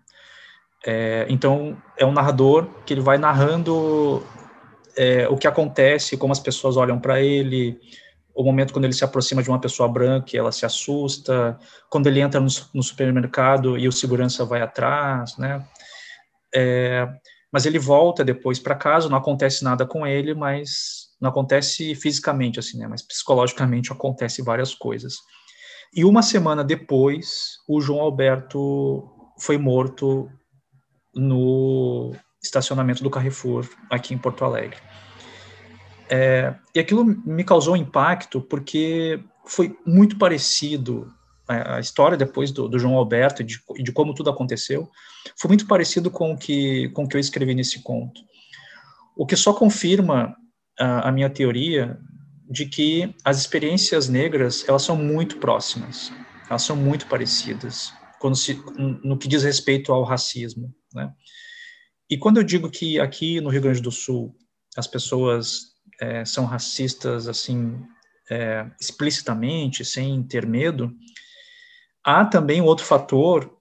É, 0.86 1.26
então 1.28 1.76
é 1.96 2.06
um 2.06 2.12
narrador 2.12 2.68
que 2.86 2.94
ele 2.94 3.00
vai 3.00 3.18
narrando 3.18 4.22
é, 4.96 5.28
o 5.28 5.36
que 5.36 5.46
acontece, 5.46 6.16
como 6.16 6.32
as 6.32 6.40
pessoas 6.40 6.76
olham 6.76 7.00
para 7.00 7.20
ele, 7.20 7.78
o 8.34 8.44
momento 8.44 8.72
quando 8.72 8.84
ele 8.84 8.94
se 8.94 9.04
aproxima 9.04 9.42
de 9.42 9.48
uma 9.48 9.60
pessoa 9.60 9.88
branca 9.88 10.30
e 10.32 10.38
ela 10.38 10.52
se 10.52 10.64
assusta, 10.64 11.58
quando 11.90 12.06
ele 12.06 12.20
entra 12.20 12.40
no, 12.40 12.48
no 12.72 12.82
supermercado 12.82 13.76
e 13.76 13.88
o 13.88 13.92
segurança 13.92 14.44
vai 14.44 14.62
atrás, 14.62 15.36
né? 15.36 15.66
É, 16.54 17.08
mas 17.52 17.66
ele 17.66 17.78
volta 17.78 18.24
depois 18.24 18.58
para 18.58 18.74
casa, 18.74 19.08
não 19.08 19.18
acontece 19.18 19.64
nada 19.64 19.84
com 19.84 20.06
ele, 20.06 20.34
mas 20.34 21.07
não 21.20 21.30
acontece 21.30 21.94
fisicamente 21.94 22.58
assim, 22.58 22.78
né? 22.78 22.86
Mas 22.86 23.02
psicologicamente 23.02 23.90
acontece 23.92 24.42
várias 24.42 24.74
coisas. 24.74 25.16
E 25.94 26.04
uma 26.04 26.22
semana 26.22 26.62
depois, 26.62 27.58
o 27.66 27.80
João 27.80 28.00
Alberto 28.00 29.08
foi 29.40 29.56
morto 29.56 30.30
no 31.14 32.12
estacionamento 32.42 33.02
do 33.02 33.10
Carrefour, 33.10 33.68
aqui 33.90 34.14
em 34.14 34.18
Porto 34.18 34.44
Alegre. 34.44 34.78
É, 36.10 36.54
e 36.74 36.80
aquilo 36.80 37.04
me 37.04 37.44
causou 37.44 37.76
impacto 37.76 38.40
porque 38.40 39.22
foi 39.44 39.76
muito 39.84 40.16
parecido 40.18 41.12
a 41.46 41.80
história 41.80 42.16
depois 42.16 42.50
do, 42.50 42.68
do 42.68 42.78
João 42.78 42.96
Alberto 42.96 43.42
e 43.42 43.44
de, 43.44 43.60
de, 43.82 43.92
como 43.92 44.14
tudo 44.14 44.28
aconteceu 44.28 44.90
foi 45.38 45.48
muito 45.48 45.66
parecido 45.66 46.10
com 46.10 46.32
o 46.32 46.36
que 46.36 46.90
com 46.90 47.04
o 47.04 47.08
que 47.08 47.16
eu 47.16 47.20
escrevi 47.20 47.54
nesse 47.54 47.82
conto 47.82 48.20
o 49.16 49.24
que 49.24 49.34
só 49.34 49.54
confirma 49.54 50.36
a, 50.78 51.12
minha 51.12 51.28
teoria 51.28 51.98
de 52.50 52.66
que 52.66 53.14
as 53.24 53.38
experiências 53.38 54.08
negras 54.08 54.64
elas 54.68 54.82
são 54.82 54.96
muito 54.96 55.38
próximas, 55.38 56.12
elas 56.48 56.62
são 56.62 56.76
muito 56.76 57.06
parecidas 57.06 57.92
quando 58.18 58.36
se, 58.36 58.60
no 58.76 59.16
que 59.16 59.28
diz 59.28 59.42
respeito 59.44 59.92
ao 59.92 60.02
racismo, 60.02 60.74
né? 60.92 61.12
E 62.10 62.16
quando 62.16 62.38
eu 62.38 62.42
digo 62.42 62.70
que 62.70 62.98
aqui 62.98 63.40
no 63.40 63.50
Rio 63.50 63.60
Grande 63.60 63.82
do 63.82 63.92
Sul 63.92 64.34
as 64.76 64.86
pessoas 64.86 65.74
é, 66.00 66.24
são 66.24 66.46
racistas 66.46 67.28
assim 67.28 67.78
é, 68.30 68.66
explicitamente, 68.80 69.84
sem 69.84 70.22
ter 70.22 70.46
medo, 70.46 70.90
há 72.04 72.24
também 72.24 72.60
outro 72.60 72.84
fator 72.84 73.54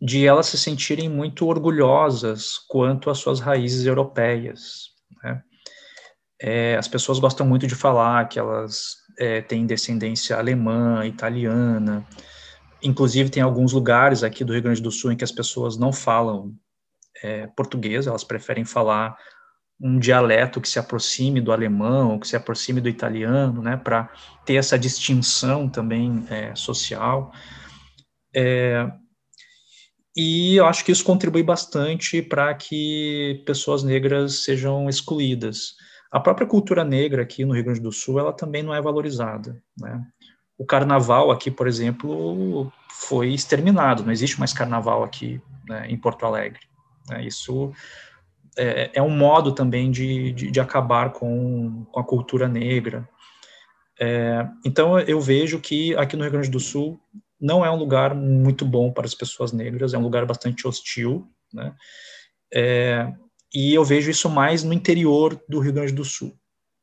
de 0.00 0.26
elas 0.26 0.46
se 0.46 0.58
sentirem 0.58 1.08
muito 1.08 1.46
orgulhosas 1.46 2.58
quanto 2.68 3.10
às 3.10 3.18
suas 3.18 3.40
raízes 3.40 3.86
europeias. 3.86 4.95
É, 6.40 6.76
as 6.76 6.86
pessoas 6.86 7.18
gostam 7.18 7.46
muito 7.46 7.66
de 7.66 7.74
falar 7.74 8.28
que 8.28 8.38
elas 8.38 8.96
é, 9.18 9.40
têm 9.40 9.66
descendência 9.66 10.36
alemã, 10.36 11.06
italiana. 11.06 12.06
Inclusive, 12.82 13.30
tem 13.30 13.42
alguns 13.42 13.72
lugares 13.72 14.22
aqui 14.22 14.44
do 14.44 14.52
Rio 14.52 14.62
Grande 14.62 14.82
do 14.82 14.90
Sul 14.90 15.12
em 15.12 15.16
que 15.16 15.24
as 15.24 15.32
pessoas 15.32 15.78
não 15.78 15.92
falam 15.92 16.54
é, 17.22 17.46
português, 17.48 18.06
elas 18.06 18.24
preferem 18.24 18.64
falar 18.64 19.16
um 19.80 19.98
dialeto 19.98 20.60
que 20.60 20.68
se 20.68 20.78
aproxime 20.78 21.40
do 21.40 21.52
alemão, 21.52 22.18
que 22.18 22.28
se 22.28 22.36
aproxime 22.36 22.80
do 22.80 22.88
italiano, 22.88 23.62
né, 23.62 23.76
para 23.76 24.10
ter 24.44 24.54
essa 24.54 24.78
distinção 24.78 25.68
também 25.68 26.24
é, 26.30 26.54
social. 26.54 27.30
É, 28.34 28.90
e 30.16 30.56
eu 30.56 30.66
acho 30.66 30.82
que 30.82 30.92
isso 30.92 31.04
contribui 31.04 31.42
bastante 31.42 32.22
para 32.22 32.54
que 32.54 33.42
pessoas 33.44 33.82
negras 33.82 34.44
sejam 34.44 34.88
excluídas. 34.88 35.74
A 36.16 36.20
própria 36.20 36.46
cultura 36.46 36.82
negra 36.82 37.20
aqui 37.20 37.44
no 37.44 37.52
Rio 37.52 37.64
Grande 37.64 37.80
do 37.80 37.92
Sul, 37.92 38.18
ela 38.18 38.32
também 38.32 38.62
não 38.62 38.74
é 38.74 38.80
valorizada, 38.80 39.62
né? 39.78 40.02
O 40.56 40.64
carnaval 40.64 41.30
aqui, 41.30 41.50
por 41.50 41.68
exemplo, 41.68 42.72
foi 42.90 43.34
exterminado, 43.34 44.02
não 44.02 44.10
existe 44.10 44.38
mais 44.38 44.50
carnaval 44.50 45.04
aqui 45.04 45.38
né, 45.68 45.86
em 45.90 45.98
Porto 45.98 46.24
Alegre. 46.24 46.60
Né? 47.10 47.26
Isso 47.26 47.70
é, 48.56 48.92
é, 48.94 49.02
um 49.02 49.10
modo 49.10 49.52
também 49.52 49.90
de, 49.90 50.32
de, 50.32 50.50
de 50.50 50.58
acabar 50.58 51.12
com, 51.12 51.84
com, 51.92 52.00
a 52.00 52.04
cultura 52.04 52.48
negra. 52.48 53.06
É, 54.00 54.48
então, 54.64 54.98
eu 54.98 55.20
vejo 55.20 55.60
que 55.60 55.94
aqui 55.96 56.16
no 56.16 56.22
Rio 56.22 56.32
Grande 56.32 56.50
do 56.50 56.58
Sul 56.58 56.98
não 57.38 57.62
é 57.62 57.70
um 57.70 57.76
lugar 57.76 58.14
muito 58.14 58.64
bom 58.64 58.90
para 58.90 59.04
as 59.04 59.14
pessoas 59.14 59.52
negras, 59.52 59.92
é 59.92 59.98
um 59.98 60.02
lugar 60.02 60.24
bastante 60.24 60.66
hostil, 60.66 61.28
né? 61.52 61.74
É, 62.50 63.12
e 63.54 63.74
eu 63.74 63.84
vejo 63.84 64.10
isso 64.10 64.28
mais 64.28 64.62
no 64.62 64.72
interior 64.72 65.40
do 65.48 65.60
Rio 65.60 65.72
Grande 65.72 65.92
do 65.92 66.04
Sul. 66.04 66.36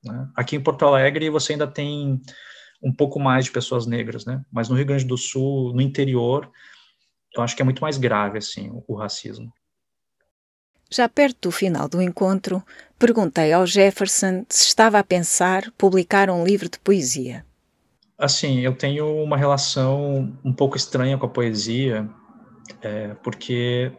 Né? 0.03 0.27
Aqui 0.35 0.55
em 0.55 0.61
Porto 0.61 0.85
Alegre 0.85 1.29
você 1.29 1.53
ainda 1.53 1.67
tem 1.67 2.21
um 2.81 2.91
pouco 2.91 3.19
mais 3.19 3.45
de 3.45 3.51
pessoas 3.51 3.85
negras, 3.85 4.25
né? 4.25 4.43
Mas 4.51 4.67
no 4.67 4.75
Rio 4.75 4.85
Grande 4.85 5.05
do 5.05 5.17
Sul, 5.17 5.73
no 5.73 5.81
interior, 5.81 6.51
eu 7.35 7.41
acho 7.41 7.55
que 7.55 7.61
é 7.61 7.65
muito 7.65 7.81
mais 7.81 7.97
grave 7.97 8.37
assim 8.37 8.69
o, 8.69 8.83
o 8.87 8.95
racismo. 8.95 9.51
Já 10.91 11.09
perto 11.09 11.47
do 11.47 11.51
final 11.51 11.87
do 11.87 12.01
encontro, 12.01 12.61
perguntei 12.99 13.51
ao 13.51 13.65
Jefferson 13.65 14.45
se 14.49 14.65
estava 14.65 14.99
a 14.99 15.03
pensar 15.03 15.71
publicar 15.77 16.29
um 16.29 16.43
livro 16.43 16.69
de 16.69 16.77
poesia. 16.77 17.45
Assim, 18.17 18.59
eu 18.59 18.75
tenho 18.75 19.07
uma 19.23 19.35
relação 19.35 20.37
um 20.45 20.53
pouco 20.53 20.77
estranha 20.77 21.17
com 21.17 21.25
a 21.25 21.29
poesia, 21.29 22.07
é, 22.81 23.15
porque 23.23 23.91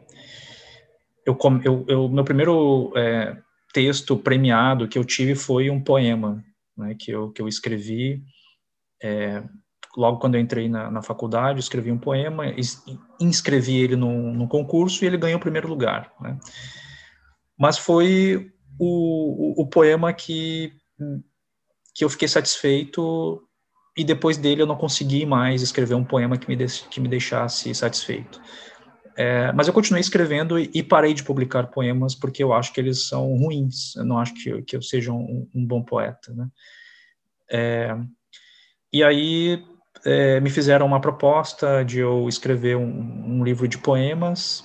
eu, 1.26 1.36
eu, 1.64 1.84
eu 1.88 2.08
meu 2.08 2.24
primeiro 2.24 2.92
é, 2.96 3.36
texto 3.72 4.16
premiado 4.16 4.88
que 4.88 4.98
eu 4.98 5.04
tive 5.04 5.34
foi 5.34 5.70
um 5.70 5.80
poema, 5.80 6.44
né, 6.76 6.94
que, 6.98 7.10
eu, 7.10 7.30
que 7.30 7.40
eu 7.40 7.48
escrevi 7.48 8.22
é, 9.02 9.42
logo 9.96 10.18
quando 10.18 10.34
eu 10.34 10.40
entrei 10.40 10.68
na, 10.68 10.90
na 10.90 11.02
faculdade, 11.02 11.60
escrevi 11.60 11.90
um 11.90 11.98
poema, 11.98 12.44
inscrevi 13.20 13.76
ele 13.76 13.96
num 13.96 14.46
concurso 14.48 15.04
e 15.04 15.06
ele 15.06 15.16
ganhou 15.16 15.38
o 15.38 15.42
primeiro 15.42 15.68
lugar. 15.68 16.12
Né? 16.20 16.38
Mas 17.58 17.78
foi 17.78 18.50
o, 18.78 19.60
o, 19.60 19.62
o, 19.62 19.66
poema 19.68 20.12
que, 20.12 20.72
que 21.94 22.04
eu 22.04 22.10
fiquei 22.10 22.26
satisfeito 22.26 23.40
e 23.96 24.02
depois 24.02 24.36
dele 24.36 24.62
eu 24.62 24.66
não 24.66 24.76
consegui 24.76 25.24
mais 25.24 25.62
escrever 25.62 25.94
um 25.94 26.04
poema 26.04 26.36
que 26.36 26.48
me, 26.48 26.56
de, 26.56 26.66
que 26.90 27.00
me 27.00 27.08
deixasse 27.08 27.72
satisfeito. 27.74 28.40
É, 29.16 29.52
mas 29.52 29.68
eu 29.68 29.72
continuei 29.72 30.00
escrevendo 30.00 30.58
e, 30.58 30.70
e, 30.74 30.82
parei 30.82 31.14
de 31.14 31.22
publicar 31.22 31.68
poemas 31.68 32.14
porque 32.14 32.42
eu 32.42 32.52
acho 32.52 32.72
que 32.72 32.80
eles 32.80 33.06
são 33.06 33.36
ruins. 33.36 33.94
Eu 33.96 34.04
não 34.04 34.18
acho 34.18 34.34
que, 34.34 34.62
que 34.62 34.76
eu 34.76 34.82
seja 34.82 35.12
um, 35.12 35.48
um 35.54 35.64
bom 35.64 35.82
poeta, 35.82 36.32
né? 36.32 36.48
É, 37.50 37.96
e 38.92 39.04
aí 39.04 39.62
é, 40.04 40.40
me 40.40 40.50
fizeram 40.50 40.86
uma 40.86 41.00
proposta 41.00 41.84
de 41.84 42.00
eu 42.00 42.28
escrever 42.28 42.76
um, 42.76 43.38
um 43.38 43.44
livro 43.44 43.68
de 43.68 43.78
poemas, 43.78 44.64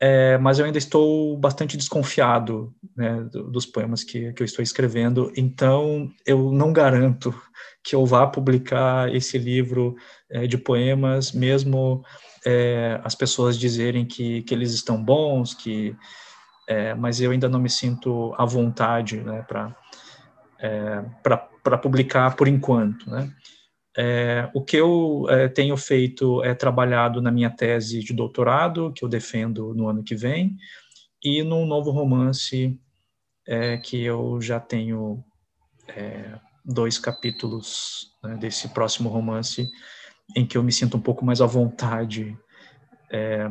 é, 0.00 0.36
mas 0.38 0.58
eu 0.58 0.66
ainda 0.66 0.78
estou 0.78 1.36
bastante 1.38 1.76
desconfiado 1.76 2.74
né, 2.96 3.26
dos 3.32 3.64
poemas 3.64 4.04
que, 4.04 4.32
que 4.32 4.42
eu 4.42 4.44
estou 4.44 4.62
escrevendo, 4.62 5.32
então 5.36 6.10
eu 6.26 6.52
não 6.52 6.72
garanto 6.72 7.34
que 7.82 7.94
eu 7.94 8.04
vá 8.04 8.26
publicar 8.26 9.14
esse 9.14 9.38
livro 9.38 9.94
é, 10.30 10.46
de 10.46 10.58
poemas, 10.58 11.32
mesmo 11.32 12.02
é, 12.44 13.00
as 13.02 13.14
pessoas 13.14 13.58
dizerem 13.58 14.04
que, 14.04 14.42
que 14.42 14.54
eles 14.54 14.72
estão 14.72 15.02
bons, 15.02 15.54
que, 15.54 15.96
é, 16.68 16.94
mas 16.94 17.20
eu 17.20 17.30
ainda 17.30 17.48
não 17.48 17.58
me 17.58 17.70
sinto 17.70 18.34
à 18.36 18.44
vontade 18.44 19.20
né, 19.20 19.42
para 19.42 19.76
é, 20.58 21.02
publicar 21.80 22.36
por 22.36 22.46
enquanto. 22.46 23.08
Né? 23.08 23.32
É, 23.96 24.50
o 24.52 24.62
que 24.62 24.76
eu 24.76 25.26
é, 25.28 25.48
tenho 25.48 25.76
feito 25.76 26.42
é 26.44 26.54
trabalhado 26.54 27.22
na 27.22 27.30
minha 27.30 27.50
tese 27.50 28.00
de 28.00 28.12
doutorado, 28.12 28.92
que 28.92 29.04
eu 29.04 29.08
defendo 29.08 29.72
no 29.74 29.88
ano 29.88 30.02
que 30.02 30.14
vem, 30.14 30.56
e 31.22 31.42
num 31.42 31.64
novo 31.64 31.90
romance 31.90 32.78
é, 33.46 33.78
que 33.78 34.02
eu 34.02 34.40
já 34.40 34.60
tenho 34.60 35.24
é, 35.88 36.38
dois 36.64 36.98
capítulos 36.98 38.10
né, 38.22 38.36
desse 38.36 38.68
próximo 38.68 39.08
romance 39.08 39.68
em 40.36 40.46
que 40.46 40.56
eu 40.56 40.62
me 40.62 40.72
sinto 40.72 40.96
um 40.96 41.00
pouco 41.00 41.24
mais 41.24 41.40
à 41.40 41.46
vontade. 41.46 42.36
É, 43.10 43.50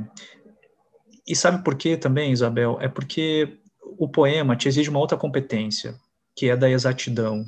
e 1.28 1.36
sabe 1.36 1.64
por 1.64 1.76
quê 1.76 1.96
também, 1.96 2.32
Isabel? 2.32 2.78
É 2.82 2.88
porque 2.88 3.58
o 3.98 4.08
poema 4.08 4.56
te 4.56 4.68
exige 4.68 4.90
uma 4.90 5.00
outra 5.00 5.18
competência, 5.18 5.96
que 6.36 6.50
é 6.50 6.56
da 6.56 6.70
exatidão, 6.70 7.46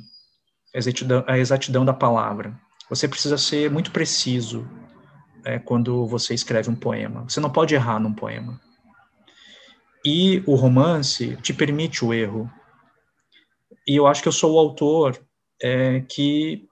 exatidão, 0.72 1.24
a 1.26 1.38
exatidão 1.38 1.84
da 1.84 1.92
palavra. 1.92 2.58
Você 2.88 3.08
precisa 3.08 3.36
ser 3.36 3.70
muito 3.70 3.90
preciso 3.90 4.66
é, 5.44 5.58
quando 5.58 6.06
você 6.06 6.34
escreve 6.34 6.70
um 6.70 6.74
poema. 6.74 7.24
Você 7.28 7.40
não 7.40 7.50
pode 7.50 7.74
errar 7.74 7.98
num 7.98 8.12
poema. 8.12 8.60
E 10.04 10.42
o 10.46 10.54
romance 10.54 11.36
te 11.42 11.52
permite 11.52 12.04
o 12.04 12.14
erro. 12.14 12.50
E 13.86 13.96
eu 13.96 14.06
acho 14.06 14.22
que 14.22 14.28
eu 14.28 14.32
sou 14.32 14.54
o 14.54 14.58
autor 14.58 15.20
é, 15.60 16.00
que 16.00 16.66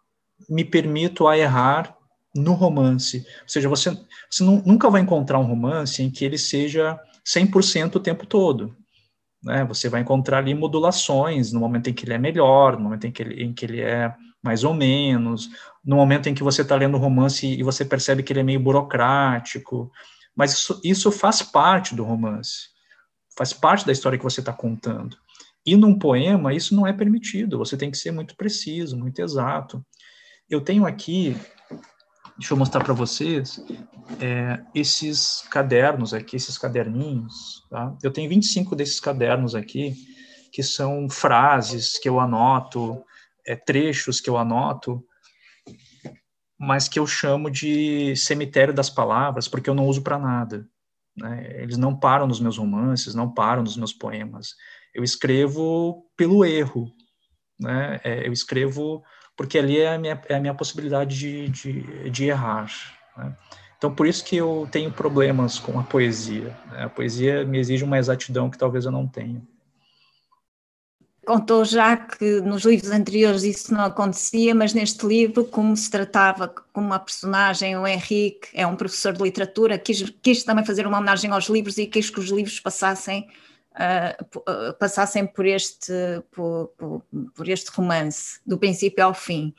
me 0.49 0.65
permito 0.65 1.27
a 1.27 1.37
errar 1.37 1.97
no 2.35 2.53
romance. 2.53 3.19
Ou 3.43 3.49
seja, 3.49 3.69
você, 3.69 3.91
você 4.31 4.43
não, 4.43 4.63
nunca 4.65 4.91
vai 4.91 5.01
encontrar 5.01 5.39
um 5.39 5.47
romance 5.47 6.03
em 6.03 6.11
que 6.11 6.25
ele 6.25 6.39
seja 6.39 6.99
100% 7.27 7.97
o 7.97 8.01
tempo 8.01 8.27
todo. 8.27 8.75
Né? 9.43 9.65
Você 9.67 9.89
vai 9.89 10.01
encontrar 10.01 10.39
ali 10.39 10.55
modulações 10.55 11.53
no 11.53 11.61
momento 11.61 11.91
em 11.91 11.95
que 11.95 12.05
ele 12.05 12.15
é 12.15 12.19
melhor, 12.19 12.77
no 12.77 12.85
momento 12.85 13.07
em 13.07 13.13
que 13.13 13.23
ele, 13.23 13.43
em 13.43 13.53
que 13.53 13.65
ele 13.65 13.81
é 13.81 14.15
mais 14.43 14.65
ou 14.65 14.75
menos, 14.75 15.49
no 15.85 15.97
momento 15.97 16.29
em 16.29 16.35
que 16.35 16.43
você 16.43 16.63
está 16.63 16.77
lendo 16.77 16.97
o 16.97 17.01
romance 17.01 17.47
e 17.47 17.63
você 17.63 17.85
percebe 17.85 18.23
que 18.23 18.33
ele 18.33 18.41
é 18.41 18.43
meio 18.45 18.61
burocrático, 18.61 19.91
mas 20.37 20.53
isso, 20.53 20.81
isso 20.85 21.11
faz 21.11 21.43
parte 21.43 21.95
do 21.95 22.05
romance, 22.05 22.69
faz 23.37 23.53
parte 23.53 23.87
da 23.87 23.93
história 23.93 24.19
que 24.19 24.25
você 24.25 24.41
está 24.41 24.53
contando. 24.53 25.17
E 25.65 25.77
num 25.77 25.99
poema, 25.99 26.53
isso 26.53 26.75
não 26.75 26.87
é 26.87 26.93
permitido, 26.93 27.57
você 27.57 27.77
tem 27.77 27.91
que 27.91 27.97
ser 27.97 28.11
muito 28.11 28.37
preciso, 28.37 28.99
muito 28.99 29.19
exato. 29.21 29.85
Eu 30.49 30.61
tenho 30.61 30.85
aqui, 30.85 31.35
deixa 32.39 32.53
eu 32.53 32.59
mostrar 32.59 32.83
para 32.83 32.93
vocês, 32.93 33.65
é, 34.21 34.61
esses 34.75 35.43
cadernos 35.51 36.13
aqui, 36.13 36.37
esses 36.37 36.59
caderninhos. 36.59 37.65
Tá? 37.71 37.97
Eu 38.03 38.13
tenho 38.13 38.29
25 38.29 38.75
desses 38.75 39.01
cadernos 39.01 39.55
aqui, 39.55 39.95
que 40.53 40.63
são 40.63 41.09
frases 41.09 41.99
que 41.99 42.09
eu 42.09 42.21
anoto, 42.21 43.03
é, 43.47 43.55
trechos 43.55 44.21
que 44.21 44.29
eu 44.29 44.37
anoto, 44.37 45.05
mas 46.59 46.89
que 46.89 46.99
eu 46.99 47.07
chamo 47.07 47.51
de 47.51 48.15
cemitério 48.17 48.73
das 48.73 48.91
palavras, 48.91 49.49
porque 49.49 49.69
eu 49.69 49.75
não 49.75 49.87
uso 49.87 50.03
para 50.03 50.19
nada. 50.19 50.67
Né? 51.17 51.63
Eles 51.63 51.77
não 51.77 51.97
param 51.97 52.27
nos 52.27 52.41
meus 52.41 52.59
romances, 52.59 53.15
não 53.15 53.33
param 53.33 53.63
nos 53.63 53.77
meus 53.77 53.93
poemas. 53.93 54.55
Eu 54.95 55.05
escrevo 55.05 56.07
pelo 56.17 56.45
erro, 56.45 56.93
né? 57.59 58.01
É, 58.03 58.27
eu 58.27 58.33
escrevo 58.33 59.03
porque 59.37 59.59
ali 59.59 59.79
é 59.79 59.95
a 59.95 59.99
minha, 59.99 60.21
é 60.29 60.35
a 60.35 60.41
minha 60.41 60.55
possibilidade 60.55 61.19
de, 61.19 61.49
de, 61.49 62.11
de 62.11 62.25
errar. 62.27 62.71
Né? 63.17 63.37
Então, 63.77 63.95
por 63.95 64.07
isso 64.07 64.25
que 64.25 64.37
eu 64.37 64.69
tenho 64.71 64.91
problemas 64.91 65.59
com 65.59 65.79
a 65.79 65.83
poesia. 65.83 66.57
Né? 66.71 66.85
A 66.85 66.89
poesia 66.89 67.45
me 67.45 67.59
exige 67.59 67.85
uma 67.85 67.99
exatidão 67.99 68.49
que 68.49 68.57
talvez 68.57 68.85
eu 68.85 68.93
não 68.93 69.07
tenha. 69.07 69.43
Contou 71.27 71.65
já 71.65 71.97
que 71.97 72.41
nos 72.43 72.65
livros 72.65 72.91
anteriores 72.91 73.45
isso 73.45 73.73
não 73.73 73.85
acontecia, 73.85 74.55
mas 74.55 74.75
neste 74.75 75.07
livro, 75.07 75.45
como 75.45 75.75
se 75.75 75.91
tratava 75.91 76.49
como 76.49 76.87
uma 76.87 76.99
personagem, 76.99 77.77
o 77.79 77.87
Henrique 77.87 78.49
é 78.53 78.67
um 78.67 78.77
professor 78.77 79.15
de 79.15 79.23
literatura, 79.23 79.79
quis, 79.79 80.03
quis 80.23 80.45
também 80.45 80.67
fazer 80.67 80.87
uma 80.87 80.99
homenagem 80.99 81.31
aos 81.31 81.47
livros 81.49 81.79
e 81.79 81.87
quis 81.87 82.11
que 82.11 82.21
os 82.21 82.29
livros 82.29 82.61
passassem 82.61 83.27
uh, 83.75 84.75
passassem 84.79 85.27
por 85.27 85.47
este, 85.47 85.93
por, 86.31 86.69
por, 86.77 87.03
por, 87.35 87.49
este 87.49 87.71
romance, 87.71 88.41
do 88.47 88.59
princípio 88.59 89.05
ao 89.05 89.15
fim. 89.15 89.55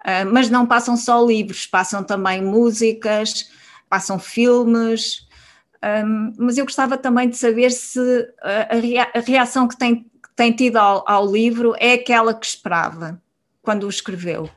Uh, 0.00 0.30
mas 0.32 0.48
não 0.48 0.66
passam 0.66 0.96
só 0.96 1.24
livros, 1.24 1.66
passam 1.66 2.02
também 2.02 2.42
músicas, 2.42 3.50
passam 3.88 4.18
filmes. 4.18 5.28
Um, 5.82 6.32
mas 6.38 6.58
eu 6.58 6.64
gostava 6.64 6.98
também 6.98 7.28
de 7.28 7.36
saber 7.36 7.70
se 7.70 8.00
a, 8.42 8.76
rea 8.76 9.10
a 9.14 9.20
reação 9.20 9.66
que 9.66 9.76
tem, 9.78 10.02
que 10.02 10.34
tem 10.36 10.52
tido 10.52 10.76
ao, 10.76 11.02
ao, 11.08 11.30
livro 11.30 11.74
é 11.78 11.94
aquela 11.94 12.34
que 12.34 12.44
esperava 12.44 13.20
quando 13.62 13.84
o 13.84 13.88
escreveu. 13.88 14.48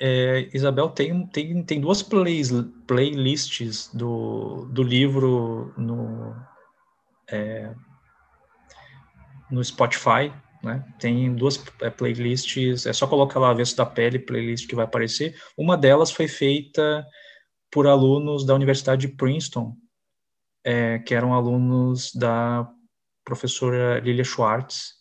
É, 0.00 0.48
Isabel, 0.52 0.88
tem, 0.88 1.26
tem, 1.26 1.62
tem 1.62 1.80
duas 1.80 2.02
playlists 2.02 3.90
do, 3.94 4.66
do 4.70 4.82
livro 4.82 5.72
no, 5.76 6.34
é, 7.32 7.74
no 9.50 9.64
Spotify, 9.64 10.32
né? 10.62 10.84
Tem 10.98 11.34
duas 11.34 11.62
é, 11.80 11.90
playlists, 11.90 12.86
é 12.86 12.92
só 12.92 13.06
colocar 13.06 13.40
lá 13.40 13.50
Avesso 13.50 13.76
da 13.76 13.84
Pele, 13.84 14.18
playlist 14.18 14.68
que 14.68 14.76
vai 14.76 14.84
aparecer. 14.84 15.36
Uma 15.56 15.76
delas 15.76 16.12
foi 16.12 16.28
feita 16.28 17.04
por 17.70 17.86
alunos 17.86 18.44
da 18.44 18.54
Universidade 18.54 19.06
de 19.08 19.14
Princeton, 19.16 19.74
é, 20.64 20.98
que 21.00 21.14
eram 21.14 21.34
alunos 21.34 22.12
da 22.14 22.68
professora 23.24 23.98
Lilia 24.00 24.24
Schwartz, 24.24 24.94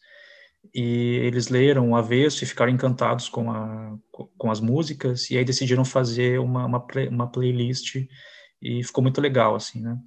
e 0.74 1.20
eles 1.24 1.50
leram 1.50 1.92
o 1.92 1.96
avesso 1.96 2.44
e 2.44 2.48
ficaram 2.48 2.72
encantados 2.72 3.28
com, 3.28 3.52
a, 3.52 3.98
com 4.38 4.50
as 4.50 4.60
músicas, 4.60 5.30
e 5.30 5.38
aí 5.38 5.44
decidiram 5.44 5.84
fazer 5.84 6.40
uma, 6.40 6.66
uma, 6.66 6.80
play, 6.80 7.08
uma 7.08 7.30
playlist, 7.30 7.96
e 8.62 8.84
ficou 8.84 9.04
muito 9.04 9.20
legal, 9.20 9.56
assim, 9.56 9.82
né? 9.82 9.98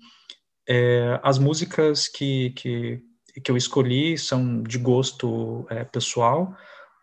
É, 0.69 1.21
as 1.23 1.39
músicas 1.39 2.09
que, 2.09 2.51
que, 2.51 3.03
que 3.43 3.51
eu 3.51 3.57
escolhi 3.57 4.17
são 4.17 4.63
de 4.63 4.79
gosto 4.79 5.67
é, 5.71 5.85
pessoal, 5.85 6.55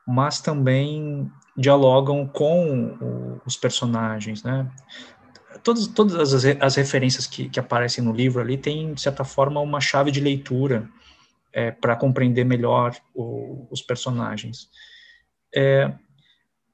mas 0.08 0.42
também 0.42 1.32
dialogam 1.56 2.28
com 2.28 2.96
o, 3.00 3.42
os 3.46 3.56
personagens, 3.56 4.44
né? 4.44 4.70
Todas, 5.64 5.86
todas 5.88 6.34
as, 6.34 6.46
as 6.60 6.76
referências 6.76 7.28
que, 7.28 7.48
que 7.50 7.60
aparecem 7.60 8.04
no 8.04 8.12
livro 8.12 8.42
ali 8.42 8.58
têm, 8.58 8.94
de 8.94 9.02
certa 9.02 9.24
forma, 9.24 9.60
uma 9.60 9.80
chave 9.80 10.10
de 10.10 10.20
leitura 10.20 10.90
é, 11.54 11.72
para 11.72 11.96
compreender 11.96 12.44
melhor 12.44 12.96
o, 13.14 13.68
os 13.70 13.82
personagens. 13.82 14.70
É, 15.54 15.94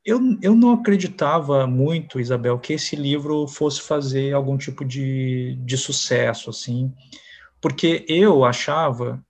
eu, 0.08 0.22
eu 0.42 0.56
não 0.56 0.72
acreditava 0.72 1.68
muito, 1.68 2.18
Isabel, 2.18 2.58
que 2.58 2.72
esse 2.72 2.96
livro 2.96 3.46
fosse 3.46 3.82
fazer 3.82 4.34
algum 4.34 4.58
tipo 4.58 4.86
de, 4.86 5.60
de 5.66 5.78
sucesso, 5.78 6.50
assim, 6.50 6.94
porque 7.62 8.06
eu 8.08 8.46
achava 8.46 9.22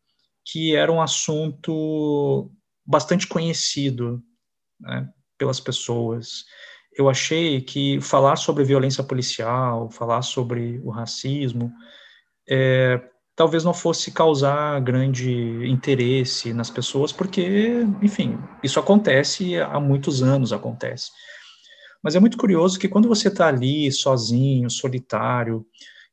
que 0.46 0.76
era 0.76 0.92
um 0.92 1.02
assunto 1.02 2.52
bastante 2.86 3.26
conhecido 3.26 4.22
né, 4.80 5.10
pelas 5.36 5.60
pessoas. 5.60 6.46
Eu 6.96 7.10
achei 7.10 7.60
que 7.60 8.00
falar 8.00 8.36
sobre 8.36 8.64
violência 8.64 9.04
policial, 9.04 9.90
falar 9.90 10.22
sobre 10.22 10.80
o 10.84 10.92
racismo, 10.92 11.74
é, 12.48 13.02
talvez 13.38 13.64
não 13.64 13.74
fosse 13.74 14.12
causar 14.12 14.82
grande 14.82 15.32
interesse 15.70 16.52
nas 16.54 16.72
pessoas, 16.72 17.12
porque, 17.12 17.86
enfim, 18.02 18.36
isso 18.64 18.80
acontece 18.80 19.60
há 19.60 19.80
muitos 19.80 20.24
anos, 20.24 20.52
acontece. 20.52 21.12
Mas 22.02 22.16
é 22.16 22.20
muito 22.20 22.36
curioso 22.36 22.80
que 22.80 22.88
quando 22.88 23.08
você 23.08 23.28
está 23.28 23.48
ali, 23.48 23.92
sozinho, 23.92 24.72
solitário, 24.72 25.64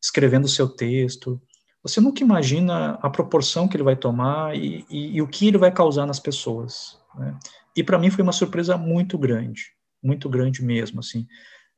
escrevendo 0.01 0.45
o 0.45 0.49
seu 0.49 0.69
texto, 0.69 1.41
você 1.83 1.99
nunca 1.99 2.23
imagina 2.23 2.99
a 3.01 3.09
proporção 3.09 3.67
que 3.67 3.75
ele 3.75 3.85
vai 3.85 3.97
tomar 3.97 4.55
e, 4.55 4.85
e, 4.91 5.17
e 5.17 5.23
o 5.23 5.27
que 5.27 5.49
ele 5.49 5.57
vai 5.57 5.73
causar 5.73 6.05
nas 6.05 6.21
pessoas. 6.21 6.99
Né? 7.17 7.39
E 7.75 7.83
para 7.83 7.99
mim 7.99 8.11
foi 8.11 8.23
uma 8.23 8.33
surpresa 8.33 8.77
muito 8.77 9.17
grande, 9.17 9.73
muito 10.03 10.29
grande 10.29 10.63
mesmo, 10.63 11.01
assim. 11.01 11.27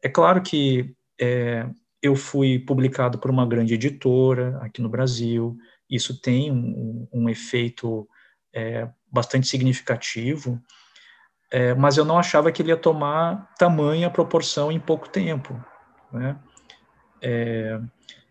É 0.03 0.09
claro 0.09 0.42
que 0.42 0.92
é, 1.20 1.68
eu 2.03 2.14
fui 2.14 2.59
publicado 2.59 3.18
por 3.18 3.30
uma 3.30 3.47
grande 3.47 3.74
editora 3.74 4.59
aqui 4.62 4.80
no 4.80 4.88
Brasil, 4.88 5.57
isso 5.88 6.20
tem 6.20 6.51
um, 6.51 7.09
um 7.12 7.28
efeito 7.28 8.09
é, 8.55 8.88
bastante 9.11 9.47
significativo, 9.47 10.61
é, 11.51 11.74
mas 11.74 11.97
eu 11.97 12.05
não 12.05 12.18
achava 12.18 12.51
que 12.51 12.61
ele 12.61 12.70
ia 12.70 12.76
tomar 12.76 13.55
tamanha 13.59 14.11
proporção 14.11 14.70
em 14.72 14.80
pouco 14.80 15.09
tempo. 15.09 15.55
Né? 16.12 16.38
É, 17.22 17.80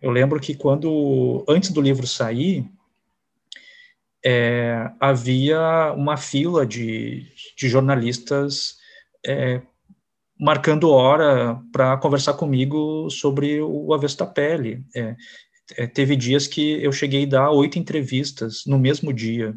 eu 0.02 0.12
lembro 0.12 0.40
que 0.40 0.54
quando, 0.54 1.44
antes 1.48 1.72
do 1.72 1.82
livro 1.82 2.06
sair, 2.06 2.70
é, 4.24 4.92
havia 5.00 5.94
uma 5.96 6.18
fila 6.18 6.66
de, 6.66 7.28
de 7.56 7.70
jornalistas 7.70 8.78
é, 9.26 9.62
marcando 10.40 10.90
hora 10.90 11.60
para 11.72 11.98
conversar 11.98 12.34
comigo 12.34 13.10
sobre 13.10 13.62
o 13.62 13.94
avesso 13.94 14.18
da 14.18 14.26
pele. 14.26 14.84
É, 14.96 15.16
é, 15.78 15.88
teve 15.88 16.16
dias 16.16 16.48
que 16.48 16.84
eu 16.84 16.92
cheguei 16.92 17.24
a 17.24 17.30
dar 17.30 17.52
oito 17.52 17.80
entrevistas 17.80 18.64
no 18.68 18.78
mesmo 18.78 19.14
dia. 19.14 19.56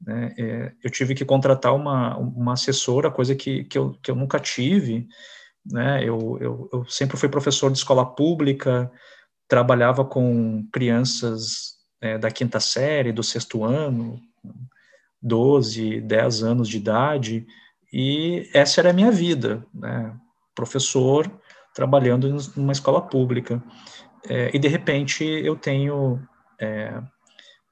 Né? 0.00 0.34
É, 0.38 0.72
eu 0.82 0.90
tive 0.90 1.14
que 1.14 1.24
contratar 1.24 1.74
uma, 1.74 2.16
uma 2.16 2.54
assessora, 2.54 3.10
coisa 3.10 3.34
que, 3.34 3.64
que, 3.64 3.78
eu, 3.78 3.92
que 4.02 4.10
eu 4.10 4.16
nunca 4.16 4.38
tive. 4.40 5.06
Né? 5.64 6.02
Eu, 6.02 6.38
eu, 6.40 6.68
eu 6.72 6.84
sempre 6.86 7.16
fui 7.16 7.28
professor 7.28 7.70
de 7.70 7.78
escola 7.78 8.04
pública, 8.04 8.90
trabalhava 9.46 10.04
com 10.04 10.66
crianças 10.72 11.76
é, 12.00 12.16
da 12.16 12.30
quinta 12.30 12.60
série, 12.60 13.12
do 13.12 13.22
sexto 13.22 13.64
ano, 13.64 14.18
12, 15.20 16.00
10 16.00 16.42
anos 16.42 16.68
de 16.68 16.76
idade, 16.76 17.46
e 17.92 18.48
essa 18.52 18.80
era 18.80 18.90
a 18.90 18.92
minha 18.92 19.10
vida, 19.10 19.66
né? 19.72 20.14
professor, 20.54 21.30
trabalhando 21.74 22.28
numa 22.56 22.72
escola 22.72 23.00
pública. 23.00 23.62
É, 24.28 24.50
e, 24.52 24.58
de 24.58 24.68
repente, 24.68 25.24
eu 25.24 25.54
tenho 25.56 26.20
é, 26.60 27.00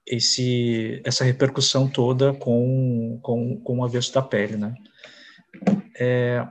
esse, 0.07 1.03
essa 1.05 1.25
repercussão 1.25 1.89
toda 1.89 2.33
com, 2.35 3.19
com, 3.23 3.61
com 3.61 3.79
o 3.79 3.85
avesso 3.85 4.15
da 4.15 4.23
pele, 4.23 4.57
né? 4.57 4.75
É, 5.99 6.47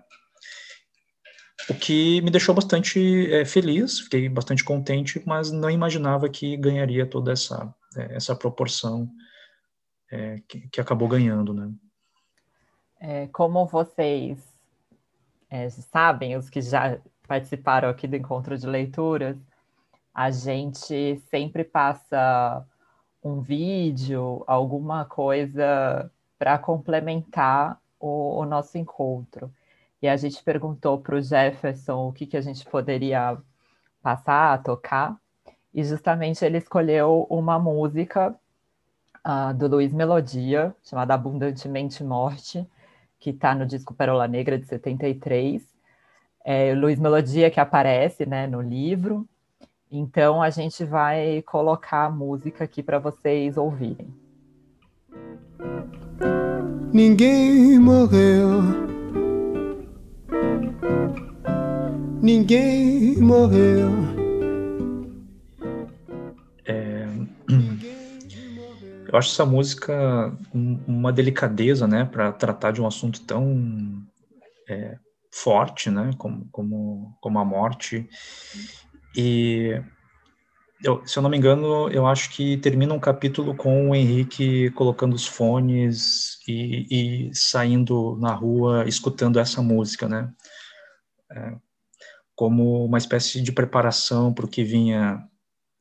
o 1.70 1.74
que 1.74 2.22
me 2.22 2.30
deixou 2.30 2.54
bastante 2.54 3.32
é, 3.34 3.46
feliz, 3.46 4.02
fiquei 4.02 4.28
bastante 4.28 4.64
contente, 4.64 5.22
mas 5.26 5.52
não 5.52 5.70
imaginava 5.70 6.30
que 6.30 6.58
ganharia 6.58 7.06
toda 7.06 7.32
essa, 7.32 7.74
é, 7.96 8.16
essa 8.16 8.36
proporção 8.36 9.10
é, 10.12 10.36
que, 10.48 10.68
que 10.70 10.82
acabou 10.82 11.08
ganhando, 11.08 11.54
né? 11.54 11.72
É, 13.08 13.28
como 13.28 13.68
vocês 13.68 14.40
é, 15.48 15.70
sabem, 15.70 16.36
os 16.36 16.50
que 16.50 16.60
já 16.60 16.98
participaram 17.28 17.88
aqui 17.88 18.08
do 18.08 18.16
encontro 18.16 18.58
de 18.58 18.66
leituras, 18.66 19.38
a 20.12 20.32
gente 20.32 21.16
sempre 21.30 21.64
passa 21.64 22.66
um 23.24 23.42
vídeo, 23.42 24.44
alguma 24.48 25.06
coisa 25.06 26.12
para 26.40 26.58
complementar 26.58 27.80
o, 28.00 28.40
o 28.40 28.46
nosso 28.46 28.76
encontro. 28.76 29.54
E 30.02 30.08
a 30.08 30.18
gente 30.18 30.44
perguntou 30.44 30.98
para 30.98 31.16
o 31.16 31.22
Jefferson 31.22 32.08
o 32.08 32.12
que, 32.12 32.26
que 32.26 32.38
a 32.38 32.42
gente 32.42 32.66
poderia 32.66 33.38
passar, 34.02 34.64
tocar, 34.64 35.16
e 35.72 35.84
justamente 35.84 36.44
ele 36.44 36.58
escolheu 36.58 37.28
uma 37.30 37.60
música 37.60 38.36
uh, 39.24 39.54
do 39.54 39.68
Luiz 39.68 39.94
Melodia, 39.94 40.76
chamada 40.82 41.14
Abundantemente 41.14 42.04
Morte, 42.04 42.68
que 43.26 43.32
está 43.32 43.56
no 43.56 43.66
disco 43.66 43.92
Pérola 43.96 44.28
Negra 44.28 44.56
de 44.56 44.68
73. 44.68 45.60
É 46.46 46.76
Luiz 46.76 47.00
Melodia 47.00 47.50
que 47.50 47.60
aparece 47.60 48.24
né, 48.24 48.46
no 48.46 48.62
livro. 48.62 49.28
Então 49.92 50.44
a 50.44 50.52
gente 50.52 50.86
vai 50.86 51.42
colocar 51.42 52.06
a 52.06 52.10
música 52.12 52.66
aqui 52.66 52.84
para 52.84 53.00
vocês 53.00 53.58
ouvirem. 53.58 54.14
Ninguém 56.94 57.80
morreu. 57.80 58.62
Ninguém 62.22 63.18
morreu. 63.18 64.25
Eu 69.16 69.20
acho 69.20 69.32
essa 69.32 69.46
música 69.46 70.38
uma 70.54 71.14
delicadeza, 71.14 71.88
né, 71.88 72.04
para 72.04 72.34
tratar 72.34 72.72
de 72.72 72.82
um 72.82 72.86
assunto 72.86 73.22
tão 73.22 74.06
é, 74.68 74.98
forte, 75.32 75.90
né, 75.90 76.12
como, 76.18 76.50
como, 76.52 77.18
como 77.22 77.40
a 77.40 77.46
morte. 77.46 78.10
E 79.16 79.82
eu, 80.84 81.02
se 81.08 81.18
eu 81.18 81.24
não 81.24 81.30
me 81.30 81.38
engano, 81.38 81.90
eu 81.92 82.06
acho 82.06 82.30
que 82.32 82.58
termina 82.58 82.94
um 82.94 83.00
capítulo 83.00 83.56
com 83.56 83.92
o 83.92 83.96
Henrique 83.96 84.70
colocando 84.72 85.14
os 85.14 85.26
fones 85.26 86.38
e, 86.46 87.30
e 87.30 87.34
saindo 87.34 88.18
na 88.20 88.34
rua 88.34 88.84
escutando 88.86 89.40
essa 89.40 89.62
música, 89.62 90.10
né? 90.10 90.30
É, 91.32 91.56
como 92.36 92.84
uma 92.84 92.98
espécie 92.98 93.42
de 93.42 93.54
preparação 93.54 94.34
para 94.34 94.46
o 94.46 94.50
que 94.50 94.62
vinha 94.62 95.26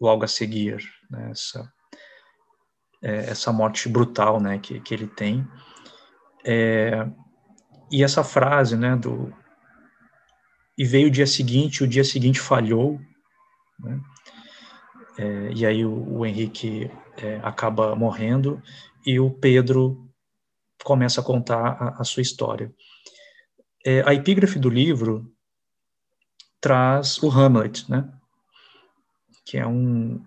logo 0.01 0.23
a 0.23 0.29
seguir, 0.29 0.79
né? 1.11 1.33
essa, 1.33 1.74
é, 3.05 3.31
essa 3.31 3.53
morte 3.53 3.87
brutal, 3.89 4.41
né, 4.41 4.59
que, 4.59 4.81
que 4.81 4.95
ele 4.95 5.07
tem. 5.07 5.47
É, 6.43 7.07
e 7.93 8.03
essa 8.03 8.25
frase, 8.25 8.77
né, 8.77 8.97
do 8.97 9.33
e 10.77 10.85
veio 10.85 11.07
o 11.07 11.11
dia 11.11 11.27
seguinte, 11.27 11.85
o 11.85 11.89
dia 11.89 12.03
seguinte 12.03 12.41
falhou, 12.41 13.01
né? 13.79 14.01
É, 15.17 15.53
e 15.55 15.65
aí 15.65 15.85
o, 15.85 16.19
o 16.19 16.27
Henrique 16.27 16.91
é, 17.17 17.37
acaba 17.45 17.95
morrendo 17.95 18.61
e 19.07 19.21
o 19.21 19.31
Pedro 19.31 20.11
começa 20.83 21.21
a 21.21 21.25
contar 21.25 21.77
a, 21.81 22.01
a 22.01 22.05
sua 22.05 22.23
história. 22.23 22.75
É, 23.87 24.03
a 24.05 24.13
epígrafe 24.13 24.59
do 24.59 24.69
livro 24.69 25.33
traz 26.61 27.23
o 27.23 27.31
Hamlet, 27.31 27.89
né? 27.89 28.13
Que 29.45 29.59
é 29.59 29.67
um, 29.67 30.21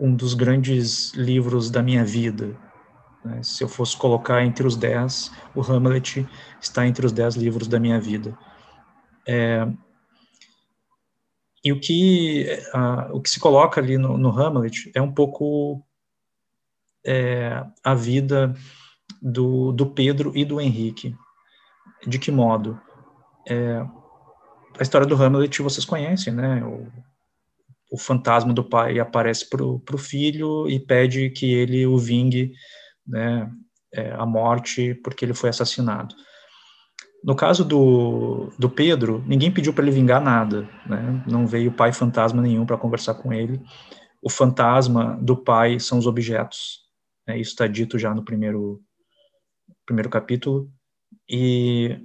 um 0.00 0.14
dos 0.14 0.32
grandes 0.32 1.12
livros 1.12 1.70
da 1.70 1.82
minha 1.82 2.04
vida. 2.04 2.56
Né? 3.24 3.42
Se 3.42 3.62
eu 3.62 3.68
fosse 3.68 3.96
colocar 3.96 4.42
entre 4.42 4.66
os 4.66 4.76
dez, 4.76 5.30
o 5.54 5.60
Hamlet 5.60 6.26
está 6.60 6.86
entre 6.86 7.04
os 7.04 7.12
dez 7.12 7.36
livros 7.36 7.68
da 7.68 7.78
minha 7.78 8.00
vida. 8.00 8.36
É, 9.28 9.68
e 11.62 11.72
o 11.72 11.78
que, 11.78 12.46
uh, 12.74 13.14
o 13.14 13.20
que 13.20 13.28
se 13.28 13.38
coloca 13.38 13.80
ali 13.80 13.98
no, 13.98 14.16
no 14.16 14.30
Hamlet 14.30 14.90
é 14.94 15.02
um 15.02 15.12
pouco 15.12 15.84
é, 17.04 17.62
a 17.84 17.94
vida 17.94 18.54
do, 19.20 19.70
do 19.72 19.86
Pedro 19.86 20.32
e 20.34 20.44
do 20.44 20.60
Henrique. 20.60 21.14
De 22.06 22.18
que 22.18 22.30
modo? 22.30 22.80
É, 23.46 23.84
a 24.78 24.82
história 24.82 25.06
do 25.06 25.22
Hamlet 25.22 25.60
vocês 25.60 25.84
conhecem, 25.84 26.32
né? 26.32 26.64
O, 26.64 26.90
o 27.90 27.98
fantasma 27.98 28.52
do 28.52 28.62
pai 28.62 28.98
aparece 29.00 29.48
para 29.48 29.64
o 29.64 29.98
filho 29.98 30.68
e 30.68 30.78
pede 30.78 31.30
que 31.30 31.52
ele 31.52 31.86
o 31.86 31.98
vingue 31.98 32.52
né, 33.06 33.50
é, 33.92 34.12
a 34.12 34.24
morte 34.24 34.94
porque 35.02 35.24
ele 35.24 35.34
foi 35.34 35.50
assassinado. 35.50 36.14
No 37.22 37.34
caso 37.36 37.64
do, 37.64 38.50
do 38.58 38.70
Pedro, 38.70 39.22
ninguém 39.26 39.52
pediu 39.52 39.74
para 39.74 39.84
ele 39.84 39.92
vingar 39.92 40.22
nada, 40.22 40.68
né? 40.86 41.22
não 41.26 41.46
veio 41.46 41.72
pai 41.72 41.92
fantasma 41.92 42.40
nenhum 42.40 42.64
para 42.64 42.78
conversar 42.78 43.14
com 43.14 43.32
ele. 43.32 43.60
O 44.22 44.30
fantasma 44.30 45.18
do 45.20 45.36
pai 45.36 45.78
são 45.78 45.98
os 45.98 46.06
objetos, 46.06 46.80
né? 47.26 47.38
isso 47.38 47.50
está 47.50 47.66
dito 47.66 47.98
já 47.98 48.14
no 48.14 48.24
primeiro, 48.24 48.80
primeiro 49.84 50.08
capítulo, 50.08 50.70
e 51.28 51.98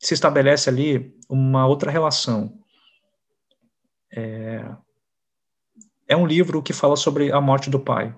se 0.00 0.14
estabelece 0.14 0.68
ali 0.68 1.12
uma 1.28 1.66
outra 1.66 1.90
relação. 1.90 2.56
É, 4.12 4.64
é 6.08 6.16
um 6.16 6.26
livro 6.26 6.62
que 6.62 6.72
fala 6.72 6.96
sobre 6.96 7.30
a 7.32 7.40
morte 7.40 7.68
do 7.68 7.78
pai, 7.78 8.16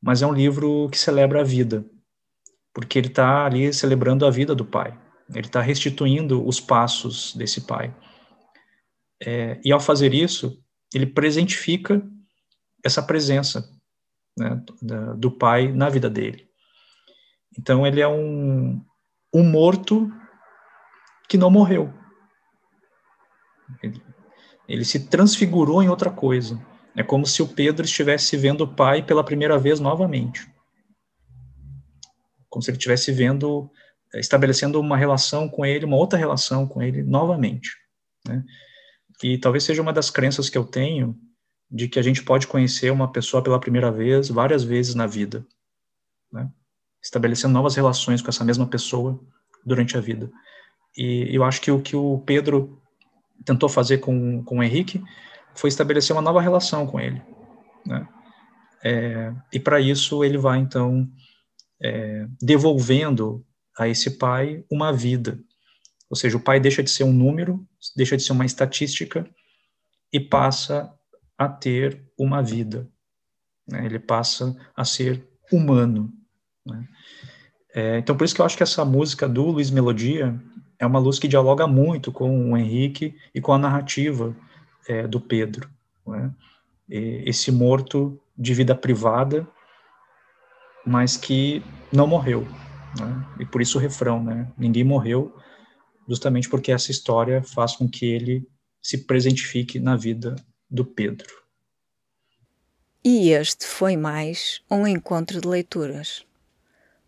mas 0.00 0.22
é 0.22 0.26
um 0.26 0.32
livro 0.32 0.88
que 0.90 0.98
celebra 0.98 1.40
a 1.40 1.44
vida, 1.44 1.84
porque 2.72 2.98
ele 2.98 3.08
está 3.08 3.46
ali 3.46 3.72
celebrando 3.72 4.26
a 4.26 4.30
vida 4.30 4.54
do 4.54 4.64
pai. 4.64 4.98
Ele 5.30 5.46
está 5.46 5.62
restituindo 5.62 6.46
os 6.46 6.60
passos 6.60 7.34
desse 7.34 7.62
pai. 7.62 7.94
É, 9.24 9.58
e 9.64 9.72
ao 9.72 9.80
fazer 9.80 10.12
isso, 10.12 10.62
ele 10.92 11.06
presentifica 11.06 12.06
essa 12.84 13.02
presença 13.02 13.66
né, 14.36 14.62
da, 14.82 15.14
do 15.14 15.30
pai 15.30 15.72
na 15.72 15.88
vida 15.88 16.10
dele. 16.10 16.46
Então 17.58 17.86
ele 17.86 18.00
é 18.00 18.08
um, 18.08 18.84
um 19.32 19.42
morto 19.42 20.12
que 21.28 21.38
não 21.38 21.50
morreu. 21.50 21.92
Ele, 23.82 24.02
ele 24.68 24.84
se 24.84 25.08
transfigurou 25.08 25.82
em 25.82 25.88
outra 25.88 26.10
coisa. 26.10 26.60
É 26.96 27.02
como 27.02 27.26
se 27.26 27.42
o 27.42 27.48
Pedro 27.48 27.84
estivesse 27.84 28.36
vendo 28.36 28.62
o 28.62 28.74
pai 28.74 29.02
pela 29.02 29.24
primeira 29.24 29.58
vez 29.58 29.80
novamente. 29.80 30.48
Como 32.48 32.62
se 32.62 32.70
ele 32.70 32.78
estivesse 32.78 33.12
vendo 33.12 33.70
estabelecendo 34.14 34.80
uma 34.80 34.96
relação 34.96 35.48
com 35.48 35.64
ele, 35.64 35.84
uma 35.84 35.96
outra 35.96 36.18
relação 36.18 36.66
com 36.66 36.80
ele 36.80 37.02
novamente. 37.02 37.70
Né? 38.26 38.44
E 39.22 39.38
talvez 39.38 39.64
seja 39.64 39.82
uma 39.82 39.92
das 39.92 40.10
crenças 40.10 40.48
que 40.48 40.56
eu 40.56 40.64
tenho 40.64 41.18
de 41.70 41.88
que 41.88 41.98
a 41.98 42.02
gente 42.02 42.22
pode 42.22 42.46
conhecer 42.46 42.92
uma 42.92 43.10
pessoa 43.10 43.42
pela 43.42 43.58
primeira 43.58 43.90
vez 43.90 44.28
várias 44.28 44.62
vezes 44.62 44.94
na 44.94 45.06
vida, 45.06 45.44
né? 46.32 46.48
estabelecendo 47.02 47.52
novas 47.52 47.74
relações 47.74 48.22
com 48.22 48.28
essa 48.28 48.44
mesma 48.44 48.66
pessoa 48.66 49.20
durante 49.64 49.96
a 49.96 50.00
vida. 50.00 50.30
E 50.96 51.28
eu 51.30 51.42
acho 51.42 51.60
que 51.60 51.70
o 51.70 51.80
que 51.80 51.96
o 51.96 52.22
Pedro 52.24 52.80
tentou 53.44 53.68
fazer 53.68 53.98
com, 53.98 54.42
com 54.44 54.58
o 54.58 54.62
Henrique 54.62 55.02
foi 55.54 55.68
estabelecer 55.68 56.14
uma 56.14 56.22
nova 56.22 56.40
relação 56.40 56.86
com 56.86 56.98
ele. 57.00 57.22
Né? 57.86 58.08
É, 58.82 59.32
e 59.52 59.60
para 59.60 59.80
isso 59.80 60.24
ele 60.24 60.36
vai, 60.36 60.58
então, 60.58 61.08
é, 61.80 62.26
devolvendo 62.40 63.44
a 63.78 63.88
esse 63.88 64.12
pai 64.12 64.64
uma 64.70 64.92
vida. 64.92 65.38
Ou 66.10 66.16
seja, 66.16 66.36
o 66.36 66.40
pai 66.40 66.60
deixa 66.60 66.82
de 66.82 66.90
ser 66.90 67.04
um 67.04 67.12
número, 67.12 67.66
deixa 67.96 68.16
de 68.16 68.22
ser 68.22 68.32
uma 68.32 68.44
estatística 68.44 69.28
e 70.12 70.20
passa 70.20 70.92
a 71.36 71.48
ter 71.48 72.04
uma 72.18 72.42
vida. 72.42 72.88
Né? 73.66 73.86
Ele 73.86 73.98
passa 73.98 74.54
a 74.76 74.84
ser 74.84 75.26
humano. 75.52 76.12
Né? 76.64 76.88
É, 77.74 77.98
então, 77.98 78.16
por 78.16 78.24
isso 78.24 78.34
que 78.34 78.40
eu 78.40 78.44
acho 78.44 78.56
que 78.56 78.62
essa 78.62 78.84
música 78.84 79.28
do 79.28 79.46
Luiz 79.46 79.70
Melodia 79.70 80.40
é 80.78 80.86
uma 80.86 80.98
luz 80.98 81.18
que 81.18 81.28
dialoga 81.28 81.66
muito 81.66 82.10
com 82.12 82.52
o 82.52 82.56
Henrique 82.56 83.16
e 83.34 83.40
com 83.40 83.52
a 83.52 83.58
narrativa 83.58 84.34
é, 84.88 85.06
do 85.06 85.20
Pedro. 85.20 85.68
Né? 86.06 86.30
esse 86.88 87.50
morto 87.50 88.20
de 88.36 88.52
vida 88.52 88.74
privada, 88.74 89.48
mas 90.84 91.16
que 91.16 91.62
não 91.92 92.06
morreu. 92.06 92.46
Né? 92.98 93.26
E 93.40 93.46
por 93.46 93.62
isso 93.62 93.78
o 93.78 93.80
refrão, 93.80 94.22
né? 94.22 94.52
Ninguém 94.56 94.84
morreu, 94.84 95.34
justamente 96.08 96.48
porque 96.48 96.70
essa 96.70 96.90
história 96.90 97.42
faz 97.42 97.74
com 97.74 97.88
que 97.88 98.04
ele 98.04 98.46
se 98.82 98.98
presentifique 98.98 99.80
na 99.80 99.96
vida 99.96 100.36
do 100.70 100.84
Pedro. 100.84 101.26
E 103.02 103.30
este 103.30 103.66
foi 103.66 103.96
mais 103.96 104.62
um 104.70 104.86
encontro 104.86 105.40
de 105.40 105.48
leituras. 105.48 106.24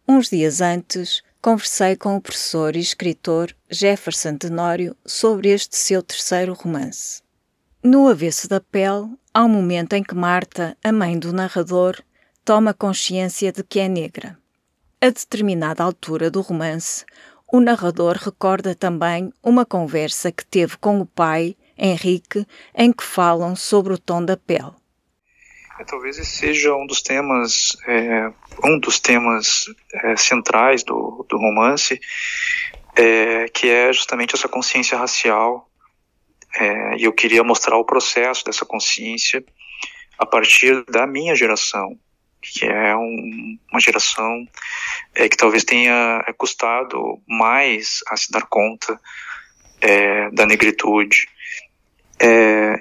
Uns 0.09 0.31
dias 0.31 0.61
antes, 0.61 1.23
conversei 1.47 1.95
com 1.95 2.17
o 2.17 2.21
professor 2.21 2.75
e 2.75 2.81
escritor 2.81 3.55
Jefferson 3.71 4.37
Tenório 4.37 4.97
sobre 5.07 5.51
este 5.51 5.77
seu 5.77 6.03
terceiro 6.03 6.55
romance. 6.55 7.23
No 7.81 8.09
avesso 8.09 8.49
da 8.49 8.61
pele, 8.61 9.17
há 9.33 9.45
um 9.45 9.49
momento 9.49 9.93
em 9.93 10.03
que 10.03 10.13
Marta, 10.13 10.77
a 10.83 10.91
mãe 10.91 11.17
do 11.17 11.33
narrador, 11.33 12.03
toma 12.45 12.75
consciência 12.75 13.53
de 13.53 13.63
que 13.63 13.79
é 13.79 13.89
negra. 13.89 14.37
A 15.01 15.07
determinada 15.07 15.85
altura 15.85 16.33
do 16.33 16.41
romance, 16.41 17.05
o 17.47 17.61
narrador 17.61 18.17
recorda 18.17 18.75
também 18.75 19.33
uma 19.41 19.65
conversa 19.65 20.33
que 20.33 20.45
teve 20.45 20.77
com 20.79 21.01
o 21.01 21.07
pai, 21.07 21.57
Henrique, 21.79 22.45
em 22.75 22.93
que 22.93 23.05
falam 23.05 23.55
sobre 23.55 23.93
o 23.93 23.99
tom 23.99 24.25
da 24.25 24.37
pele. 24.37 24.73
É, 25.79 25.85
talvez 25.85 26.19
esse 26.19 26.31
seja 26.31 26.75
um 26.75 26.87
dos 26.87 27.03
temas, 27.03 27.77
é, 27.87 28.33
um 28.65 28.79
dos 28.79 28.99
temas 28.99 29.67
é, 29.93 30.17
centrais 30.17 30.83
do, 30.83 31.27
do 31.29 31.37
romance, 31.37 32.01
é, 32.97 33.49
que 33.49 33.69
é 33.69 33.93
justamente 33.93 34.35
essa 34.35 34.49
consciência 34.49 34.97
racial. 34.97 35.69
É, 36.59 36.97
e 36.97 37.05
eu 37.05 37.13
queria 37.13 37.45
mostrar 37.45 37.77
o 37.77 37.85
processo 37.85 38.45
dessa 38.45 38.65
consciência 38.65 39.45
a 40.19 40.25
partir 40.25 40.83
da 40.87 41.07
minha 41.07 41.35
geração, 41.35 41.99
que 42.41 42.65
é 42.65 42.97
um, 42.97 43.59
uma 43.71 43.81
geração 43.81 44.49
é, 45.15 45.29
que 45.29 45.37
talvez 45.37 45.63
tenha 45.63 46.25
custado 46.39 47.21
mais 47.29 48.01
a 48.09 48.17
se 48.17 48.31
dar 48.31 48.47
conta 48.47 48.99
da 50.33 50.47
negritude. 50.47 51.29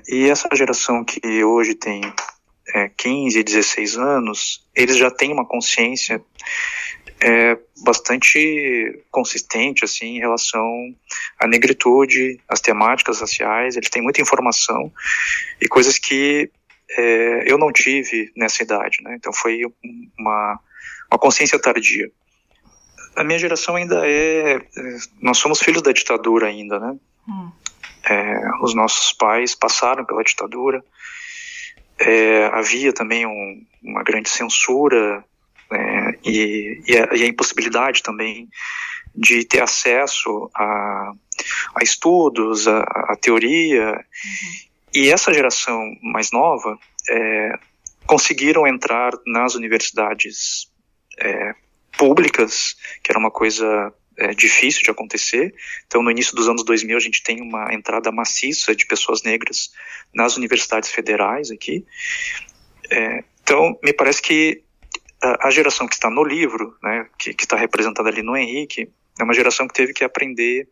e 0.07 0.29
essa 0.29 0.47
geração 0.55 1.03
que 1.03 1.43
hoje 1.43 1.75
tem 1.75 2.01
é, 2.73 2.89
15, 2.89 3.43
16 3.43 3.97
anos, 3.97 4.65
eles 4.75 4.97
já 4.97 5.11
têm 5.11 5.31
uma 5.31 5.45
consciência 5.45 6.21
é, 7.19 7.57
bastante 7.83 9.03
consistente 9.11 9.85
assim 9.85 10.17
em 10.17 10.19
relação 10.19 10.65
à 11.39 11.47
negritude, 11.47 12.39
às 12.47 12.59
temáticas 12.59 13.21
raciais. 13.21 13.75
Eles 13.75 13.89
têm 13.89 14.01
muita 14.01 14.21
informação 14.21 14.91
e 15.61 15.67
coisas 15.67 15.99
que 15.99 16.49
é, 16.89 17.51
eu 17.51 17.57
não 17.57 17.71
tive 17.71 18.31
nessa 18.35 18.63
idade, 18.63 18.97
né? 19.01 19.15
Então 19.15 19.33
foi 19.33 19.61
uma, 20.17 20.59
uma 21.11 21.19
consciência 21.19 21.59
tardia. 21.59 22.11
A 23.15 23.23
minha 23.23 23.39
geração 23.39 23.75
ainda 23.75 24.05
é, 24.05 24.55
é 24.55 24.61
nós 25.21 25.37
somos 25.37 25.59
filhos 25.59 25.81
da 25.81 25.91
ditadura 25.91 26.47
ainda, 26.47 26.79
né? 26.79 26.95
Hum. 27.27 27.51
É, 28.07 28.39
os 28.61 28.75
nossos 28.75 29.13
pais 29.13 29.55
passaram 29.55 30.05
pela 30.05 30.23
ditadura 30.23 30.83
é, 31.99 32.45
havia 32.47 32.93
também 32.93 33.25
um, 33.25 33.65
uma 33.83 34.03
grande 34.03 34.29
censura 34.29 35.23
é, 35.71 36.19
e, 36.23 36.81
e, 36.87 36.97
a, 36.97 37.15
e, 37.15 37.23
a, 37.23 37.27
impossibilidade 37.27 38.03
também 38.03 38.49
de 39.15 39.45
ter 39.45 39.61
acesso 39.61 40.49
a, 40.53 41.11
a 41.75 41.83
estudos, 41.83 42.67
a, 42.67 42.79
a 42.79 43.15
teoria. 43.19 43.91
Uhum. 43.91 44.01
E 44.93 45.09
essa 45.09 45.33
geração 45.33 45.79
mais 46.01 46.31
nova 46.31 46.77
é, 47.09 47.59
conseguiram 48.05 48.67
entrar 48.67 49.13
nas 49.25 49.55
universidades 49.55 50.69
é, 51.19 51.55
públicas, 51.97 52.75
que 53.03 53.11
era 53.11 53.19
uma 53.19 53.31
coisa 53.31 53.93
é, 54.17 54.33
difícil 54.33 54.81
de 54.83 54.91
acontecer. 54.91 55.53
Então, 55.85 56.01
no 56.01 56.11
início 56.11 56.35
dos 56.35 56.47
anos 56.47 56.63
2000, 56.63 56.97
a 56.97 56.99
gente 56.99 57.23
tem 57.23 57.41
uma 57.41 57.73
entrada 57.73 58.11
maciça 58.11 58.75
de 58.75 58.85
pessoas 58.85 59.23
negras 59.23 59.71
nas 60.13 60.37
universidades 60.37 60.89
federais 60.89 61.51
aqui. 61.51 61.85
É, 62.89 63.23
então, 63.41 63.77
me 63.83 63.93
parece 63.93 64.21
que 64.21 64.63
a, 65.21 65.47
a, 65.47 65.51
geração 65.51 65.87
que 65.87 65.95
está 65.95 66.09
no 66.09 66.23
livro, 66.23 66.77
né, 66.81 67.07
que 67.17 67.31
está 67.31 67.55
representada 67.55 68.09
ali 68.09 68.21
no 68.21 68.35
Henrique, 68.35 68.89
é 69.19 69.23
uma 69.23 69.33
geração 69.33 69.67
que 69.67 69.73
teve 69.73 69.93
que 69.93 70.03
aprender 70.03 70.67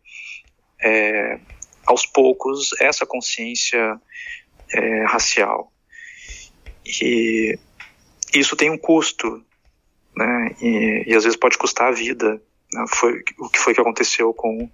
é, 0.82 1.38
aos 1.86 2.06
poucos 2.06 2.70
essa 2.80 3.06
consciência 3.06 4.00
é, 4.72 5.04
racial. 5.04 5.72
E 6.84 7.58
isso 8.34 8.56
tem 8.56 8.70
um 8.70 8.78
custo, 8.78 9.44
né, 10.16 10.56
e, 10.60 11.04
e 11.06 11.14
às 11.14 11.24
vezes 11.24 11.38
pode 11.38 11.58
custar 11.58 11.88
a 11.88 11.92
vida 11.92 12.40
foi 12.88 13.22
o 13.38 13.48
que 13.48 13.58
foi 13.58 13.74
que 13.74 13.80
aconteceu 13.80 14.32
com, 14.32 14.70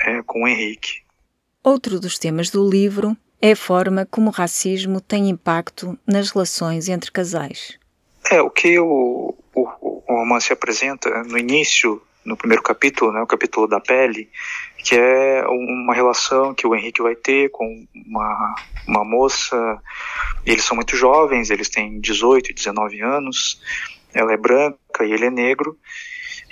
é, 0.00 0.22
com 0.22 0.44
o 0.44 0.48
Henrique. 0.48 1.02
Outro 1.62 2.00
dos 2.00 2.18
temas 2.18 2.50
do 2.50 2.68
livro 2.68 3.16
é 3.40 3.52
a 3.52 3.56
forma 3.56 4.06
como 4.10 4.28
o 4.28 4.32
racismo 4.32 5.00
tem 5.00 5.28
impacto 5.28 5.98
nas 6.06 6.30
relações 6.30 6.88
entre 6.88 7.10
casais. 7.10 7.78
É, 8.30 8.40
o 8.42 8.50
que 8.50 8.78
o, 8.78 9.34
o, 9.54 9.68
o 9.80 10.02
romance 10.06 10.52
apresenta 10.52 11.22
no 11.24 11.38
início, 11.38 12.02
no 12.24 12.36
primeiro 12.36 12.62
capítulo, 12.62 13.12
né, 13.12 13.20
o 13.22 13.26
capítulo 13.26 13.66
da 13.66 13.80
pele, 13.80 14.28
que 14.84 14.94
é 14.96 15.44
uma 15.46 15.94
relação 15.94 16.54
que 16.54 16.66
o 16.66 16.74
Henrique 16.74 17.02
vai 17.02 17.14
ter 17.14 17.50
com 17.50 17.86
uma, 18.06 18.54
uma 18.86 19.04
moça, 19.04 19.80
eles 20.44 20.64
são 20.64 20.76
muito 20.76 20.96
jovens, 20.96 21.50
eles 21.50 21.68
têm 21.68 22.00
18 22.00 22.50
e 22.50 22.54
19 22.54 23.00
anos, 23.00 23.60
ela 24.12 24.32
é 24.32 24.36
branca 24.36 25.04
e 25.04 25.12
ele 25.12 25.26
é 25.26 25.30
negro, 25.30 25.78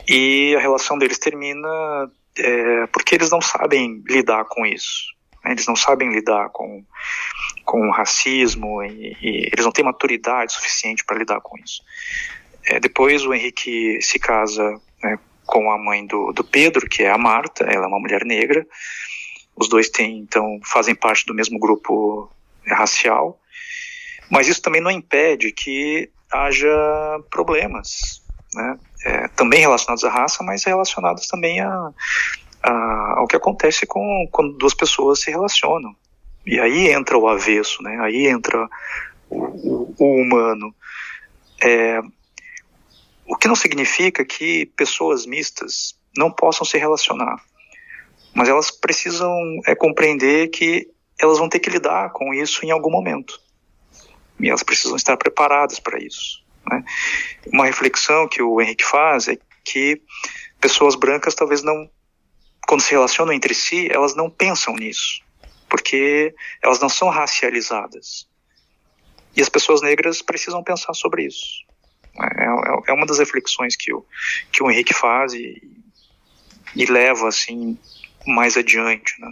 e 0.08 0.54
a 0.56 0.60
relação 0.60 0.98
deles 0.98 1.18
termina 1.18 2.10
é, 2.38 2.86
porque 2.88 3.14
eles 3.14 3.30
não 3.30 3.40
sabem 3.40 4.02
lidar 4.06 4.44
com 4.44 4.64
isso. 4.64 5.12
Né? 5.44 5.52
Eles 5.52 5.66
não 5.66 5.74
sabem 5.74 6.12
lidar 6.12 6.50
com, 6.50 6.84
com 7.64 7.88
o 7.88 7.92
racismo 7.92 8.82
e, 8.82 9.16
e 9.20 9.50
eles 9.52 9.64
não 9.64 9.72
têm 9.72 9.84
maturidade 9.84 10.52
suficiente 10.52 11.04
para 11.04 11.18
lidar 11.18 11.40
com 11.40 11.58
isso. 11.58 11.82
É, 12.64 12.78
depois 12.78 13.24
o 13.24 13.34
Henrique 13.34 14.00
se 14.00 14.18
casa 14.18 14.80
né, 15.02 15.18
com 15.44 15.70
a 15.70 15.78
mãe 15.78 16.06
do, 16.06 16.32
do 16.32 16.44
Pedro, 16.44 16.88
que 16.88 17.02
é 17.02 17.10
a 17.10 17.18
Marta, 17.18 17.64
ela 17.64 17.84
é 17.84 17.88
uma 17.88 18.00
mulher 18.00 18.24
negra. 18.24 18.66
Os 19.56 19.68
dois 19.68 19.88
têm, 19.88 20.18
então, 20.18 20.60
fazem 20.62 20.94
parte 20.94 21.24
do 21.26 21.34
mesmo 21.34 21.58
grupo 21.58 22.30
racial. 22.66 23.40
Mas 24.30 24.48
isso 24.48 24.60
também 24.60 24.80
não 24.80 24.90
impede 24.90 25.52
que 25.52 26.10
haja 26.30 26.68
problemas 27.30 28.20
né? 28.56 28.78
É, 29.06 29.28
também 29.28 29.60
relacionados 29.60 30.02
à 30.02 30.10
raça, 30.10 30.42
mas 30.42 30.64
relacionados 30.64 31.28
também 31.28 31.60
a, 31.60 31.92
a, 32.60 33.14
ao 33.18 33.28
que 33.28 33.36
acontece 33.36 33.86
com, 33.86 34.28
quando 34.32 34.58
duas 34.58 34.74
pessoas 34.74 35.20
se 35.20 35.30
relacionam. 35.30 35.94
E 36.44 36.58
aí 36.58 36.88
entra 36.88 37.16
o 37.16 37.28
avesso, 37.28 37.80
né? 37.84 37.96
aí 38.00 38.26
entra 38.26 38.68
o, 39.30 39.44
o, 39.44 39.94
o 39.96 40.20
humano. 40.20 40.74
É, 41.62 42.00
o 43.28 43.36
que 43.36 43.46
não 43.46 43.54
significa 43.54 44.24
que 44.24 44.66
pessoas 44.76 45.24
mistas 45.24 45.96
não 46.16 46.28
possam 46.28 46.64
se 46.66 46.76
relacionar, 46.76 47.40
mas 48.34 48.48
elas 48.48 48.72
precisam 48.72 49.32
é, 49.68 49.74
compreender 49.76 50.48
que 50.48 50.88
elas 51.16 51.38
vão 51.38 51.48
ter 51.48 51.60
que 51.60 51.70
lidar 51.70 52.10
com 52.10 52.34
isso 52.34 52.66
em 52.66 52.72
algum 52.72 52.90
momento. 52.90 53.40
E 54.40 54.48
elas 54.48 54.64
precisam 54.64 54.96
estar 54.96 55.16
preparadas 55.16 55.78
para 55.78 56.02
isso. 56.02 56.44
Né? 56.70 56.84
Uma 57.52 57.66
reflexão 57.66 58.28
que 58.28 58.42
o 58.42 58.60
Henrique 58.60 58.84
faz 58.84 59.28
é 59.28 59.38
que 59.64 60.00
pessoas 60.60 60.94
brancas 60.94 61.34
talvez 61.34 61.62
não, 61.62 61.88
quando 62.66 62.80
se 62.80 62.92
relacionam 62.92 63.32
entre 63.32 63.54
si, 63.54 63.88
elas 63.90 64.14
não 64.14 64.30
pensam 64.30 64.74
nisso, 64.74 65.20
porque 65.68 66.34
elas 66.62 66.80
não 66.80 66.88
são 66.88 67.08
racializadas. 67.08 68.28
E 69.36 69.42
as 69.42 69.48
pessoas 69.48 69.82
negras 69.82 70.22
precisam 70.22 70.62
pensar 70.62 70.94
sobre 70.94 71.26
isso. 71.26 71.64
É, 72.18 72.44
é, 72.44 72.48
é 72.88 72.92
uma 72.92 73.06
das 73.06 73.18
reflexões 73.18 73.76
que 73.76 73.92
o, 73.92 74.04
que 74.50 74.62
o 74.62 74.70
Henrique 74.70 74.94
faz 74.94 75.34
e, 75.34 75.62
e 76.74 76.86
leva 76.86 77.28
assim 77.28 77.78
mais 78.26 78.56
adiante. 78.56 79.20
Né? 79.20 79.28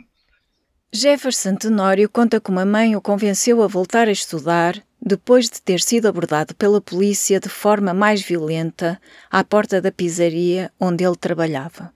Jefferson 0.93 1.57
Tenório 1.57 2.09
conta 2.09 2.41
como 2.41 2.61
a 2.61 2.67
mãe 2.67 2.95
o 2.95 3.01
convenceu 3.01 3.63
a 3.63 3.67
voltar 3.67 4.07
a 4.07 4.13
estudar 4.13 4.81
depois 5.05 5.51
de 5.51 5.61
ter 5.61 5.81
sido 5.81 6.09
abordado 6.09 6.55
pela 6.55 6.81
polícia 6.81 7.39
de 7.39 7.49
forma 7.49 7.93
mais 7.93 8.23
violenta 8.23 8.99
à 9.31 9.45
porta 9.45 9.81
da 9.81 9.93
pizzaria 9.93 10.73
onde 10.81 11.05
ele 11.05 11.17
trabalhava. 11.17 11.93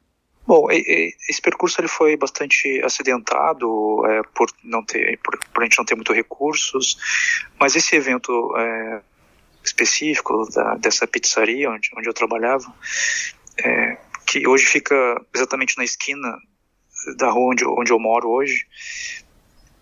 Bom, 0.47 0.67
esse 0.71 1.43
percurso 1.43 1.81
ele 1.81 1.89
foi 1.89 2.17
bastante 2.17 2.81
acidentado 2.83 4.07
é, 4.07 4.23
por 4.35 4.49
não 4.65 4.83
ter, 4.83 5.19
por, 5.23 5.39
por, 5.53 5.63
a 5.63 5.65
gente 5.65 5.77
não 5.77 5.85
ter 5.85 5.95
muito 5.95 6.13
recursos, 6.13 6.97
mas 7.59 7.77
esse 7.77 7.97
evento 7.97 8.57
é, 8.57 9.03
específico 9.63 10.49
da, 10.55 10.75
dessa 10.77 11.07
pizzaria 11.07 11.71
onde, 11.71 11.91
onde 11.97 12.09
eu 12.09 12.15
trabalhava, 12.15 12.73
é, 13.63 13.99
que 14.27 14.47
hoje 14.47 14.65
fica 14.65 14.95
exatamente 15.35 15.77
na 15.77 15.85
esquina 15.85 16.35
da 17.17 17.31
rua 17.31 17.53
onde, 17.53 17.67
onde 17.67 17.93
eu 17.93 17.99
moro 17.99 18.31
hoje, 18.31 18.67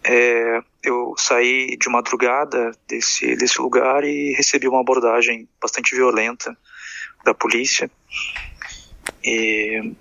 é, 0.08 0.62
eu 0.84 1.14
saí 1.18 1.76
de 1.76 1.88
madrugada 1.88 2.70
desse, 2.86 3.34
desse 3.34 3.60
lugar 3.60 4.04
e 4.04 4.32
recebi 4.34 4.68
uma 4.68 4.80
abordagem 4.80 5.48
bastante 5.60 5.96
violenta 5.96 6.56
da 7.24 7.34
polícia. 7.34 7.90
E 9.24 9.92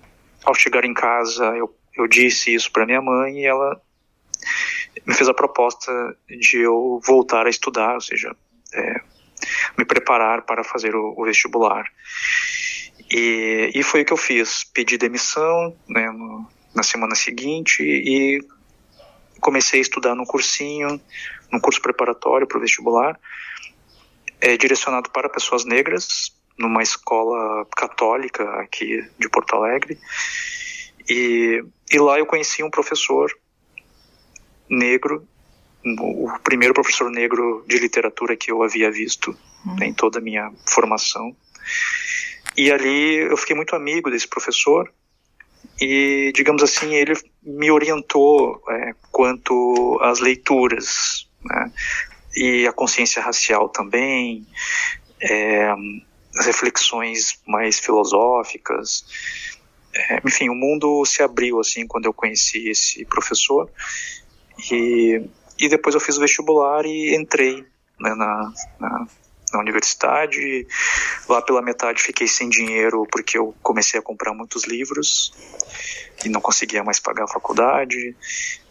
ao 0.44 0.54
chegar 0.54 0.84
em 0.84 0.94
casa, 0.94 1.44
eu, 1.56 1.74
eu 1.96 2.06
disse 2.06 2.54
isso 2.54 2.70
para 2.70 2.86
minha 2.86 3.02
mãe 3.02 3.40
e 3.40 3.46
ela 3.46 3.80
me 5.04 5.12
fez 5.12 5.28
a 5.28 5.34
proposta 5.34 5.92
de 6.28 6.58
eu 6.58 7.00
voltar 7.04 7.46
a 7.46 7.50
estudar, 7.50 7.94
ou 7.94 8.00
seja, 8.00 8.34
é, 8.72 9.00
me 9.76 9.84
preparar 9.84 10.42
para 10.42 10.62
fazer 10.62 10.94
o, 10.94 11.14
o 11.16 11.24
vestibular. 11.24 11.84
E, 13.10 13.72
e, 13.74 13.82
foi 13.82 14.02
o 14.02 14.04
que 14.04 14.12
eu 14.12 14.16
fiz. 14.16 14.64
Pedi 14.64 14.96
demissão 14.96 15.76
né, 15.88 16.10
no, 16.10 16.48
na 16.74 16.82
semana 16.82 17.14
seguinte 17.14 17.82
e 17.82 18.40
comecei 19.40 19.80
a 19.80 19.82
estudar 19.82 20.14
num 20.14 20.24
cursinho, 20.24 21.00
num 21.52 21.60
curso 21.60 21.80
preparatório 21.80 22.46
para 22.46 22.58
o 22.58 22.60
vestibular, 22.60 23.18
é, 24.40 24.56
direcionado 24.56 25.10
para 25.10 25.28
pessoas 25.28 25.64
negras, 25.64 26.34
numa 26.58 26.82
escola 26.82 27.66
católica 27.76 28.42
aqui 28.60 29.04
de 29.18 29.28
Porto 29.28 29.56
Alegre. 29.56 29.98
E, 31.08 31.62
e 31.90 31.98
lá 31.98 32.18
eu 32.18 32.26
conheci 32.26 32.62
um 32.62 32.70
professor 32.70 33.30
negro 34.68 35.26
o 36.00 36.38
primeiro 36.42 36.74
professor 36.74 37.10
negro 37.10 37.64
de 37.68 37.78
literatura 37.78 38.36
que 38.36 38.50
eu 38.50 38.62
havia 38.62 38.90
visto 38.90 39.36
uhum. 39.64 39.82
em 39.82 39.94
toda 39.94 40.18
a 40.18 40.22
minha 40.22 40.52
formação. 40.68 41.36
E 42.56 42.72
ali 42.72 43.16
eu 43.16 43.36
fiquei 43.36 43.54
muito 43.54 43.76
amigo 43.76 44.10
desse 44.10 44.26
professor 44.26 44.92
e, 45.80 46.32
digamos 46.34 46.62
assim, 46.62 46.94
ele 46.94 47.14
me 47.42 47.70
orientou 47.70 48.62
é, 48.68 48.94
quanto 49.10 49.98
às 50.02 50.20
leituras, 50.20 51.28
né? 51.44 51.72
e 52.34 52.66
a 52.66 52.72
consciência 52.72 53.22
racial 53.22 53.68
também, 53.68 54.46
é, 55.20 55.70
as 56.38 56.46
reflexões 56.46 57.40
mais 57.46 57.78
filosóficas. 57.78 59.04
É, 59.94 60.20
enfim, 60.24 60.50
o 60.50 60.54
mundo 60.54 61.04
se 61.06 61.22
abriu 61.22 61.58
assim 61.58 61.86
quando 61.86 62.04
eu 62.04 62.12
conheci 62.12 62.68
esse 62.68 63.04
professor 63.06 63.70
e, 64.70 65.22
e 65.58 65.68
depois 65.68 65.94
eu 65.94 66.00
fiz 66.00 66.18
o 66.18 66.20
vestibular 66.20 66.84
e 66.84 67.16
entrei 67.16 67.64
né, 67.98 68.14
na, 68.14 68.52
na, 68.78 69.06
na 69.52 69.60
universidade. 69.60 70.66
Lá 71.28 71.40
pela 71.42 71.62
metade 71.62 72.02
fiquei 72.02 72.26
sem 72.26 72.48
dinheiro 72.48 73.06
porque 73.10 73.38
eu 73.38 73.54
comecei 73.62 73.98
a 73.98 74.02
comprar 74.02 74.32
muitos 74.34 74.64
livros 74.64 75.32
e 76.24 76.28
não 76.28 76.40
conseguia 76.40 76.82
mais 76.82 77.00
pagar 77.00 77.24
a 77.24 77.28
faculdade. 77.28 78.14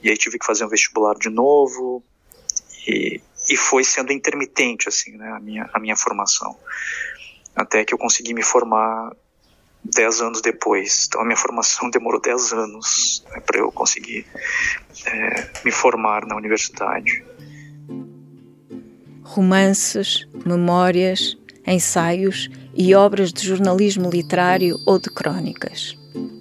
E 0.02 0.10
aí 0.10 0.18
tive 0.18 0.40
que 0.40 0.46
fazer 0.46 0.66
um 0.66 0.70
vestibular 0.70 1.16
de 1.16 1.30
novo. 1.30 2.04
E, 2.88 3.22
e 3.50 3.58
foi 3.58 3.84
sendo 3.84 4.14
intermitente 4.14 4.88
assim, 4.88 5.18
né, 5.18 5.32
a 5.32 5.40
minha 5.40 5.70
a 5.74 5.80
minha 5.80 5.96
formação. 5.96 6.58
Até 7.56 7.86
que 7.86 7.94
eu 7.94 7.98
consegui 7.98 8.34
me 8.34 8.44
formar 8.44 9.12
dez 9.84 10.20
anos 10.20 10.42
depois. 10.42 11.06
Então 11.08 11.22
a 11.22 11.26
minha 11.26 11.38
formação 11.38 11.90
demorou 11.92 12.20
dez 12.20 12.52
anos 12.52 13.24
né, 13.32 13.40
para 13.40 13.60
eu 13.60 13.72
conseguir 13.72 14.26
é, 15.06 15.50
me 15.64 15.72
formar 15.72 16.26
na 16.26 16.36
universidade. 16.36 17.24
Romances, 19.26 20.28
memórias, 20.46 21.36
ensaios 21.66 22.50
e 22.76 22.94
obras 22.94 23.34
de 23.34 23.46
jornalismo 23.46 24.10
literário 24.10 24.80
ou 24.86 25.00
de 25.00 25.10
crônicas. 25.10 25.98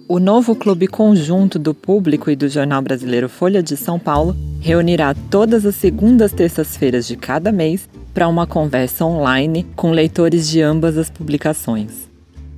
O 0.07 0.18
novo 0.18 0.55
Clube 0.55 0.87
Conjunto 0.87 1.59
do 1.59 1.72
Público 1.72 2.30
e 2.30 2.37
do 2.37 2.47
Jornal 2.47 2.82
Brasileiro 2.82 3.28
Folha 3.28 3.62
de 3.62 3.74
São 3.74 3.99
Paulo 3.99 4.37
reunirá 4.61 5.14
todas 5.30 5.64
as 5.64 5.74
segundas 5.76 6.30
terças-feiras 6.30 7.07
de 7.07 7.16
cada 7.16 7.51
mês 7.51 7.89
para 8.12 8.28
uma 8.28 8.47
conversa 8.47 9.05
online 9.05 9.66
com 9.74 9.91
leitores 9.91 10.47
de 10.47 10.61
ambas 10.61 10.99
as 10.99 11.09
publicações. 11.09 12.09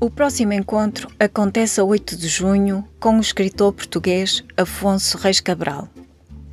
O 0.00 0.10
próximo 0.10 0.52
encontro 0.52 1.08
acontece 1.20 1.80
a 1.80 1.84
8 1.84 2.16
de 2.16 2.28
junho 2.28 2.84
com 2.98 3.16
o 3.16 3.20
escritor 3.20 3.72
português 3.72 4.42
Afonso 4.56 5.16
Reis 5.16 5.40
Cabral. 5.40 5.88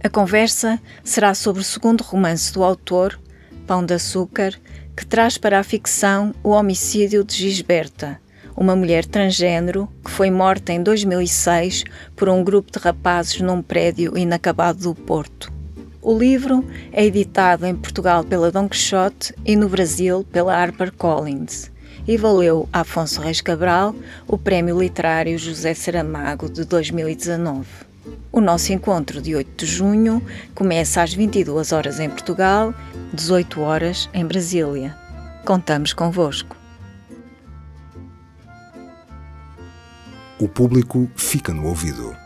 A 0.03 0.09
conversa 0.09 0.79
será 1.03 1.33
sobre 1.33 1.61
o 1.61 1.65
segundo 1.65 2.01
romance 2.01 2.53
do 2.53 2.63
autor, 2.63 3.19
Pão 3.65 3.85
de 3.85 3.93
Açúcar, 3.93 4.53
que 4.95 5.05
traz 5.05 5.37
para 5.37 5.59
a 5.59 5.63
ficção 5.63 6.33
o 6.43 6.49
homicídio 6.49 7.23
de 7.23 7.35
Gisberta, 7.35 8.19
uma 8.55 8.75
mulher 8.75 9.05
transgênero 9.05 9.89
que 10.03 10.11
foi 10.11 10.29
morta 10.29 10.71
em 10.71 10.83
2006 10.83 11.83
por 12.15 12.29
um 12.29 12.43
grupo 12.43 12.71
de 12.71 12.79
rapazes 12.79 13.41
num 13.41 13.61
prédio 13.61 14.17
inacabado 14.17 14.79
do 14.79 14.93
Porto. 14.95 15.51
O 16.01 16.17
livro 16.17 16.67
é 16.91 17.05
editado 17.05 17.65
em 17.65 17.75
Portugal 17.75 18.23
pela 18.23 18.51
Don 18.51 18.67
Quixote 18.67 19.33
e 19.45 19.55
no 19.55 19.69
Brasil 19.69 20.25
pela 20.31 20.53
HarperCollins 20.53 21.71
e 22.07 22.17
valeu 22.17 22.67
a 22.73 22.81
Afonso 22.81 23.21
Reis 23.21 23.39
Cabral 23.41 23.95
o 24.27 24.37
Prémio 24.37 24.79
Literário 24.79 25.37
José 25.37 25.73
Saramago 25.73 26.49
de 26.49 26.65
2019. 26.65 27.92
O 28.31 28.41
nosso 28.41 28.73
encontro 28.73 29.21
de 29.21 29.35
8 29.35 29.65
de 29.65 29.71
junho 29.71 30.21
começa 30.53 31.01
às 31.01 31.13
22 31.13 31.71
horas 31.71 31.99
em 31.99 32.09
Portugal, 32.09 32.73
18 33.13 33.61
horas 33.61 34.09
em 34.13 34.25
Brasília. 34.25 34.97
Contamos 35.45 35.93
convosco. 35.93 36.55
O 40.39 40.47
público 40.47 41.09
fica 41.15 41.53
no 41.53 41.67
ouvido. 41.67 42.22